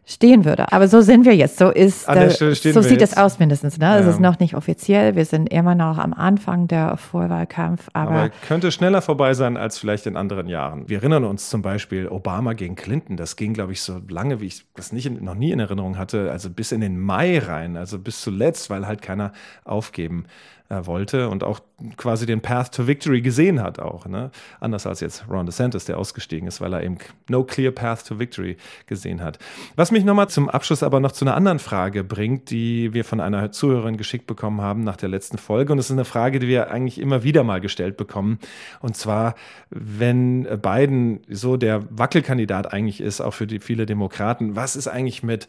stehen 0.06 0.44
würde. 0.44 0.70
Aber 0.70 0.86
so 0.86 1.00
sind 1.00 1.24
wir 1.24 1.34
jetzt. 1.34 1.56
So 1.56 1.70
ist, 1.70 2.06
der, 2.08 2.30
so 2.30 2.82
sieht 2.82 3.00
es 3.00 3.16
aus 3.16 3.38
mindestens. 3.38 3.78
Ne? 3.78 3.98
Es 3.98 4.06
ist 4.06 4.20
noch 4.20 4.38
nicht 4.38 4.54
offiziell. 4.54 5.16
Wir 5.16 5.24
sind 5.24 5.46
immer 5.50 5.74
noch 5.74 5.96
am 5.96 6.12
Anfang 6.12 6.68
der 6.68 6.98
Vorwahlkampf. 6.98 7.88
Aber, 7.94 8.10
aber 8.10 8.30
könnte 8.46 8.70
schneller 8.70 9.00
vorbei 9.00 9.32
sein 9.32 9.56
als 9.56 9.78
vielleicht 9.78 10.06
in 10.06 10.16
anderen 10.16 10.46
Jahren. 10.46 10.88
Wir 10.88 10.98
erinnern 10.98 11.24
uns 11.24 11.48
zum 11.48 11.62
Beispiel 11.62 12.08
Obama 12.08 12.52
gegen 12.52 12.74
Clinton. 12.74 13.16
Das 13.16 13.36
ging, 13.36 13.54
glaube 13.54 13.72
ich, 13.72 13.80
so 13.80 14.00
lange, 14.08 14.40
wie 14.40 14.46
ich 14.46 14.66
das 14.74 14.92
nicht, 14.92 15.10
noch 15.22 15.34
nie 15.34 15.52
in 15.52 15.60
Erinnerung 15.60 15.96
hatte. 15.96 16.30
Also 16.30 16.50
bis 16.50 16.70
in 16.72 16.82
den 16.82 17.00
Mai 17.00 17.38
rein. 17.38 17.78
Also 17.78 17.98
bis 17.98 18.20
zuletzt, 18.20 18.68
weil 18.68 18.86
halt 18.86 19.00
keiner 19.00 19.32
aufgeben 19.64 20.26
äh, 20.70 20.86
wollte 20.86 21.28
und 21.28 21.44
auch 21.44 21.60
quasi 21.98 22.24
den 22.24 22.40
Path 22.40 22.74
to 22.74 22.86
Victory 22.86 23.20
gesehen 23.20 23.62
hat 23.62 23.78
auch. 23.78 24.06
Ne? 24.06 24.30
Anders 24.60 24.86
als 24.86 25.00
jetzt 25.00 25.24
Ron 25.28 25.44
DeSantis, 25.44 25.84
der 25.84 25.98
ausgestiegen 25.98 26.48
ist, 26.48 26.60
weil 26.62 26.72
er 26.72 26.82
eben 26.82 26.96
no 27.28 27.44
clear 27.44 27.70
path 27.70 28.06
to 28.06 28.18
victory 28.18 28.56
gesehen 28.86 29.22
hat. 29.22 29.38
Was 29.76 29.90
mich 29.90 30.04
nochmal 30.04 30.28
zum 30.28 30.48
Abschluss 30.48 30.82
aber 30.82 31.00
noch 31.00 31.12
zu 31.12 31.24
einer 31.24 31.34
anderen 31.34 31.58
Frage 31.58 32.02
bringt, 32.02 32.50
die 32.50 32.94
wir 32.94 33.04
von 33.04 33.20
einer 33.20 33.52
Zuhörerin 33.52 33.98
geschickt 33.98 34.26
bekommen 34.26 34.62
haben 34.62 34.84
nach 34.84 34.96
der 34.96 35.10
letzten 35.10 35.36
Folge. 35.36 35.72
Und 35.72 35.78
es 35.78 35.86
ist 35.86 35.92
eine 35.92 36.06
Frage, 36.06 36.38
die 36.38 36.48
wir 36.48 36.70
eigentlich 36.70 36.98
immer 36.98 37.22
wieder 37.22 37.44
mal 37.44 37.60
gestellt 37.60 37.96
bekommen. 37.96 38.38
Und 38.80 38.96
zwar, 38.96 39.34
wenn 39.68 40.44
Biden 40.62 41.20
so 41.28 41.56
der 41.56 41.84
Wackelkandidat 41.90 42.72
eigentlich 42.72 43.02
ist, 43.02 43.20
auch 43.20 43.34
für 43.34 43.46
die 43.46 43.60
viele 43.60 43.84
Demokraten, 43.84 44.56
was 44.56 44.76
ist 44.76 44.88
eigentlich 44.88 45.22
mit 45.22 45.46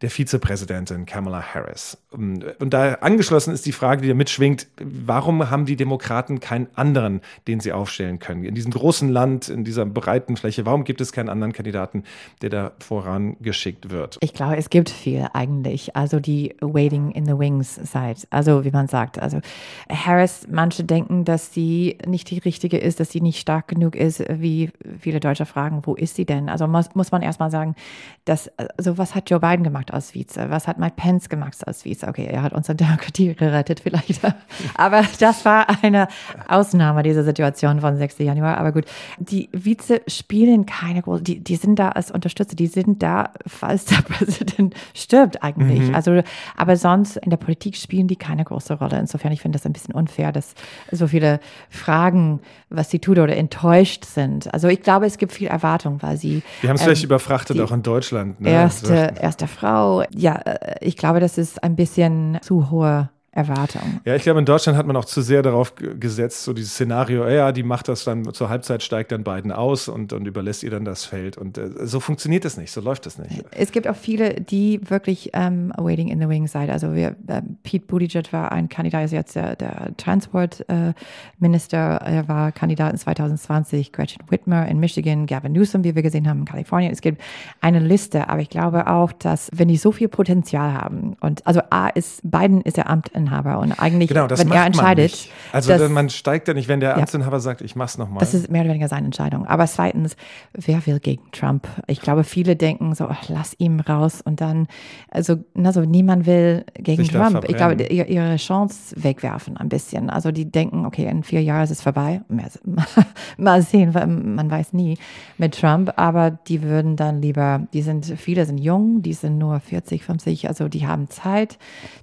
der 0.00 0.10
Vizepräsidentin 0.10 1.06
Kamala 1.06 1.42
Harris. 1.54 1.96
Und 2.10 2.44
da 2.58 2.94
angeschlossen 2.94 3.54
ist 3.54 3.66
die 3.66 3.72
Frage, 3.72 4.02
die 4.02 4.08
da 4.08 4.14
mitschwingt, 4.14 4.66
warum 4.80 5.48
haben 5.48 5.64
die 5.64 5.76
Demokraten 5.76 6.40
keinen 6.40 6.66
anderen, 6.74 7.20
den 7.46 7.60
sie 7.60 7.72
aufstellen 7.72 8.18
können? 8.18 8.44
In 8.44 8.54
diesem 8.54 8.72
großen 8.72 9.08
Land, 9.08 9.48
in 9.48 9.64
dieser 9.64 9.86
breiten 9.86 10.36
Fläche, 10.36 10.66
warum 10.66 10.84
gibt 10.84 11.00
es 11.00 11.12
keinen 11.12 11.28
anderen 11.28 11.52
Kandidaten, 11.52 12.02
der 12.42 12.50
da 12.50 12.72
vorangeschickt 12.80 13.90
wird? 13.90 14.18
Ich 14.20 14.34
glaube, 14.34 14.56
es 14.56 14.70
gibt 14.70 14.90
viel 14.90 15.28
eigentlich. 15.32 15.94
Also 15.94 16.18
die 16.18 16.56
Waiting 16.60 17.12
in 17.12 17.24
the 17.24 17.38
Wings 17.38 17.76
Side. 17.76 18.26
Also 18.30 18.64
wie 18.64 18.72
man 18.72 18.88
sagt, 18.88 19.20
also 19.20 19.40
Harris, 19.88 20.46
manche 20.50 20.82
denken, 20.82 21.24
dass 21.24 21.54
sie 21.54 21.98
nicht 22.06 22.30
die 22.30 22.38
richtige 22.38 22.78
ist, 22.78 22.98
dass 22.98 23.10
sie 23.10 23.20
nicht 23.20 23.38
stark 23.38 23.68
genug 23.68 23.94
ist, 23.94 24.24
wie 24.28 24.70
viele 24.98 25.20
Deutsche 25.20 25.46
fragen, 25.46 25.82
wo 25.84 25.94
ist 25.94 26.16
sie 26.16 26.24
denn? 26.24 26.48
Also 26.48 26.66
muss, 26.66 26.94
muss 26.94 27.12
man 27.12 27.22
erstmal 27.22 27.50
sagen, 27.50 27.76
dass, 28.24 28.50
also 28.76 28.98
was 28.98 29.14
hat 29.14 29.30
Joe 29.30 29.40
Biden 29.40 29.62
gemacht? 29.62 29.81
Als 29.90 30.14
Vize? 30.14 30.50
Was 30.50 30.68
hat 30.68 30.78
Mike 30.78 30.94
Pence 30.96 31.28
gemacht 31.28 31.56
als 31.66 31.84
Vize? 31.84 32.06
Okay, 32.06 32.26
er 32.26 32.42
hat 32.42 32.52
unsere 32.52 32.76
Demokratie 32.76 33.34
gerettet 33.34 33.80
vielleicht. 33.80 34.20
Aber 34.74 35.02
das 35.18 35.44
war 35.44 35.66
eine 35.82 36.08
Ausnahme 36.48 37.02
dieser 37.02 37.24
Situation 37.24 37.80
von 37.80 37.96
6. 37.96 38.18
Januar. 38.18 38.58
Aber 38.58 38.72
gut, 38.72 38.84
die 39.18 39.48
Vize 39.52 40.00
spielen 40.06 40.66
keine 40.66 41.02
große, 41.02 41.22
die, 41.22 41.40
die 41.42 41.56
sind 41.56 41.78
da 41.78 41.90
als 41.90 42.10
Unterstützer, 42.10 42.54
die 42.54 42.66
sind 42.66 43.02
da, 43.02 43.30
falls 43.46 43.86
der 43.86 44.02
Präsident 44.02 44.74
stirbt 44.94 45.42
eigentlich. 45.42 45.88
Mhm. 45.88 45.94
Also, 45.94 46.22
aber 46.56 46.76
sonst 46.76 47.16
in 47.16 47.30
der 47.30 47.36
Politik 47.36 47.76
spielen 47.76 48.08
die 48.08 48.16
keine 48.16 48.44
große 48.44 48.74
Rolle. 48.74 48.98
Insofern, 48.98 49.32
ich 49.32 49.40
finde 49.40 49.58
das 49.58 49.66
ein 49.66 49.72
bisschen 49.72 49.94
unfair, 49.94 50.32
dass 50.32 50.54
so 50.90 51.06
viele 51.06 51.40
Fragen, 51.70 52.40
was 52.70 52.90
sie 52.90 52.98
tut 52.98 53.18
oder 53.18 53.36
enttäuscht 53.36 54.04
sind. 54.04 54.52
Also 54.52 54.68
ich 54.68 54.82
glaube, 54.82 55.06
es 55.06 55.18
gibt 55.18 55.32
viel 55.32 55.48
Erwartung, 55.48 56.02
weil 56.02 56.16
sie. 56.16 56.42
Wir 56.60 56.70
haben 56.70 56.76
es 56.76 56.82
ähm, 56.82 56.86
vielleicht 56.88 57.04
überfrachtet, 57.04 57.60
auch 57.60 57.72
in 57.72 57.82
Deutschland. 57.82 58.40
Ne? 58.40 58.50
Erste, 58.50 59.14
erste 59.20 59.46
Frau 59.46 59.71
Frau, 59.72 60.04
ja, 60.14 60.34
äh, 60.36 60.76
ich 60.82 60.98
glaube, 60.98 61.20
das 61.20 61.38
ist 61.38 61.62
ein 61.64 61.76
bisschen 61.76 62.38
zu 62.42 62.70
hohe 62.70 63.08
Erwartung. 63.34 64.02
Ja, 64.04 64.14
ich 64.14 64.24
glaube, 64.24 64.40
in 64.40 64.44
Deutschland 64.44 64.76
hat 64.76 64.86
man 64.86 64.94
auch 64.94 65.06
zu 65.06 65.22
sehr 65.22 65.40
darauf 65.40 65.74
gesetzt, 65.74 66.44
so 66.44 66.52
dieses 66.52 66.74
Szenario, 66.74 67.26
ja, 67.26 67.50
die 67.50 67.62
macht 67.62 67.88
das 67.88 68.04
dann 68.04 68.30
zur 68.34 68.50
Halbzeit, 68.50 68.82
steigt 68.82 69.10
dann 69.10 69.24
beiden 69.24 69.52
aus 69.52 69.88
und, 69.88 70.12
und 70.12 70.26
überlässt 70.26 70.62
ihr 70.62 70.70
dann 70.70 70.84
das 70.84 71.06
Feld. 71.06 71.38
Und 71.38 71.56
äh, 71.56 71.70
so 71.86 71.98
funktioniert 71.98 72.44
das 72.44 72.58
nicht, 72.58 72.70
so 72.70 72.82
läuft 72.82 73.06
das 73.06 73.18
nicht. 73.18 73.42
Es 73.52 73.72
gibt 73.72 73.88
auch 73.88 73.96
viele, 73.96 74.34
die 74.34 74.80
wirklich 74.90 75.30
ähm, 75.32 75.72
waiting 75.78 76.08
in 76.08 76.20
the 76.20 76.28
wings 76.28 76.52
seid. 76.52 76.68
Also 76.68 76.94
wir, 76.94 77.16
äh, 77.26 77.40
Pete 77.62 77.86
Buttigieg 77.86 78.34
war 78.34 78.52
ein 78.52 78.68
Kandidat, 78.68 79.06
ist 79.06 79.12
jetzt 79.12 79.34
der, 79.34 79.56
der 79.56 79.96
Transportminister, 79.96 82.02
äh, 82.04 82.16
er 82.16 82.28
war 82.28 82.52
Kandidat 82.52 82.92
in 82.92 82.98
2020, 82.98 83.92
Gretchen 83.92 84.22
Whitmer 84.28 84.68
in 84.68 84.78
Michigan, 84.78 85.24
Gavin 85.24 85.52
Newsom, 85.52 85.84
wie 85.84 85.94
wir 85.94 86.02
gesehen 86.02 86.28
haben, 86.28 86.40
in 86.40 86.44
Kalifornien. 86.44 86.92
Es 86.92 87.00
gibt 87.00 87.22
eine 87.62 87.78
Liste, 87.78 88.28
aber 88.28 88.42
ich 88.42 88.50
glaube 88.50 88.88
auch, 88.88 89.12
dass 89.12 89.48
wenn 89.54 89.68
die 89.68 89.78
so 89.78 89.90
viel 89.90 90.08
Potenzial 90.08 90.74
haben 90.74 91.16
und 91.22 91.46
also 91.46 91.62
A 91.70 91.88
ist, 91.88 92.20
Biden 92.30 92.60
ist 92.60 92.76
der 92.76 92.90
Amt 92.90 93.08
Amtsinhaber. 93.22 93.58
Und 93.58 93.72
eigentlich, 93.72 94.08
genau, 94.08 94.28
wenn 94.28 94.50
er 94.50 94.66
entscheidet. 94.66 95.28
Also 95.52 95.76
dass, 95.76 95.90
man 95.90 96.10
steigt 96.10 96.48
ja 96.48 96.54
nicht, 96.54 96.68
wenn 96.68 96.80
der 96.80 96.96
Amtsinhaber 96.96 97.36
ja, 97.36 97.40
sagt, 97.40 97.60
ich 97.60 97.76
mach's 97.76 97.98
nochmal. 97.98 98.20
Das 98.20 98.34
ist 98.34 98.50
mehr 98.50 98.62
oder 98.62 98.70
weniger 98.70 98.88
seine 98.88 99.06
Entscheidung. 99.06 99.46
Aber 99.46 99.66
zweitens, 99.66 100.16
wer 100.54 100.84
will 100.86 100.98
gegen 101.00 101.22
Trump? 101.32 101.68
Ich 101.86 102.00
glaube, 102.00 102.24
viele 102.24 102.56
denken 102.56 102.94
so, 102.94 103.06
ach, 103.08 103.28
lass 103.28 103.54
ihn 103.58 103.80
raus 103.80 104.20
und 104.22 104.40
dann, 104.40 104.66
also, 105.10 105.36
also 105.62 105.82
niemand 105.82 106.26
will 106.26 106.64
gegen 106.74 107.02
Sich 107.02 107.12
Trump. 107.12 107.44
Ich 107.48 107.56
glaube, 107.56 107.82
ihre 107.82 108.36
Chance 108.36 108.94
wegwerfen 108.96 109.56
ein 109.56 109.68
bisschen. 109.68 110.10
Also 110.10 110.32
die 110.32 110.50
denken, 110.50 110.86
okay, 110.86 111.06
in 111.06 111.22
vier 111.22 111.42
Jahren 111.42 111.64
ist 111.64 111.70
es 111.70 111.82
vorbei. 111.82 112.22
Mal 113.36 113.62
sehen, 113.62 113.92
man 113.92 114.50
weiß 114.50 114.72
nie 114.72 114.98
mit 115.38 115.58
Trump, 115.58 115.92
aber 115.96 116.30
die 116.30 116.62
würden 116.62 116.96
dann 116.96 117.20
lieber, 117.20 117.66
die 117.72 117.82
sind, 117.82 118.06
viele 118.06 118.46
sind 118.46 118.58
jung, 118.58 119.02
die 119.02 119.12
sind 119.12 119.38
nur 119.38 119.60
40, 119.60 120.04
50, 120.04 120.48
also 120.48 120.68
die 120.68 120.86
haben 120.86 121.08
Zeit, 121.08 121.58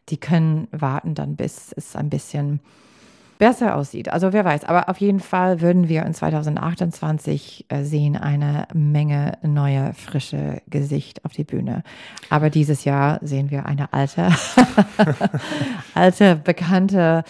die 0.10 0.18
können 0.18 0.68
warten 0.72 1.09
warten 1.10 1.16
dann, 1.16 1.36
bis 1.36 1.74
es 1.76 1.96
ein 1.96 2.10
bisschen 2.10 2.60
besser 3.38 3.76
aussieht. 3.76 4.10
Also 4.10 4.34
wer 4.34 4.44
weiß. 4.44 4.66
Aber 4.66 4.90
auf 4.90 4.98
jeden 4.98 5.22
Fall 5.22 5.62
würden 5.62 5.88
wir 5.88 6.06
in 6.06 6.14
2028 6.14 7.68
äh, 7.70 7.84
sehen 7.84 8.18
eine 8.18 8.68
Menge 8.74 9.38
neue, 9.44 9.94
frische 9.94 10.62
Gesicht 10.68 11.24
auf 11.24 11.32
die 11.32 11.46
Bühne. 11.46 11.84
Aber 12.30 12.50
dieses 12.50 12.84
Jahr 12.84 13.20
sehen 13.22 13.50
wir 13.50 13.66
eine 13.66 13.94
alte, 13.94 14.30
alte, 15.94 16.36
bekannte 16.36 17.24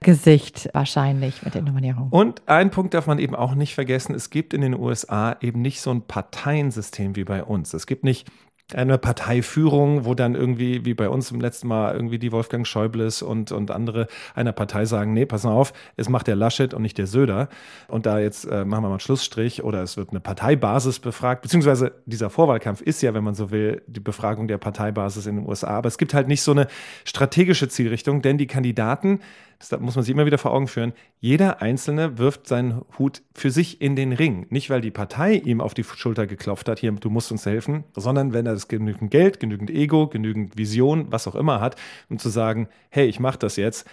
Gesicht 0.00 0.68
wahrscheinlich 0.74 1.42
mit 1.42 1.54
der 1.54 1.62
Nominierung. 1.62 2.08
Und 2.10 2.42
ein 2.46 2.70
Punkt 2.70 2.92
darf 2.92 3.06
man 3.06 3.18
eben 3.18 3.34
auch 3.34 3.54
nicht 3.54 3.74
vergessen, 3.74 4.14
es 4.14 4.28
gibt 4.28 4.52
in 4.52 4.60
den 4.60 4.78
USA 4.78 5.36
eben 5.40 5.62
nicht 5.62 5.80
so 5.80 5.90
ein 5.90 6.02
Parteiensystem 6.02 7.16
wie 7.16 7.24
bei 7.24 7.42
uns. 7.42 7.72
Es 7.72 7.86
gibt 7.86 8.04
nicht 8.04 8.30
eine 8.72 8.96
Parteiführung, 8.96 10.06
wo 10.06 10.14
dann 10.14 10.34
irgendwie, 10.34 10.84
wie 10.86 10.94
bei 10.94 11.08
uns 11.08 11.30
im 11.30 11.40
letzten 11.40 11.68
Mal, 11.68 11.94
irgendwie 11.94 12.18
die 12.18 12.32
Wolfgang 12.32 12.66
Schäubles 12.66 13.20
und, 13.20 13.52
und 13.52 13.70
andere 13.70 14.06
einer 14.34 14.52
Partei 14.52 14.86
sagen, 14.86 15.12
nee, 15.12 15.26
pass 15.26 15.44
mal 15.44 15.52
auf, 15.52 15.74
es 15.96 16.08
macht 16.08 16.26
der 16.26 16.36
Laschet 16.36 16.72
und 16.72 16.80
nicht 16.80 16.96
der 16.96 17.06
Söder. 17.06 17.48
Und 17.88 18.06
da 18.06 18.18
jetzt 18.18 18.44
äh, 18.46 18.64
machen 18.64 18.82
wir 18.82 18.88
mal 18.88 18.90
einen 18.92 19.00
Schlussstrich 19.00 19.62
oder 19.62 19.82
es 19.82 19.96
wird 19.98 20.10
eine 20.10 20.20
Parteibasis 20.20 20.98
befragt, 20.98 21.42
beziehungsweise 21.42 21.92
dieser 22.06 22.30
Vorwahlkampf 22.30 22.80
ist 22.80 23.02
ja, 23.02 23.12
wenn 23.12 23.24
man 23.24 23.34
so 23.34 23.50
will, 23.50 23.82
die 23.86 24.00
Befragung 24.00 24.48
der 24.48 24.58
Parteibasis 24.58 25.26
in 25.26 25.36
den 25.36 25.46
USA. 25.46 25.68
Aber 25.68 25.88
es 25.88 25.98
gibt 25.98 26.14
halt 26.14 26.28
nicht 26.28 26.42
so 26.42 26.52
eine 26.52 26.66
strategische 27.04 27.68
Zielrichtung, 27.68 28.22
denn 28.22 28.38
die 28.38 28.46
Kandidaten 28.46 29.20
das 29.58 29.80
muss 29.80 29.94
man 29.96 30.04
sich 30.04 30.12
immer 30.12 30.26
wieder 30.26 30.38
vor 30.38 30.52
Augen 30.52 30.68
führen, 30.68 30.92
jeder 31.20 31.62
Einzelne 31.62 32.18
wirft 32.18 32.46
seinen 32.46 32.82
Hut 32.98 33.22
für 33.34 33.50
sich 33.50 33.80
in 33.80 33.96
den 33.96 34.12
Ring. 34.12 34.46
Nicht, 34.50 34.70
weil 34.70 34.80
die 34.80 34.90
Partei 34.90 35.34
ihm 35.34 35.60
auf 35.60 35.74
die 35.74 35.84
Schulter 35.84 36.26
geklopft 36.26 36.68
hat, 36.68 36.78
hier, 36.78 36.92
du 36.92 37.10
musst 37.10 37.32
uns 37.32 37.46
helfen, 37.46 37.84
sondern 37.94 38.32
wenn 38.32 38.46
er 38.46 38.54
das 38.54 38.68
genügend 38.68 39.10
Geld, 39.10 39.40
genügend 39.40 39.70
Ego, 39.70 40.08
genügend 40.08 40.56
Vision, 40.56 41.06
was 41.10 41.26
auch 41.26 41.34
immer 41.34 41.60
hat, 41.60 41.76
um 42.08 42.18
zu 42.18 42.28
sagen, 42.28 42.68
hey, 42.90 43.06
ich 43.06 43.20
mache 43.20 43.38
das 43.38 43.56
jetzt, 43.56 43.86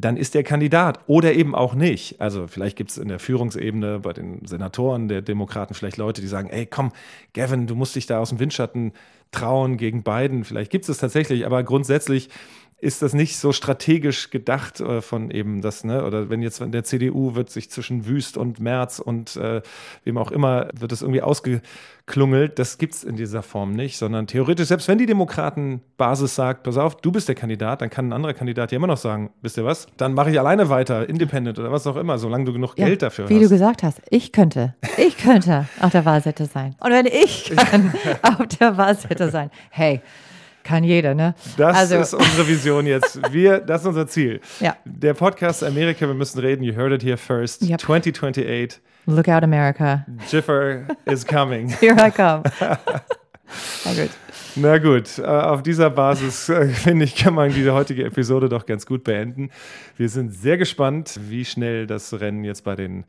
dann 0.00 0.16
ist 0.16 0.34
er 0.34 0.42
Kandidat 0.42 1.00
oder 1.06 1.34
eben 1.34 1.54
auch 1.54 1.74
nicht. 1.74 2.20
Also 2.20 2.46
vielleicht 2.46 2.76
gibt 2.76 2.90
es 2.90 2.98
in 2.98 3.08
der 3.08 3.18
Führungsebene 3.18 4.00
bei 4.00 4.12
den 4.12 4.46
Senatoren 4.46 5.08
der 5.08 5.22
Demokraten 5.22 5.74
vielleicht 5.74 5.98
Leute, 5.98 6.20
die 6.20 6.26
sagen, 6.26 6.48
ey, 6.48 6.66
komm, 6.66 6.92
Gavin, 7.34 7.66
du 7.66 7.74
musst 7.74 7.96
dich 7.96 8.06
da 8.06 8.18
aus 8.18 8.30
dem 8.30 8.40
Windschatten 8.40 8.92
trauen 9.30 9.76
gegen 9.76 10.02
Biden. 10.02 10.44
Vielleicht 10.44 10.70
gibt 10.70 10.84
es 10.84 10.88
es 10.88 10.98
tatsächlich, 10.98 11.46
aber 11.46 11.62
grundsätzlich 11.62 12.30
ist 12.80 13.02
das 13.02 13.12
nicht 13.12 13.36
so 13.36 13.52
strategisch 13.52 14.30
gedacht 14.30 14.80
äh, 14.80 15.02
von 15.02 15.30
eben 15.30 15.60
das, 15.60 15.84
ne? 15.84 16.04
Oder 16.04 16.30
wenn 16.30 16.40
jetzt 16.42 16.60
in 16.60 16.72
der 16.72 16.84
CDU 16.84 17.34
wird 17.34 17.50
sich 17.50 17.70
zwischen 17.70 18.06
Wüst 18.06 18.36
und 18.36 18.58
Merz 18.58 18.98
und 18.98 19.36
äh, 19.36 19.60
wem 20.04 20.16
auch 20.16 20.30
immer, 20.30 20.68
wird 20.74 20.90
es 20.92 21.02
irgendwie 21.02 21.20
ausgeklungelt. 21.20 22.58
Das 22.58 22.78
gibt 22.78 22.94
es 22.94 23.04
in 23.04 23.16
dieser 23.16 23.42
Form 23.42 23.72
nicht, 23.72 23.98
sondern 23.98 24.26
theoretisch, 24.26 24.68
selbst 24.68 24.88
wenn 24.88 24.98
die 24.98 25.06
Demokratenbasis 25.06 26.34
sagt, 26.34 26.62
pass 26.62 26.78
auf, 26.78 26.96
du 26.96 27.12
bist 27.12 27.28
der 27.28 27.34
Kandidat, 27.34 27.82
dann 27.82 27.90
kann 27.90 28.08
ein 28.08 28.12
anderer 28.14 28.32
Kandidat 28.34 28.72
ja 28.72 28.76
immer 28.76 28.86
noch 28.86 28.96
sagen, 28.96 29.30
wisst 29.42 29.58
ihr 29.58 29.64
was, 29.64 29.86
dann 29.98 30.14
mache 30.14 30.30
ich 30.30 30.38
alleine 30.38 30.68
weiter, 30.70 31.08
independent 31.08 31.58
oder 31.58 31.70
was 31.70 31.86
auch 31.86 31.96
immer, 31.96 32.18
solange 32.18 32.46
du 32.46 32.52
genug 32.52 32.78
Ja, 32.78 32.86
Geld 32.86 33.02
dafür 33.02 33.28
Wie 33.28 33.34
hast. 33.34 33.44
du 33.44 33.48
gesagt 33.50 33.82
hast, 33.82 34.00
ich 34.08 34.32
könnte, 34.32 34.74
ich 34.96 35.18
könnte 35.18 35.68
auf 35.80 35.90
der 35.92 36.04
Wahlseite 36.06 36.46
sein. 36.46 36.76
Und 36.80 36.92
wenn 36.92 37.06
ich 37.06 37.52
kann 37.56 37.92
auf 38.22 38.46
der 38.58 38.76
Wahlseite 38.78 39.30
sein, 39.30 39.50
hey, 39.70 40.00
kann 40.64 40.84
jeder, 40.84 41.14
ne? 41.14 41.34
Das 41.56 41.76
also, 41.76 41.96
ist 41.96 42.14
unsere 42.14 42.46
Vision 42.46 42.86
jetzt. 42.86 43.20
Wir, 43.32 43.58
das 43.58 43.82
ist 43.82 43.86
unser 43.86 44.06
Ziel. 44.06 44.40
Ja. 44.60 44.76
Der 44.84 45.14
Podcast 45.14 45.64
Amerika, 45.64 46.06
wir 46.06 46.14
müssen 46.14 46.38
reden. 46.40 46.62
You 46.62 46.74
heard 46.74 46.92
it 46.92 47.02
here 47.02 47.16
first. 47.16 47.62
Yep. 47.62 47.80
2028. 47.80 48.80
look 49.06 49.28
out 49.28 49.42
America, 49.42 50.04
Jiffer 50.28 50.86
is 51.06 51.24
coming. 51.24 51.68
here 51.80 51.96
I 51.98 52.10
come. 52.10 52.42
Na 53.84 53.94
gut. 53.94 54.10
Na 54.56 54.78
gut, 54.78 55.18
äh, 55.18 55.22
auf 55.22 55.62
dieser 55.62 55.90
Basis 55.90 56.48
äh, 56.48 56.68
finde 56.68 57.04
ich, 57.04 57.16
kann 57.16 57.34
man 57.34 57.52
diese 57.52 57.72
heutige 57.72 58.04
Episode 58.04 58.48
doch 58.48 58.66
ganz 58.66 58.84
gut 58.84 59.04
beenden. 59.04 59.50
Wir 59.96 60.08
sind 60.08 60.34
sehr 60.34 60.58
gespannt, 60.58 61.18
wie 61.28 61.44
schnell 61.44 61.86
das 61.86 62.20
Rennen 62.20 62.44
jetzt 62.44 62.64
bei 62.64 62.74
den 62.74 63.04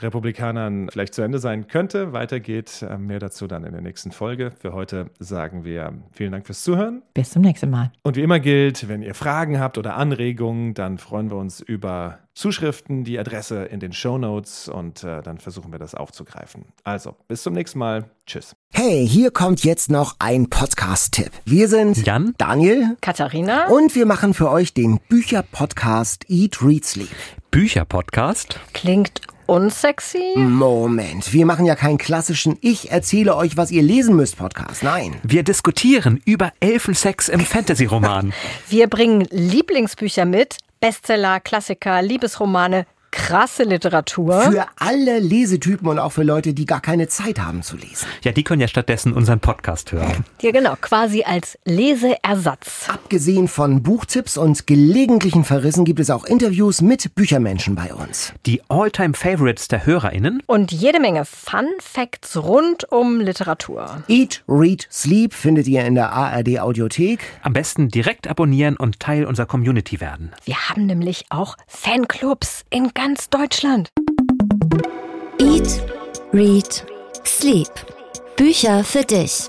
Republikanern 0.00 0.88
vielleicht 0.90 1.14
zu 1.14 1.22
Ende 1.22 1.38
sein 1.38 1.66
könnte. 1.66 2.12
Weiter 2.12 2.40
geht. 2.40 2.82
Äh, 2.82 2.98
Mehr 2.98 3.18
dazu 3.18 3.46
dann 3.46 3.64
in 3.64 3.72
der 3.72 3.80
nächsten 3.82 4.12
Folge. 4.12 4.52
Für 4.60 4.72
heute 4.72 5.10
sagen 5.18 5.64
wir 5.64 5.92
vielen 6.12 6.32
Dank 6.32 6.46
fürs 6.46 6.62
Zuhören. 6.62 7.02
Bis 7.14 7.30
zum 7.30 7.42
nächsten 7.42 7.70
Mal. 7.70 7.92
Und 8.02 8.16
wie 8.16 8.22
immer 8.22 8.40
gilt, 8.40 8.88
wenn 8.88 9.02
ihr 9.02 9.14
Fragen 9.14 9.58
habt 9.60 9.78
oder 9.78 9.96
Anregungen, 9.96 10.74
dann 10.74 10.98
freuen 10.98 11.30
wir 11.30 11.36
uns 11.36 11.60
über 11.60 12.18
Zuschriften, 12.34 13.04
die 13.04 13.18
Adresse 13.18 13.64
in 13.64 13.78
den 13.80 13.92
Show 13.92 14.16
Notes 14.16 14.68
und 14.68 15.04
äh, 15.04 15.22
dann 15.22 15.38
versuchen 15.38 15.70
wir 15.70 15.78
das 15.78 15.94
aufzugreifen. 15.94 16.64
Also, 16.82 17.14
bis 17.28 17.42
zum 17.42 17.52
nächsten 17.52 17.78
Mal. 17.78 18.04
Tschüss. 18.26 18.56
Hey, 18.72 19.06
hier 19.06 19.30
kommt 19.30 19.64
jetzt 19.64 19.90
noch 19.90 20.16
ein 20.18 20.48
Podcast-Tipp. 20.48 21.30
Wir 21.44 21.68
sind 21.68 22.06
Jan? 22.06 22.34
Daniel 22.38 22.96
Katharina? 23.02 23.66
und 23.68 23.94
wir 23.94 24.06
machen 24.06 24.32
für 24.32 24.50
euch 24.50 24.72
den 24.72 24.98
Bücher-Podcast 25.08 26.24
Eat, 26.30 26.62
Read, 26.62 26.84
Sleep. 26.86 27.10
Bücherpodcast? 27.50 28.58
Klingt 28.72 29.20
unsexy? 29.52 30.34
Moment, 30.36 31.32
wir 31.34 31.44
machen 31.44 31.66
ja 31.66 31.76
keinen 31.76 31.98
klassischen 31.98 32.56
Ich 32.62 32.90
erzähle 32.90 33.36
euch, 33.36 33.56
was 33.58 33.70
ihr 33.70 33.82
lesen 33.82 34.16
müsst 34.16 34.38
Podcast. 34.38 34.82
Nein. 34.82 35.16
Wir 35.22 35.42
diskutieren 35.42 36.22
über 36.24 36.52
Elfensex 36.60 37.28
im 37.28 37.40
Fantasy-Roman. 37.40 38.32
Wir 38.68 38.88
bringen 38.88 39.26
Lieblingsbücher 39.30 40.24
mit, 40.24 40.56
Bestseller, 40.80 41.38
Klassiker, 41.40 42.00
Liebesromane, 42.00 42.86
krasse 43.12 43.62
Literatur. 43.62 44.40
Für 44.40 44.66
alle 44.76 45.20
Lesetypen 45.20 45.86
und 45.86 46.00
auch 46.00 46.10
für 46.10 46.24
Leute, 46.24 46.54
die 46.54 46.66
gar 46.66 46.80
keine 46.80 47.06
Zeit 47.06 47.38
haben 47.38 47.62
zu 47.62 47.76
lesen. 47.76 48.08
Ja, 48.24 48.32
die 48.32 48.42
können 48.42 48.60
ja 48.60 48.66
stattdessen 48.66 49.12
unseren 49.12 49.38
Podcast 49.38 49.92
hören. 49.92 50.24
Ja, 50.40 50.50
genau, 50.50 50.74
quasi 50.80 51.22
als 51.22 51.56
Leseersatz. 51.64 52.88
Abgesehen 52.88 53.46
von 53.46 53.84
Buchtipps 53.84 54.36
und 54.36 54.66
gelegentlichen 54.66 55.44
Verrissen 55.44 55.84
gibt 55.84 56.00
es 56.00 56.10
auch 56.10 56.24
Interviews 56.24 56.80
mit 56.80 57.14
Büchermenschen 57.14 57.76
bei 57.76 57.94
uns. 57.94 58.32
Die 58.46 58.60
All-Time-Favorites 58.68 59.68
der 59.68 59.86
HörerInnen? 59.86 60.42
Und 60.46 60.72
jede 60.72 60.98
Menge 60.98 61.24
Fun 61.24 61.68
Facts 61.78 62.36
rund 62.36 62.90
um 62.90 63.20
Literatur. 63.20 64.02
Eat, 64.08 64.42
Read, 64.48 64.88
Sleep 64.90 65.34
findet 65.34 65.68
ihr 65.68 65.84
in 65.84 65.94
der 65.94 66.12
ARD 66.12 66.58
Audiothek. 66.60 67.20
Am 67.42 67.52
besten 67.52 67.88
direkt 67.88 68.26
abonnieren 68.26 68.76
und 68.76 68.98
Teil 69.00 69.26
unserer 69.26 69.46
Community 69.46 70.00
werden. 70.00 70.32
Wir 70.44 70.68
haben 70.68 70.86
nämlich 70.86 71.26
auch 71.28 71.56
Fanclubs 71.66 72.64
in 72.70 72.94
ganz 73.04 73.28
Deutschland. 73.30 73.88
Eat, 75.38 75.82
Read, 76.32 76.86
Sleep. 77.26 77.68
Bücher 78.36 78.84
für 78.84 79.02
dich. 79.02 79.48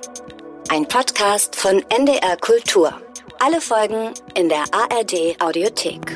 Ein 0.69 0.87
Podcast 0.87 1.55
von 1.55 1.83
NDR 1.95 2.35
Kultur. 2.37 2.99
Alle 3.37 3.61
Folgen 3.61 4.09
in 4.33 4.49
der 4.49 4.63
ARD 4.71 5.39
Audiothek. 5.39 6.15